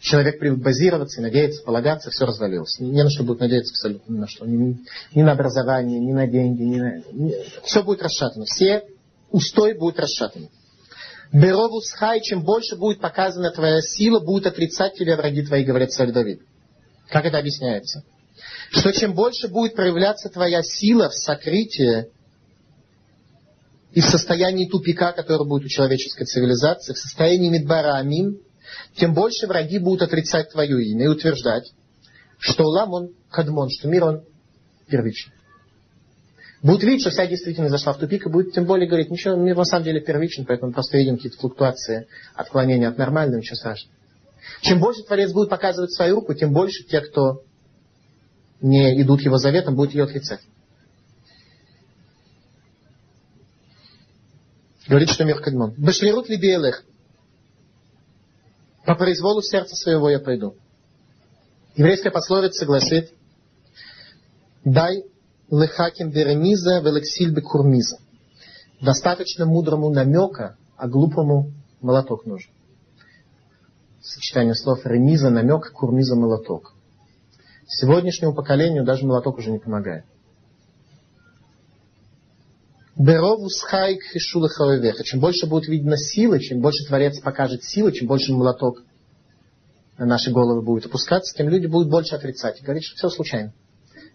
человек 0.00 0.38
привык 0.38 0.60
базироваться, 0.60 1.22
надеяться, 1.22 1.62
полагаться, 1.62 2.10
все 2.10 2.26
развалилось. 2.26 2.78
Не 2.80 3.02
на 3.02 3.10
что 3.10 3.24
будет 3.24 3.40
надеяться 3.40 3.72
абсолютно, 3.72 4.12
ни 4.12 4.18
на 4.18 4.26
что. 4.26 4.44
Ни, 4.44 4.78
ни 5.14 5.22
на 5.22 5.32
образование, 5.32 6.00
ни 6.00 6.12
на 6.12 6.26
деньги, 6.26 6.62
ни 6.62 6.80
на... 6.80 7.02
Все 7.64 7.82
будет 7.82 8.02
расшатано. 8.02 8.44
Все 8.44 8.84
устой 9.30 9.74
будут 9.74 10.00
расшатаны. 10.00 10.50
Беровус 11.32 11.90
хай, 11.92 12.20
чем 12.20 12.42
больше 12.42 12.76
будет 12.76 13.00
показана 13.00 13.50
твоя 13.50 13.80
сила, 13.80 14.20
будет 14.20 14.46
отрицать 14.46 14.94
тебя 14.94 15.16
враги 15.16 15.42
твои, 15.42 15.64
говорит 15.64 15.92
царь 15.92 16.12
Давид. 16.12 16.42
Как 17.08 17.24
это 17.24 17.38
объясняется? 17.38 18.02
Что 18.70 18.92
чем 18.92 19.14
больше 19.14 19.48
будет 19.48 19.74
проявляться 19.74 20.28
твоя 20.28 20.62
сила 20.62 21.08
в 21.08 21.14
сокрытии 21.14 22.08
и 23.92 24.00
в 24.00 24.06
состоянии 24.06 24.68
тупика, 24.68 25.12
который 25.12 25.46
будет 25.46 25.64
у 25.64 25.68
человеческой 25.68 26.24
цивилизации, 26.24 26.94
в 26.94 26.98
состоянии 26.98 27.50
Мидбара 27.50 27.96
Амин, 27.96 28.38
тем 28.96 29.12
больше 29.12 29.46
враги 29.46 29.78
будут 29.78 30.02
отрицать 30.02 30.50
твое 30.50 30.82
имя 30.84 31.04
и 31.04 31.08
утверждать, 31.08 31.72
что 32.38 32.64
Улам 32.64 32.92
он 32.92 33.10
кадмон, 33.30 33.68
что 33.70 33.88
мир 33.88 34.04
он 34.04 34.22
первичный. 34.88 35.34
Будут 36.62 36.84
видеть, 36.84 37.00
что 37.00 37.10
вся 37.10 37.26
действительность 37.26 37.72
зашла 37.72 37.92
в 37.92 37.98
тупик, 37.98 38.26
и 38.26 38.30
будет 38.30 38.54
тем 38.54 38.66
более 38.66 38.88
говорить, 38.88 39.10
ничего, 39.10 39.34
мир 39.34 39.56
на 39.56 39.64
самом 39.64 39.84
деле 39.84 40.00
первичен, 40.00 40.44
поэтому 40.44 40.72
просто 40.72 40.96
видим 40.96 41.16
какие-то 41.16 41.38
флуктуации, 41.38 42.06
отклонения 42.34 42.88
от 42.88 42.98
нормального, 42.98 43.40
ничего 43.40 43.56
страшного. 43.56 43.96
Чем 44.60 44.78
больше 44.78 45.02
Творец 45.02 45.32
будет 45.32 45.50
показывать 45.50 45.92
свою 45.92 46.16
руку, 46.16 46.34
тем 46.34 46.52
больше 46.52 46.84
те, 46.84 47.00
кто 47.00 47.42
не 48.60 49.02
идут 49.02 49.22
его 49.22 49.38
заветом, 49.38 49.74
будут 49.74 49.92
ее 49.92 50.04
отрицать. 50.04 50.40
Говорит, 54.88 55.10
что 55.10 55.24
мир 55.24 55.40
кадмон. 55.40 55.74
Башлирут 55.76 56.28
ли 56.28 56.36
белых? 56.36 56.84
По 58.84 58.94
произволу 58.96 59.42
сердца 59.42 59.76
своего 59.76 60.10
я 60.10 60.18
пойду. 60.18 60.56
Еврейская 61.76 62.10
пословица 62.10 62.66
гласит, 62.66 63.12
дай 64.64 65.04
лехаким 65.50 66.10
беремиза 66.10 66.80
велексиль 66.80 67.40
курмиза. 67.40 67.98
Достаточно 68.80 69.46
мудрому 69.46 69.90
намека, 69.90 70.56
а 70.76 70.88
глупому 70.88 71.52
молоток 71.80 72.26
нужен. 72.26 72.50
Сочетание 74.00 74.56
слов 74.56 74.84
ремиза, 74.84 75.30
намек, 75.30 75.70
курмиза, 75.72 76.16
молоток. 76.16 76.74
Сегодняшнему 77.66 78.34
поколению 78.34 78.84
даже 78.84 79.06
молоток 79.06 79.38
уже 79.38 79.52
не 79.52 79.60
помогает. 79.60 80.04
Чем 85.04 85.20
больше 85.20 85.46
будет 85.46 85.68
видно 85.68 85.96
силы, 85.96 86.40
чем 86.40 86.60
больше 86.60 86.84
Творец 86.86 87.20
покажет 87.20 87.64
силы, 87.64 87.92
чем 87.92 88.06
больше 88.06 88.32
молоток 88.32 88.82
на 89.96 90.06
наши 90.06 90.30
головы 90.30 90.62
будет 90.62 90.86
опускаться, 90.86 91.34
тем 91.34 91.48
люди 91.48 91.66
будут 91.66 91.88
больше 91.88 92.14
отрицать 92.14 92.60
и 92.60 92.64
говорить, 92.64 92.84
что 92.84 92.96
все 92.96 93.08
случайно. 93.08 93.52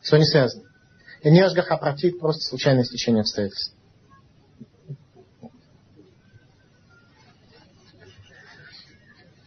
Все 0.01 0.17
не 0.17 0.25
связано. 0.25 0.63
И 1.23 1.31
не 1.31 1.41
ажгаха 1.41 1.77
против, 1.77 2.19
просто 2.19 2.43
случайное 2.43 2.83
стечение 2.83 3.21
обстоятельств. 3.21 3.73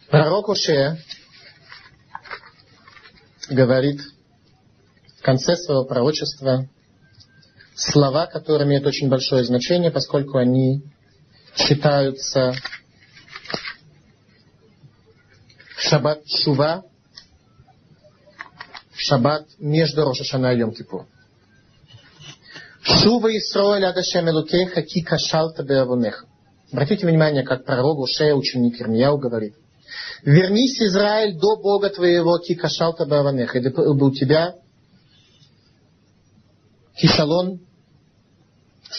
Пророк 0.09 0.49
Ушея 0.49 0.99
говорит 3.49 4.01
в 5.17 5.21
конце 5.21 5.55
своего 5.55 5.85
пророчества 5.85 6.67
слова, 7.81 8.27
которые 8.27 8.67
имеют 8.67 8.85
очень 8.85 9.09
большое 9.09 9.43
значение, 9.43 9.91
поскольку 9.91 10.37
они 10.37 10.83
считаются 11.55 12.53
шаббат 15.77 16.21
Шува, 16.27 16.83
шаббат 18.95 19.47
между 19.59 20.03
Рошашана 20.03 20.53
и 20.53 20.59
Йом 20.59 20.73
Кипур. 20.73 21.07
Шува 22.83 23.35
Исроэль 23.37 23.85
Адашем 23.85 24.29
Элукейха 24.29 24.81
Ки 24.83 25.01
Кашалта 25.01 25.63
Беавунеха. 25.63 26.25
Обратите 26.71 27.05
внимание, 27.05 27.43
как 27.43 27.65
пророк 27.65 27.99
Ушея, 27.99 28.33
ученик 28.33 28.79
Ирмияу, 28.79 29.17
говорит. 29.17 29.55
Вернись, 30.23 30.79
Израиль, 30.81 31.37
до 31.37 31.57
Бога 31.57 31.89
твоего, 31.89 32.37
кикашалта 32.37 33.05
баванеха, 33.05 33.57
и 33.57 33.69
бы 33.69 34.05
у 34.05 34.11
тебя 34.11 34.55
кишалон, 36.95 37.59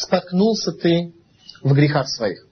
споткнулся 0.02 0.72
ты 0.72 1.14
в 1.62 1.72
грехах 1.72 2.08
своих. 2.08 2.46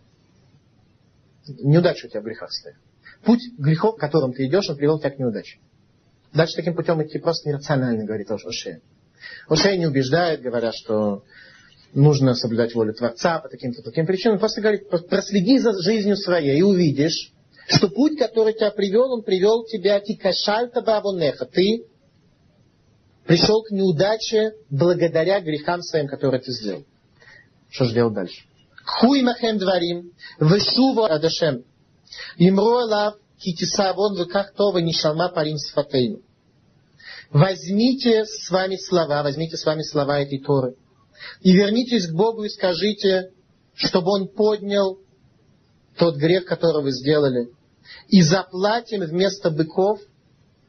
Неудача 1.47 2.07
у 2.07 2.09
тебя 2.09 2.21
в 2.21 2.25
грехах 2.25 2.53
своих. 2.53 2.77
Путь 3.25 3.41
грехов, 3.59 3.97
которым 3.97 4.33
ты 4.33 4.47
идешь, 4.47 4.69
он 4.69 4.77
привел 4.77 4.99
тебя 4.99 5.11
к 5.11 5.19
неудаче. 5.19 5.59
Дальше 6.33 6.55
таким 6.57 6.75
путем 6.75 7.03
идти 7.03 7.19
просто 7.19 7.49
нерационально, 7.49 8.05
говорит 8.05 8.31
Ошея. 8.31 8.81
Ошея 9.49 9.77
не 9.77 9.87
убеждает, 9.87 10.41
говоря, 10.41 10.73
что 10.73 11.25
нужно 11.93 12.35
соблюдать 12.35 12.75
волю 12.75 12.95
Творца 12.95 13.41
по 13.41 13.49
таким-то 13.49 13.83
таким 13.83 14.07
причинам. 14.07 14.39
Просто 14.39 14.61
говорит, 14.61 14.89
проследи 14.89 15.59
за 15.59 15.73
жизнью 15.83 16.17
своей 16.17 16.59
и 16.59 16.63
увидишь, 16.63 17.33
что 17.67 17.89
путь, 17.89 18.19
который 18.19 18.55
тебя 18.55 18.71
привел, 18.71 19.13
он 19.13 19.23
привел 19.23 19.65
тебя 19.65 20.01
тикашальта 20.01 20.83
бавонеха. 20.83 21.47
Ты 21.47 21.85
пришел 23.27 23.63
к 23.63 23.71
неудаче 23.71 24.55
благодаря 24.71 25.41
грехам 25.41 25.83
своим, 25.83 26.07
которые 26.07 26.41
ты 26.41 26.53
сделал. 26.53 26.85
Что 27.71 27.85
же 27.85 27.95
делать 27.95 28.15
дальше? 28.15 28.45
Хуй 28.85 29.23
махем 29.23 29.59
дварим, 29.59 30.13
вешува 30.41 31.09
адашем. 31.09 31.65
Имру 32.37 32.79
алав, 32.79 33.15
китисавон, 33.39 34.17
това, 34.57 34.81
нишалма 34.81 35.29
парим 35.29 35.57
сфатейну. 35.57 36.21
Возьмите 37.31 38.25
с 38.25 38.51
вами 38.51 38.77
слова, 38.77 39.23
возьмите 39.23 39.57
с 39.57 39.65
вами 39.65 39.83
слова 39.83 40.19
этой 40.19 40.41
Торы. 40.41 40.75
И 41.43 41.53
вернитесь 41.53 42.09
к 42.09 42.15
Богу 42.15 42.45
и 42.45 42.49
скажите, 42.49 43.31
чтобы 43.75 44.11
Он 44.11 44.27
поднял 44.27 44.99
тот 45.97 46.17
грех, 46.17 46.47
который 46.47 46.83
вы 46.83 46.91
сделали, 46.91 47.51
и 48.09 48.23
заплатим 48.23 49.03
вместо 49.03 49.51
быков, 49.51 50.01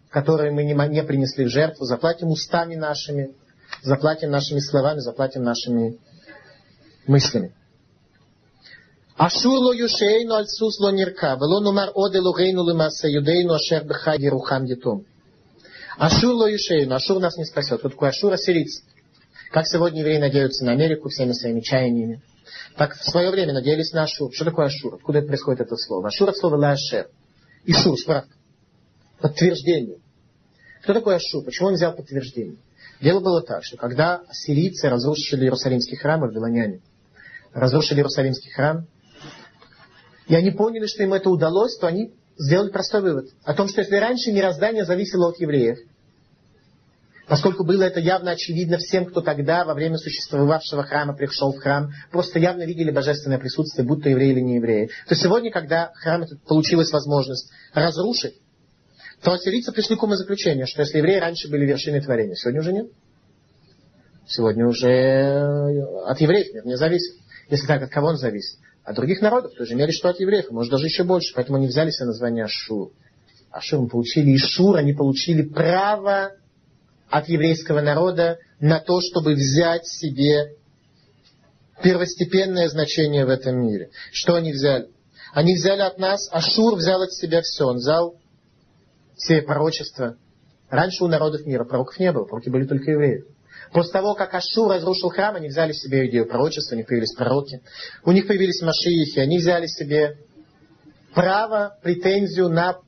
которые 0.09 0.51
мы 0.51 0.63
не 0.63 1.03
принесли 1.03 1.45
в 1.45 1.49
жертву, 1.49 1.85
заплатим 1.85 2.27
устами 2.27 2.75
нашими, 2.75 3.33
заплатим 3.81 4.29
нашими 4.29 4.59
словами, 4.59 4.99
заплатим 4.99 5.43
нашими 5.43 5.97
мыслями. 7.07 7.53
Ашур 9.17 9.59
ло 9.59 9.73
юшейну 9.73 10.33
альсус 10.33 10.79
ло 10.79 10.91
нирка, 10.91 11.35
вело 11.35 11.59
нумар 11.59 11.91
оде 11.93 12.19
лугейну 12.19 12.67
лимаса 12.67 13.07
юдейну 13.07 13.53
ашер 13.53 13.83
бха 13.83 14.13
ерухам 14.15 14.65
детом. 14.65 15.05
Ашур 15.97 16.33
ло 16.33 16.47
юшейну, 16.47 16.95
Ашур 16.95 17.19
нас 17.19 17.37
не 17.37 17.45
спасет. 17.45 17.79
Кто 17.79 17.89
такой 17.89 18.09
Ашур? 18.09 18.33
Ассирийцы. 18.33 18.83
Как 19.51 19.67
сегодня 19.67 19.99
евреи 19.99 20.17
надеются 20.17 20.65
на 20.65 20.71
Америку 20.71 21.09
всеми 21.09 21.33
своими 21.33 21.59
чаяниями. 21.59 22.21
Так 22.77 22.95
в 22.95 23.03
свое 23.03 23.29
время 23.29 23.53
надеялись 23.53 23.91
на 23.91 24.03
Ашур. 24.03 24.33
Что 24.33 24.45
такое 24.45 24.67
Ашур? 24.67 24.95
Откуда 24.95 25.21
происходит 25.21 25.61
это 25.61 25.75
слово? 25.75 26.07
Ашур 26.07 26.29
от 26.29 26.37
слова 26.37 26.55
лашер. 26.55 27.09
Ишур, 27.65 27.97
справка. 27.99 28.33
Подтверждение. 29.19 29.97
Кто 30.83 30.93
такой 30.93 31.17
Ашур? 31.17 31.43
Почему 31.43 31.67
он 31.67 31.75
взял 31.75 31.93
подтверждение? 31.93 32.57
Дело 33.01 33.19
было 33.19 33.41
так, 33.41 33.63
что 33.63 33.77
когда 33.77 34.21
ассирийцы 34.27 34.89
разрушили 34.89 35.43
Иерусалимский 35.43 35.97
храм, 35.97 36.21
вавилоняне, 36.21 36.81
разрушили 37.53 37.99
Иерусалимский 37.99 38.51
храм, 38.51 38.87
и 40.27 40.35
они 40.35 40.51
поняли, 40.51 40.87
что 40.87 41.03
им 41.03 41.13
это 41.13 41.29
удалось, 41.29 41.77
то 41.77 41.87
они 41.87 42.13
сделали 42.37 42.69
простой 42.69 43.01
вывод. 43.01 43.25
О 43.43 43.53
том, 43.53 43.67
что 43.67 43.81
если 43.81 43.95
раньше 43.95 44.31
мироздание 44.31 44.85
зависело 44.85 45.29
от 45.29 45.39
евреев, 45.39 45.77
поскольку 47.27 47.63
было 47.63 47.83
это 47.83 47.99
явно 47.99 48.31
очевидно 48.31 48.77
всем, 48.77 49.05
кто 49.05 49.21
тогда 49.21 49.63
во 49.63 49.73
время 49.73 49.97
существовавшего 49.97 50.83
храма 50.83 51.13
пришел 51.13 51.53
в 51.53 51.59
храм, 51.59 51.91
просто 52.11 52.39
явно 52.39 52.63
видели 52.63 52.91
божественное 52.91 53.39
присутствие, 53.39 53.87
будто 53.87 54.09
евреи 54.09 54.31
или 54.31 54.41
не 54.41 54.55
евреи. 54.55 54.89
То 55.07 55.15
сегодня, 55.15 55.51
когда 55.51 55.91
храм 55.95 56.23
этот 56.23 56.41
получилась 56.43 56.91
возможность 56.91 57.49
разрушить, 57.73 58.35
то 59.21 59.33
ассирийцы 59.33 59.71
пришли 59.71 59.95
к 59.95 60.03
умозаключению, 60.03 60.67
что 60.67 60.81
если 60.81 60.97
евреи 60.97 61.19
раньше 61.19 61.49
были 61.49 61.65
вершиной 61.65 62.01
творения, 62.01 62.35
сегодня 62.35 62.61
уже 62.61 62.73
нет. 62.73 62.87
Сегодня 64.27 64.65
уже 64.65 65.81
от 66.05 66.19
евреев 66.19 66.53
мир 66.53 66.65
не 66.65 66.77
зависит. 66.77 67.20
Если 67.51 67.67
так, 67.67 67.83
от 67.83 67.91
кого 67.91 68.07
он 68.07 68.17
зависит? 68.17 68.57
От 68.83 68.95
других 68.95 69.21
народов 69.21 69.53
тоже 69.53 69.73
имели 69.73 69.91
что 69.91 70.09
от 70.09 70.19
евреев, 70.19 70.49
может 70.49 70.71
даже 70.71 70.85
еще 70.85 71.03
больше. 71.03 71.33
Поэтому 71.35 71.57
они 71.57 71.67
взяли 71.67 71.91
себе 71.91 72.07
название 72.07 72.45
Ашур. 72.45 72.93
Ашур 73.51 73.81
мы 73.81 73.89
получили 73.89 74.33
Ишур, 74.35 74.77
они 74.77 74.93
получили 74.93 75.41
право 75.43 76.31
от 77.09 77.27
еврейского 77.27 77.81
народа 77.81 78.39
на 78.61 78.79
то, 78.79 79.01
чтобы 79.01 79.33
взять 79.33 79.85
себе 79.85 80.55
первостепенное 81.83 82.69
значение 82.69 83.25
в 83.25 83.29
этом 83.29 83.57
мире. 83.57 83.89
Что 84.13 84.35
они 84.35 84.53
взяли? 84.53 84.87
Они 85.33 85.55
взяли 85.55 85.81
от 85.81 85.97
нас, 85.97 86.29
Ашур 86.31 86.75
взял 86.75 87.01
от 87.01 87.11
себя 87.11 87.41
все. 87.41 87.65
Он 87.65 87.77
взял 87.77 88.15
все 89.17 89.41
пророчества. 89.41 90.15
Раньше 90.69 91.03
у 91.03 91.07
народов 91.07 91.45
мира 91.45 91.65
пророков 91.65 91.99
не 91.99 92.13
было, 92.13 92.23
пророки 92.23 92.47
были 92.47 92.65
только 92.65 92.91
евреи. 92.91 93.25
После 93.71 93.93
того, 93.93 94.15
как 94.15 94.33
Ашур 94.33 94.71
разрушил 94.71 95.09
храм, 95.09 95.35
они 95.35 95.47
взяли 95.47 95.71
себе 95.71 96.09
идею 96.09 96.27
пророчества, 96.27 96.75
у 96.75 96.77
них 96.77 96.87
появились 96.87 97.13
пророки. 97.13 97.61
У 98.03 98.11
них 98.11 98.27
появились 98.27 98.61
машиихи, 98.61 99.19
они 99.19 99.37
взяли 99.37 99.67
себе 99.67 100.17
право, 101.13 101.77
претензию 101.81 102.49
на 102.49 102.79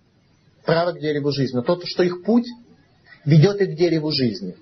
право 0.66 0.92
к 0.92 1.00
дереву 1.00 1.32
жизни. 1.32 1.56
Но 1.56 1.62
то, 1.62 1.80
что 1.86 2.04
их 2.04 2.24
путь 2.24 2.48
ведет 3.24 3.62
их 3.62 3.76
к 3.76 3.78
дереву 3.78 4.12
жизни. 4.12 4.56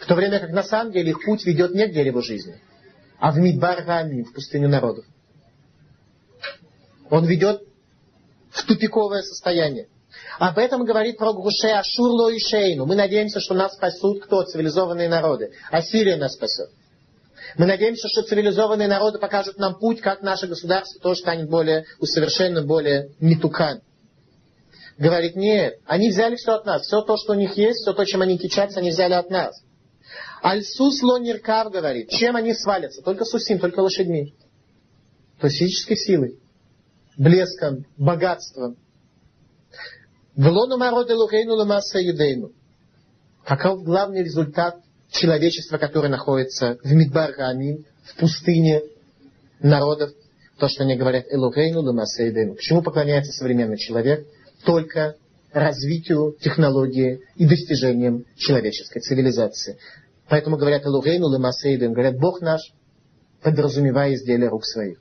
В 0.00 0.06
то 0.06 0.14
время 0.14 0.38
как 0.40 0.50
на 0.50 0.62
самом 0.62 0.92
деле 0.92 1.10
их 1.10 1.24
путь 1.24 1.46
ведет 1.46 1.72
не 1.72 1.86
к 1.86 1.92
дереву 1.92 2.22
жизни, 2.22 2.60
а 3.18 3.32
в 3.32 3.38
Мидбар 3.38 3.84
в 3.84 4.32
пустыню 4.34 4.68
народов. 4.68 5.06
Он 7.08 7.24
ведет 7.24 7.62
в 8.50 8.66
тупиковое 8.66 9.22
состояние. 9.22 9.88
Об 10.38 10.58
этом 10.58 10.84
говорит 10.84 11.18
про 11.18 11.32
Гуше 11.32 11.68
Ашурло 11.68 12.28
и 12.30 12.38
Шейну. 12.38 12.86
Мы 12.86 12.94
надеемся, 12.94 13.40
что 13.40 13.54
нас 13.54 13.74
спасут 13.74 14.24
кто? 14.24 14.42
Цивилизованные 14.42 15.08
народы. 15.08 15.52
Ассирия 15.70 16.16
нас 16.16 16.34
спасет. 16.34 16.70
Мы 17.56 17.66
надеемся, 17.66 18.08
что 18.08 18.22
цивилизованные 18.22 18.88
народы 18.88 19.18
покажут 19.18 19.58
нам 19.58 19.78
путь, 19.78 20.00
как 20.00 20.22
наше 20.22 20.46
государство 20.46 21.00
тоже 21.00 21.20
станет 21.20 21.50
более 21.50 21.84
усовершенным, 21.98 22.66
более 22.66 23.10
митукан 23.20 23.82
говорит, 24.98 25.36
нет, 25.36 25.78
они 25.86 26.10
взяли 26.10 26.36
все 26.36 26.52
от 26.52 26.64
нас. 26.64 26.82
Все 26.82 27.02
то, 27.02 27.16
что 27.16 27.32
у 27.32 27.36
них 27.36 27.56
есть, 27.56 27.80
все 27.80 27.92
то, 27.92 28.04
чем 28.04 28.22
они 28.22 28.38
кичатся, 28.38 28.80
они 28.80 28.90
взяли 28.90 29.14
от 29.14 29.30
нас. 29.30 29.54
Альсус 30.42 31.02
лониркав 31.02 31.70
говорит, 31.70 32.10
чем 32.10 32.36
они 32.36 32.54
свалятся? 32.54 33.02
Только 33.02 33.24
сусим, 33.24 33.58
только 33.58 33.80
лошадьми. 33.80 34.34
То 35.40 35.48
физической 35.48 35.96
силой, 35.96 36.38
блеском, 37.16 37.84
богатством. 37.96 38.76
Влону 38.76 38.80
мароде 38.80 38.80
лухейну 38.80 38.80
ламаса 38.82 39.10
юдейну. 39.70 40.21
Каков 43.44 43.82
главный 43.82 44.22
результат 44.22 44.76
человечества, 45.10 45.78
которое 45.78 46.08
находится 46.08 46.78
в 46.82 46.92
Мидбар 46.92 47.34
Рамин, 47.36 47.84
в 48.04 48.16
пустыне 48.16 48.82
народов? 49.60 50.10
То, 50.58 50.68
что 50.68 50.84
они 50.84 50.96
говорят 50.96 51.24
Элухейну 51.28 51.80
ламаса 51.82 52.22
юдейну. 52.22 52.54
Почему 52.54 52.82
поклоняется 52.82 53.32
современный 53.32 53.78
человек? 53.78 54.26
только 54.64 55.16
развитию 55.52 56.36
технологии 56.40 57.20
и 57.36 57.46
достижениям 57.46 58.24
человеческой 58.36 59.00
цивилизации. 59.00 59.78
Поэтому 60.28 60.56
говорят 60.56 60.86
Элугейну 60.86 61.30
Лемасейден, 61.30 61.92
говорят, 61.92 62.16
Бог 62.18 62.40
наш, 62.40 62.60
подразумевая 63.42 64.14
изделия 64.14 64.48
рук 64.48 64.64
своих. 64.64 64.98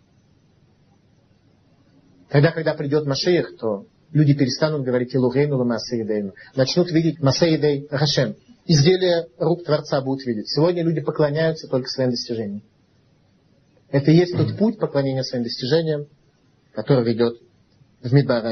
Тогда, 2.29 2.51
когда 2.51 2.73
придет 2.73 3.05
Машеях, 3.05 3.55
то 3.57 3.85
люди 4.11 4.33
перестанут 4.33 4.83
говорить 4.83 5.15
Элугейну 5.15 5.57
Лемасейден, 5.59 6.33
начнут 6.55 6.91
видеть 6.91 7.19
Масейдей 7.21 7.87
Хашем. 7.89 8.35
Изделия 8.65 9.27
рук 9.37 9.63
Творца 9.63 10.01
будут 10.01 10.25
видеть. 10.25 10.49
Сегодня 10.49 10.83
люди 10.83 11.01
поклоняются 11.01 11.67
только 11.67 11.87
своим 11.89 12.11
достижениям. 12.11 12.63
Это 13.89 14.11
и 14.11 14.15
есть 14.15 14.37
тот 14.37 14.57
путь 14.57 14.79
поклонения 14.79 15.23
своим 15.23 15.43
достижениям, 15.43 16.07
который 16.73 17.03
ведет 17.03 17.37
в 18.01 18.13
Мидбар 18.13 18.45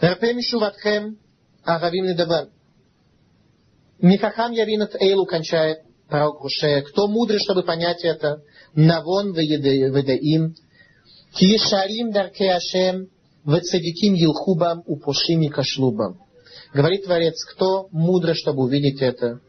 Мишуватхем 0.00 1.18
Аравим 1.62 2.06
Недаван. 2.06 2.50
Михахам 4.00 4.52
Явинат 4.52 4.96
Эйлу 5.00 5.26
кончает 5.26 5.82
пророк 6.08 6.40
Гушея. 6.40 6.82
Кто 6.82 7.06
мудрый, 7.06 7.38
чтобы 7.38 7.62
понять 7.62 8.02
это? 8.02 8.42
Навон 8.74 9.32
Ведаим. 9.32 10.56
Кишарим 11.32 12.10
Дарке 12.10 12.50
Ашем 12.50 13.08
Вецадиким 13.44 14.14
Елхубам 14.14 14.82
Упошими 14.86 15.48
Кашлубам. 15.48 16.18
Говорит 16.72 17.04
Творец, 17.04 17.44
кто 17.44 17.88
мудрый, 17.90 18.34
чтобы 18.34 18.62
увидеть 18.62 19.02
это 19.02 19.40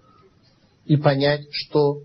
и 0.86 0.98
понять, 0.98 1.46
что 1.52 2.02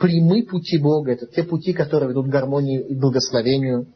прямы 0.00 0.42
пути 0.42 0.76
Бога, 0.76 1.12
это 1.12 1.26
те 1.26 1.44
пути, 1.44 1.72
которые 1.72 2.10
ведут 2.10 2.26
к 2.26 2.30
гармонии 2.30 2.80
и 2.80 2.94
благословению. 2.94 3.86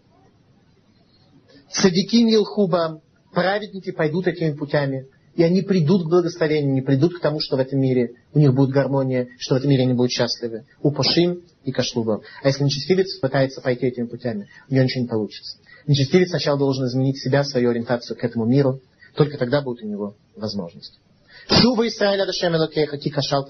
Садиким 1.71 2.29
Елхубам, 2.29 3.01
праведники 3.33 3.91
пойдут 3.91 4.27
этими 4.27 4.53
путями, 4.53 5.09
и 5.35 5.43
они 5.43 5.63
придут 5.63 6.05
к 6.05 6.09
благословению, 6.09 6.73
не 6.73 6.83
придут 6.83 7.19
к 7.19 7.21
тому, 7.21 7.41
что 7.41 7.57
в 7.57 7.61
этом 7.61 7.81
мире 7.81 8.15
у 8.33 8.39
них 8.39 8.55
будет 8.55 8.71
гармония, 8.71 9.29
что 9.39 9.55
в 9.55 9.59
этом 9.59 9.71
мире 9.71 9.83
они 9.83 9.93
будут 9.93 10.13
счастливы. 10.13 10.65
У 10.83 10.93
Пашим 10.93 11.43
и 11.65 11.73
Кашлубам. 11.73 12.23
А 12.43 12.49
если 12.49 12.65
нечестивец 12.65 13.19
пытается 13.19 13.61
пойти 13.61 13.87
этими 13.87 14.07
путями, 14.07 14.49
у 14.69 14.75
него 14.75 14.85
ничего 14.85 15.03
не 15.03 15.09
получится. 15.09 15.59
Нечестивец 15.89 16.29
сначала 16.29 16.59
должен 16.59 16.87
изменить 16.87 17.19
себя, 17.19 17.43
свою 17.43 17.71
ориентацию 17.71 18.17
к 18.17 18.23
этому 18.23 18.45
миру, 18.45 18.81
только 19.17 19.39
тогда 19.39 19.63
будет 19.63 19.83
у 19.83 19.89
него 19.89 20.15
возможность. 20.37 21.01
Шува 21.49 21.89
Израиля 21.89 22.27
Дашем 22.27 22.55
Элокеха, 22.55 22.99
Кикашал 22.99 23.49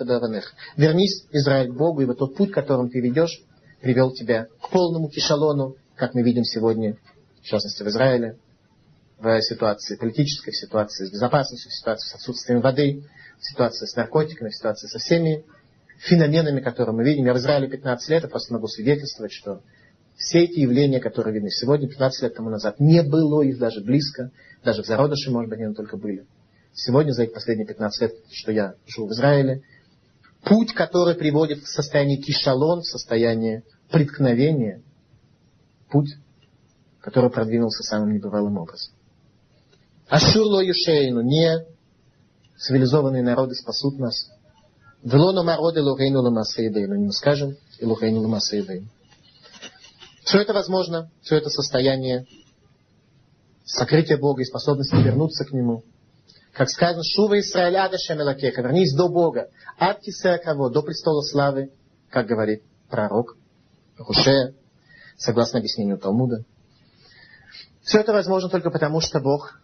Вернись, 0.76 1.26
Израиль, 1.32 1.72
Богу, 1.72 2.00
ибо 2.00 2.14
тот 2.14 2.36
путь, 2.36 2.52
которым 2.52 2.90
ты 2.90 3.00
ведешь, 3.00 3.42
привел 3.82 4.12
тебя 4.12 4.46
к 4.62 4.70
полному 4.70 5.08
кишалону, 5.08 5.74
как 5.96 6.14
мы 6.14 6.22
видим 6.22 6.44
сегодня, 6.44 6.96
в 7.42 7.44
частности 7.44 7.82
в 7.82 7.88
Израиле, 7.88 8.38
в 9.18 9.40
ситуации 9.42 9.96
политической, 9.96 10.52
в 10.52 10.56
ситуации 10.56 11.06
с 11.06 11.10
безопасностью, 11.10 11.72
в 11.72 11.74
ситуации 11.74 12.08
с 12.08 12.14
отсутствием 12.14 12.60
воды, 12.60 13.02
в 13.40 13.44
ситуации 13.44 13.86
с 13.86 13.96
наркотиками, 13.96 14.50
в 14.50 14.54
ситуации 14.54 14.86
со 14.86 15.00
всеми 15.00 15.44
феноменами, 15.98 16.60
которые 16.60 16.94
мы 16.94 17.02
видим. 17.02 17.24
Я 17.24 17.34
в 17.34 17.38
Израиле 17.38 17.66
15 17.66 18.08
лет, 18.10 18.22
я 18.22 18.28
просто 18.28 18.52
могу 18.52 18.68
свидетельствовать, 18.68 19.32
что 19.32 19.60
все 20.18 20.40
эти 20.40 20.58
явления, 20.58 21.00
которые 21.00 21.32
видны 21.32 21.50
сегодня, 21.50 21.88
15 21.88 22.22
лет 22.22 22.34
тому 22.34 22.50
назад, 22.50 22.80
не 22.80 23.02
было 23.02 23.40
их 23.42 23.58
даже 23.58 23.80
близко, 23.80 24.32
даже 24.64 24.82
в 24.82 24.86
зародыше, 24.86 25.30
может 25.30 25.48
быть, 25.48 25.60
они 25.60 25.74
только 25.74 25.96
были. 25.96 26.26
Сегодня, 26.74 27.12
за 27.12 27.22
эти 27.22 27.32
последние 27.32 27.66
15 27.66 28.02
лет, 28.02 28.12
что 28.30 28.50
я 28.50 28.74
живу 28.86 29.06
в 29.06 29.12
Израиле, 29.12 29.62
путь, 30.42 30.74
который 30.74 31.14
приводит 31.14 31.60
в 31.60 31.68
состояние 31.68 32.18
кишалон, 32.18 32.80
в 32.80 32.86
состояние 32.86 33.62
преткновения, 33.90 34.82
путь, 35.88 36.10
который 37.00 37.30
продвинулся 37.30 37.84
самым 37.84 38.12
небывалым 38.12 38.58
образом. 38.58 38.92
Ашурло 40.08 40.60
Юшейну, 40.60 41.20
не 41.20 41.64
цивилизованные 42.58 43.22
народы 43.22 43.54
спасут 43.54 43.98
нас. 43.98 44.30
Велоно 45.04 45.44
народы 45.44 45.80
Лухейну 45.80 46.22
Ламасаидейну, 46.22 46.96
не 46.96 47.12
скажем, 47.12 47.56
и 47.78 47.84
Лухейну 47.84 48.20
Ламасаидейну. 48.20 48.88
Все 50.28 50.40
это 50.40 50.52
возможно, 50.52 51.10
все 51.22 51.36
это 51.36 51.48
состояние 51.48 52.26
сокрытия 53.64 54.18
Бога 54.18 54.42
и 54.42 54.44
способности 54.44 54.94
вернуться 54.96 55.46
к 55.46 55.52
Нему. 55.52 55.84
Как 56.52 56.68
сказано, 56.68 57.02
Шува 57.02 57.40
Исраиля 57.40 57.86
Адашем 57.86 58.20
Элакеха, 58.20 58.60
вернись 58.60 58.94
до 58.94 59.08
Бога. 59.08 59.48
От 59.78 60.00
кого? 60.44 60.68
До 60.68 60.82
престола 60.82 61.22
славы, 61.22 61.72
как 62.10 62.26
говорит 62.26 62.62
пророк 62.90 63.38
Хушея, 63.96 64.54
согласно 65.16 65.60
объяснению 65.60 65.96
Талмуда. 65.96 66.44
Все 67.80 68.00
это 68.00 68.12
возможно 68.12 68.50
только 68.50 68.70
потому, 68.70 69.00
что 69.00 69.20
Бог 69.20 69.58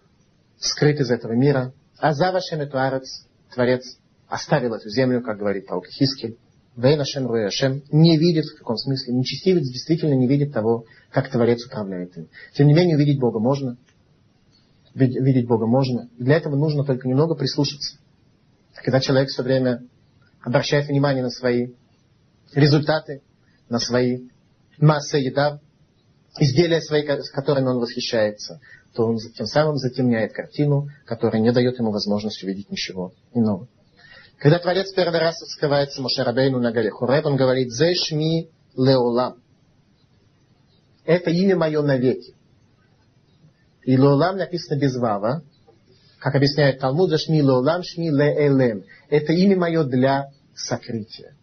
скрыт 0.58 0.98
из 0.98 1.10
этого 1.10 1.32
мира. 1.32 1.74
А 1.98 2.14
за 2.14 2.32
вашим 2.32 2.62
Этуарец, 2.62 3.26
Творец, 3.52 3.98
оставил 4.28 4.72
эту 4.72 4.88
землю, 4.88 5.22
как 5.22 5.36
говорит 5.36 5.66
пророк 5.66 5.88
Хискель. 5.88 6.38
Вейн 6.76 7.00
Ашем 7.00 7.26
Руэ 7.26 7.46
Ашем 7.46 7.82
не 7.92 8.18
видит, 8.18 8.46
в 8.46 8.58
каком 8.58 8.76
смысле, 8.76 9.14
нечестивец 9.14 9.62
действительно 9.62 10.14
не 10.14 10.26
видит 10.26 10.52
того, 10.52 10.86
как 11.10 11.30
Творец 11.30 11.64
управляет 11.66 12.16
им. 12.16 12.28
Тем 12.54 12.66
не 12.66 12.74
менее, 12.74 12.96
увидеть 12.96 13.20
Бога 13.20 13.38
можно. 13.38 13.76
Видеть 14.94 15.46
Бога 15.46 15.66
можно. 15.66 16.08
Для 16.18 16.36
этого 16.36 16.56
нужно 16.56 16.84
только 16.84 17.08
немного 17.08 17.34
прислушаться. 17.34 17.98
Когда 18.74 19.00
человек 19.00 19.28
все 19.28 19.42
время 19.42 19.84
обращает 20.42 20.88
внимание 20.88 21.22
на 21.22 21.30
свои 21.30 21.68
результаты, 22.54 23.22
на 23.68 23.78
свои 23.78 24.28
массы 24.78 25.18
еда, 25.18 25.60
изделия 26.38 26.80
свои, 26.80 27.02
с 27.06 27.30
которыми 27.30 27.66
он 27.66 27.78
восхищается, 27.78 28.60
то 28.94 29.06
он 29.06 29.18
тем 29.18 29.46
самым 29.46 29.76
затемняет 29.76 30.32
картину, 30.32 30.88
которая 31.06 31.40
не 31.40 31.52
дает 31.52 31.78
ему 31.78 31.90
возможности 31.90 32.44
увидеть 32.44 32.70
ничего 32.70 33.12
иного. 33.32 33.68
Когда 34.38 34.58
Творец 34.58 34.92
первый 34.92 35.20
раз 35.20 35.42
открывается 35.42 36.02
Мошерабейну 36.02 36.58
на 36.60 36.72
горе 36.72 36.90
Хуреб, 36.90 37.24
он 37.26 37.36
говорит 37.36 37.72
«Зешми 37.72 38.50
леолам». 38.76 39.42
Это 41.04 41.30
имя 41.30 41.56
мое 41.56 41.82
навеки. 41.82 42.34
И 43.84 43.96
леолам 43.96 44.36
написано 44.36 44.78
без 44.78 44.96
вава. 44.96 45.42
Как 46.18 46.34
объясняет 46.34 46.80
Талмуд, 46.80 47.10
«Зешми 47.10 47.40
леолам, 47.40 47.82
шми 47.82 48.10
леэлем». 48.10 48.84
Это 49.08 49.32
имя 49.32 49.56
мое 49.56 49.84
для 49.84 50.30
сокрытия. 50.54 51.34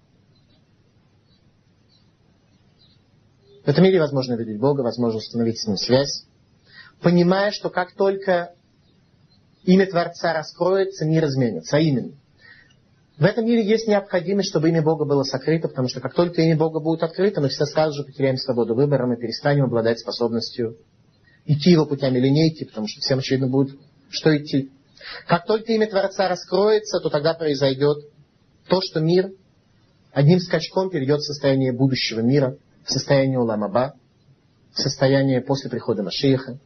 В 3.63 3.67
этом 3.67 3.83
мире 3.83 3.99
возможно 3.99 4.33
видеть 4.33 4.59
Бога, 4.59 4.81
возможно 4.81 5.19
установить 5.19 5.59
с 5.59 5.67
Ним 5.67 5.77
связь 5.77 6.25
понимая, 7.01 7.51
что 7.51 7.69
как 7.69 7.93
только 7.93 8.53
имя 9.63 9.87
Творца 9.87 10.33
раскроется, 10.33 11.05
мир 11.05 11.25
изменится. 11.25 11.77
А 11.77 11.79
именно, 11.79 12.13
в 13.18 13.24
этом 13.24 13.45
мире 13.45 13.64
есть 13.64 13.88
необходимость, 13.88 14.49
чтобы 14.49 14.70
имя 14.70 14.82
Бога 14.82 15.05
было 15.05 15.24
сокрыто, 15.24 15.68
потому 15.68 15.88
что 15.88 15.99
как 15.99 16.14
только 16.14 16.41
имя 16.41 16.57
Бога 16.57 16.80
будет 16.80 17.03
открыто, 17.03 17.41
мы 17.41 17.49
все 17.49 17.66
сразу 17.66 17.93
же 17.97 18.03
потеряем 18.03 18.38
свободу 18.38 18.74
выбора, 18.74 19.05
мы 19.05 19.18
перестанем 19.18 19.66
обладать 19.66 19.99
способностью 19.99 20.78
идти 21.45 21.72
его 21.72 21.86
путями 21.86 22.18
или 22.20 22.30
не 22.30 22.49
идти, 22.49 22.66
потому 22.66 22.88
что 22.88 23.01
всем 23.01 23.20
очевидно 23.20 23.47
будет, 23.47 23.78
что 24.09 24.36
идти. 24.36 24.72
Как 25.28 25.45
только 25.45 25.74
имя 25.74 25.88
Творца 25.88 26.30
раскроется, 26.30 26.99
то 26.99 27.09
тогда 27.09 27.34
произойдет 27.34 27.97
то, 28.68 28.82
что 28.82 28.99
мир 28.99 29.32
одним 30.12 30.39
скачком 30.39 30.89
перейдет 30.89 31.20
в 31.20 31.26
состояние 31.26 31.74
будущего 31.74 32.20
мира, 32.22 32.57
в 32.86 32.91
состояние 32.91 33.39
Уламаба, 33.39 33.95
в 34.74 34.80
состояние 34.80 35.41
после 35.41 35.70
прихода 35.70 36.03
Машииха. 36.03 36.59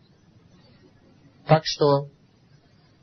Так 1.48 1.64
что 1.66 2.10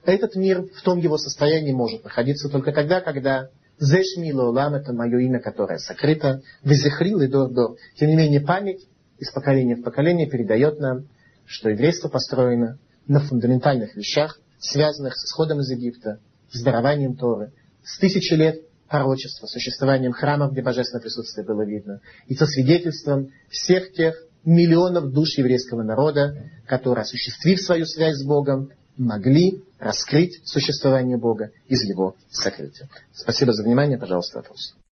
этот 0.04 0.34
мир 0.36 0.62
в 0.62 0.82
том 0.82 0.98
его 0.98 1.16
состоянии 1.16 1.72
может 1.72 2.04
находиться 2.04 2.48
только 2.48 2.72
тогда, 2.72 3.00
когда 3.00 3.48
Зешми 3.78 4.32
Лолам 4.32 4.74
это 4.74 4.92
мое 4.92 5.18
имя, 5.18 5.40
которое 5.40 5.78
сокрыто, 5.78 6.42
Везехрил 6.62 7.20
и 7.20 7.26
Дор-Дор. 7.26 7.76
Тем 7.96 8.08
не 8.08 8.16
менее, 8.16 8.40
память 8.40 8.86
из 9.18 9.30
поколения 9.30 9.76
в 9.76 9.82
поколение 9.82 10.28
передает 10.28 10.78
нам, 10.78 11.06
что 11.46 11.70
еврейство 11.70 12.08
построено 12.08 12.78
на 13.06 13.20
фундаментальных 13.20 13.96
вещах, 13.96 14.38
связанных 14.58 15.16
с 15.16 15.24
исходом 15.24 15.60
из 15.60 15.70
Египта, 15.70 16.20
с 16.52 16.62
дарованием 16.62 17.16
Торы, 17.16 17.52
с 17.84 17.98
тысячи 17.98 18.34
лет 18.34 18.62
пророчества, 18.88 19.46
существованием 19.46 20.12
храмов, 20.12 20.52
где 20.52 20.62
божественное 20.62 21.02
присутствие 21.02 21.46
было 21.46 21.62
видно, 21.64 22.00
и 22.26 22.34
со 22.34 22.46
свидетельством 22.46 23.30
всех 23.48 23.92
тех 23.92 24.14
миллионов 24.44 25.12
душ 25.12 25.38
еврейского 25.38 25.82
народа, 25.82 26.50
которые, 26.66 27.02
осуществив 27.02 27.60
свою 27.60 27.86
связь 27.86 28.16
с 28.16 28.24
Богом, 28.24 28.70
могли 28.96 29.62
раскрыть 29.78 30.40
существование 30.44 31.16
Бога 31.16 31.50
из 31.66 31.82
его 31.82 32.14
сокрытия. 32.30 32.88
Спасибо 33.14 33.52
за 33.52 33.62
внимание. 33.62 33.98
Пожалуйста, 33.98 34.38
вопрос. 34.38 34.74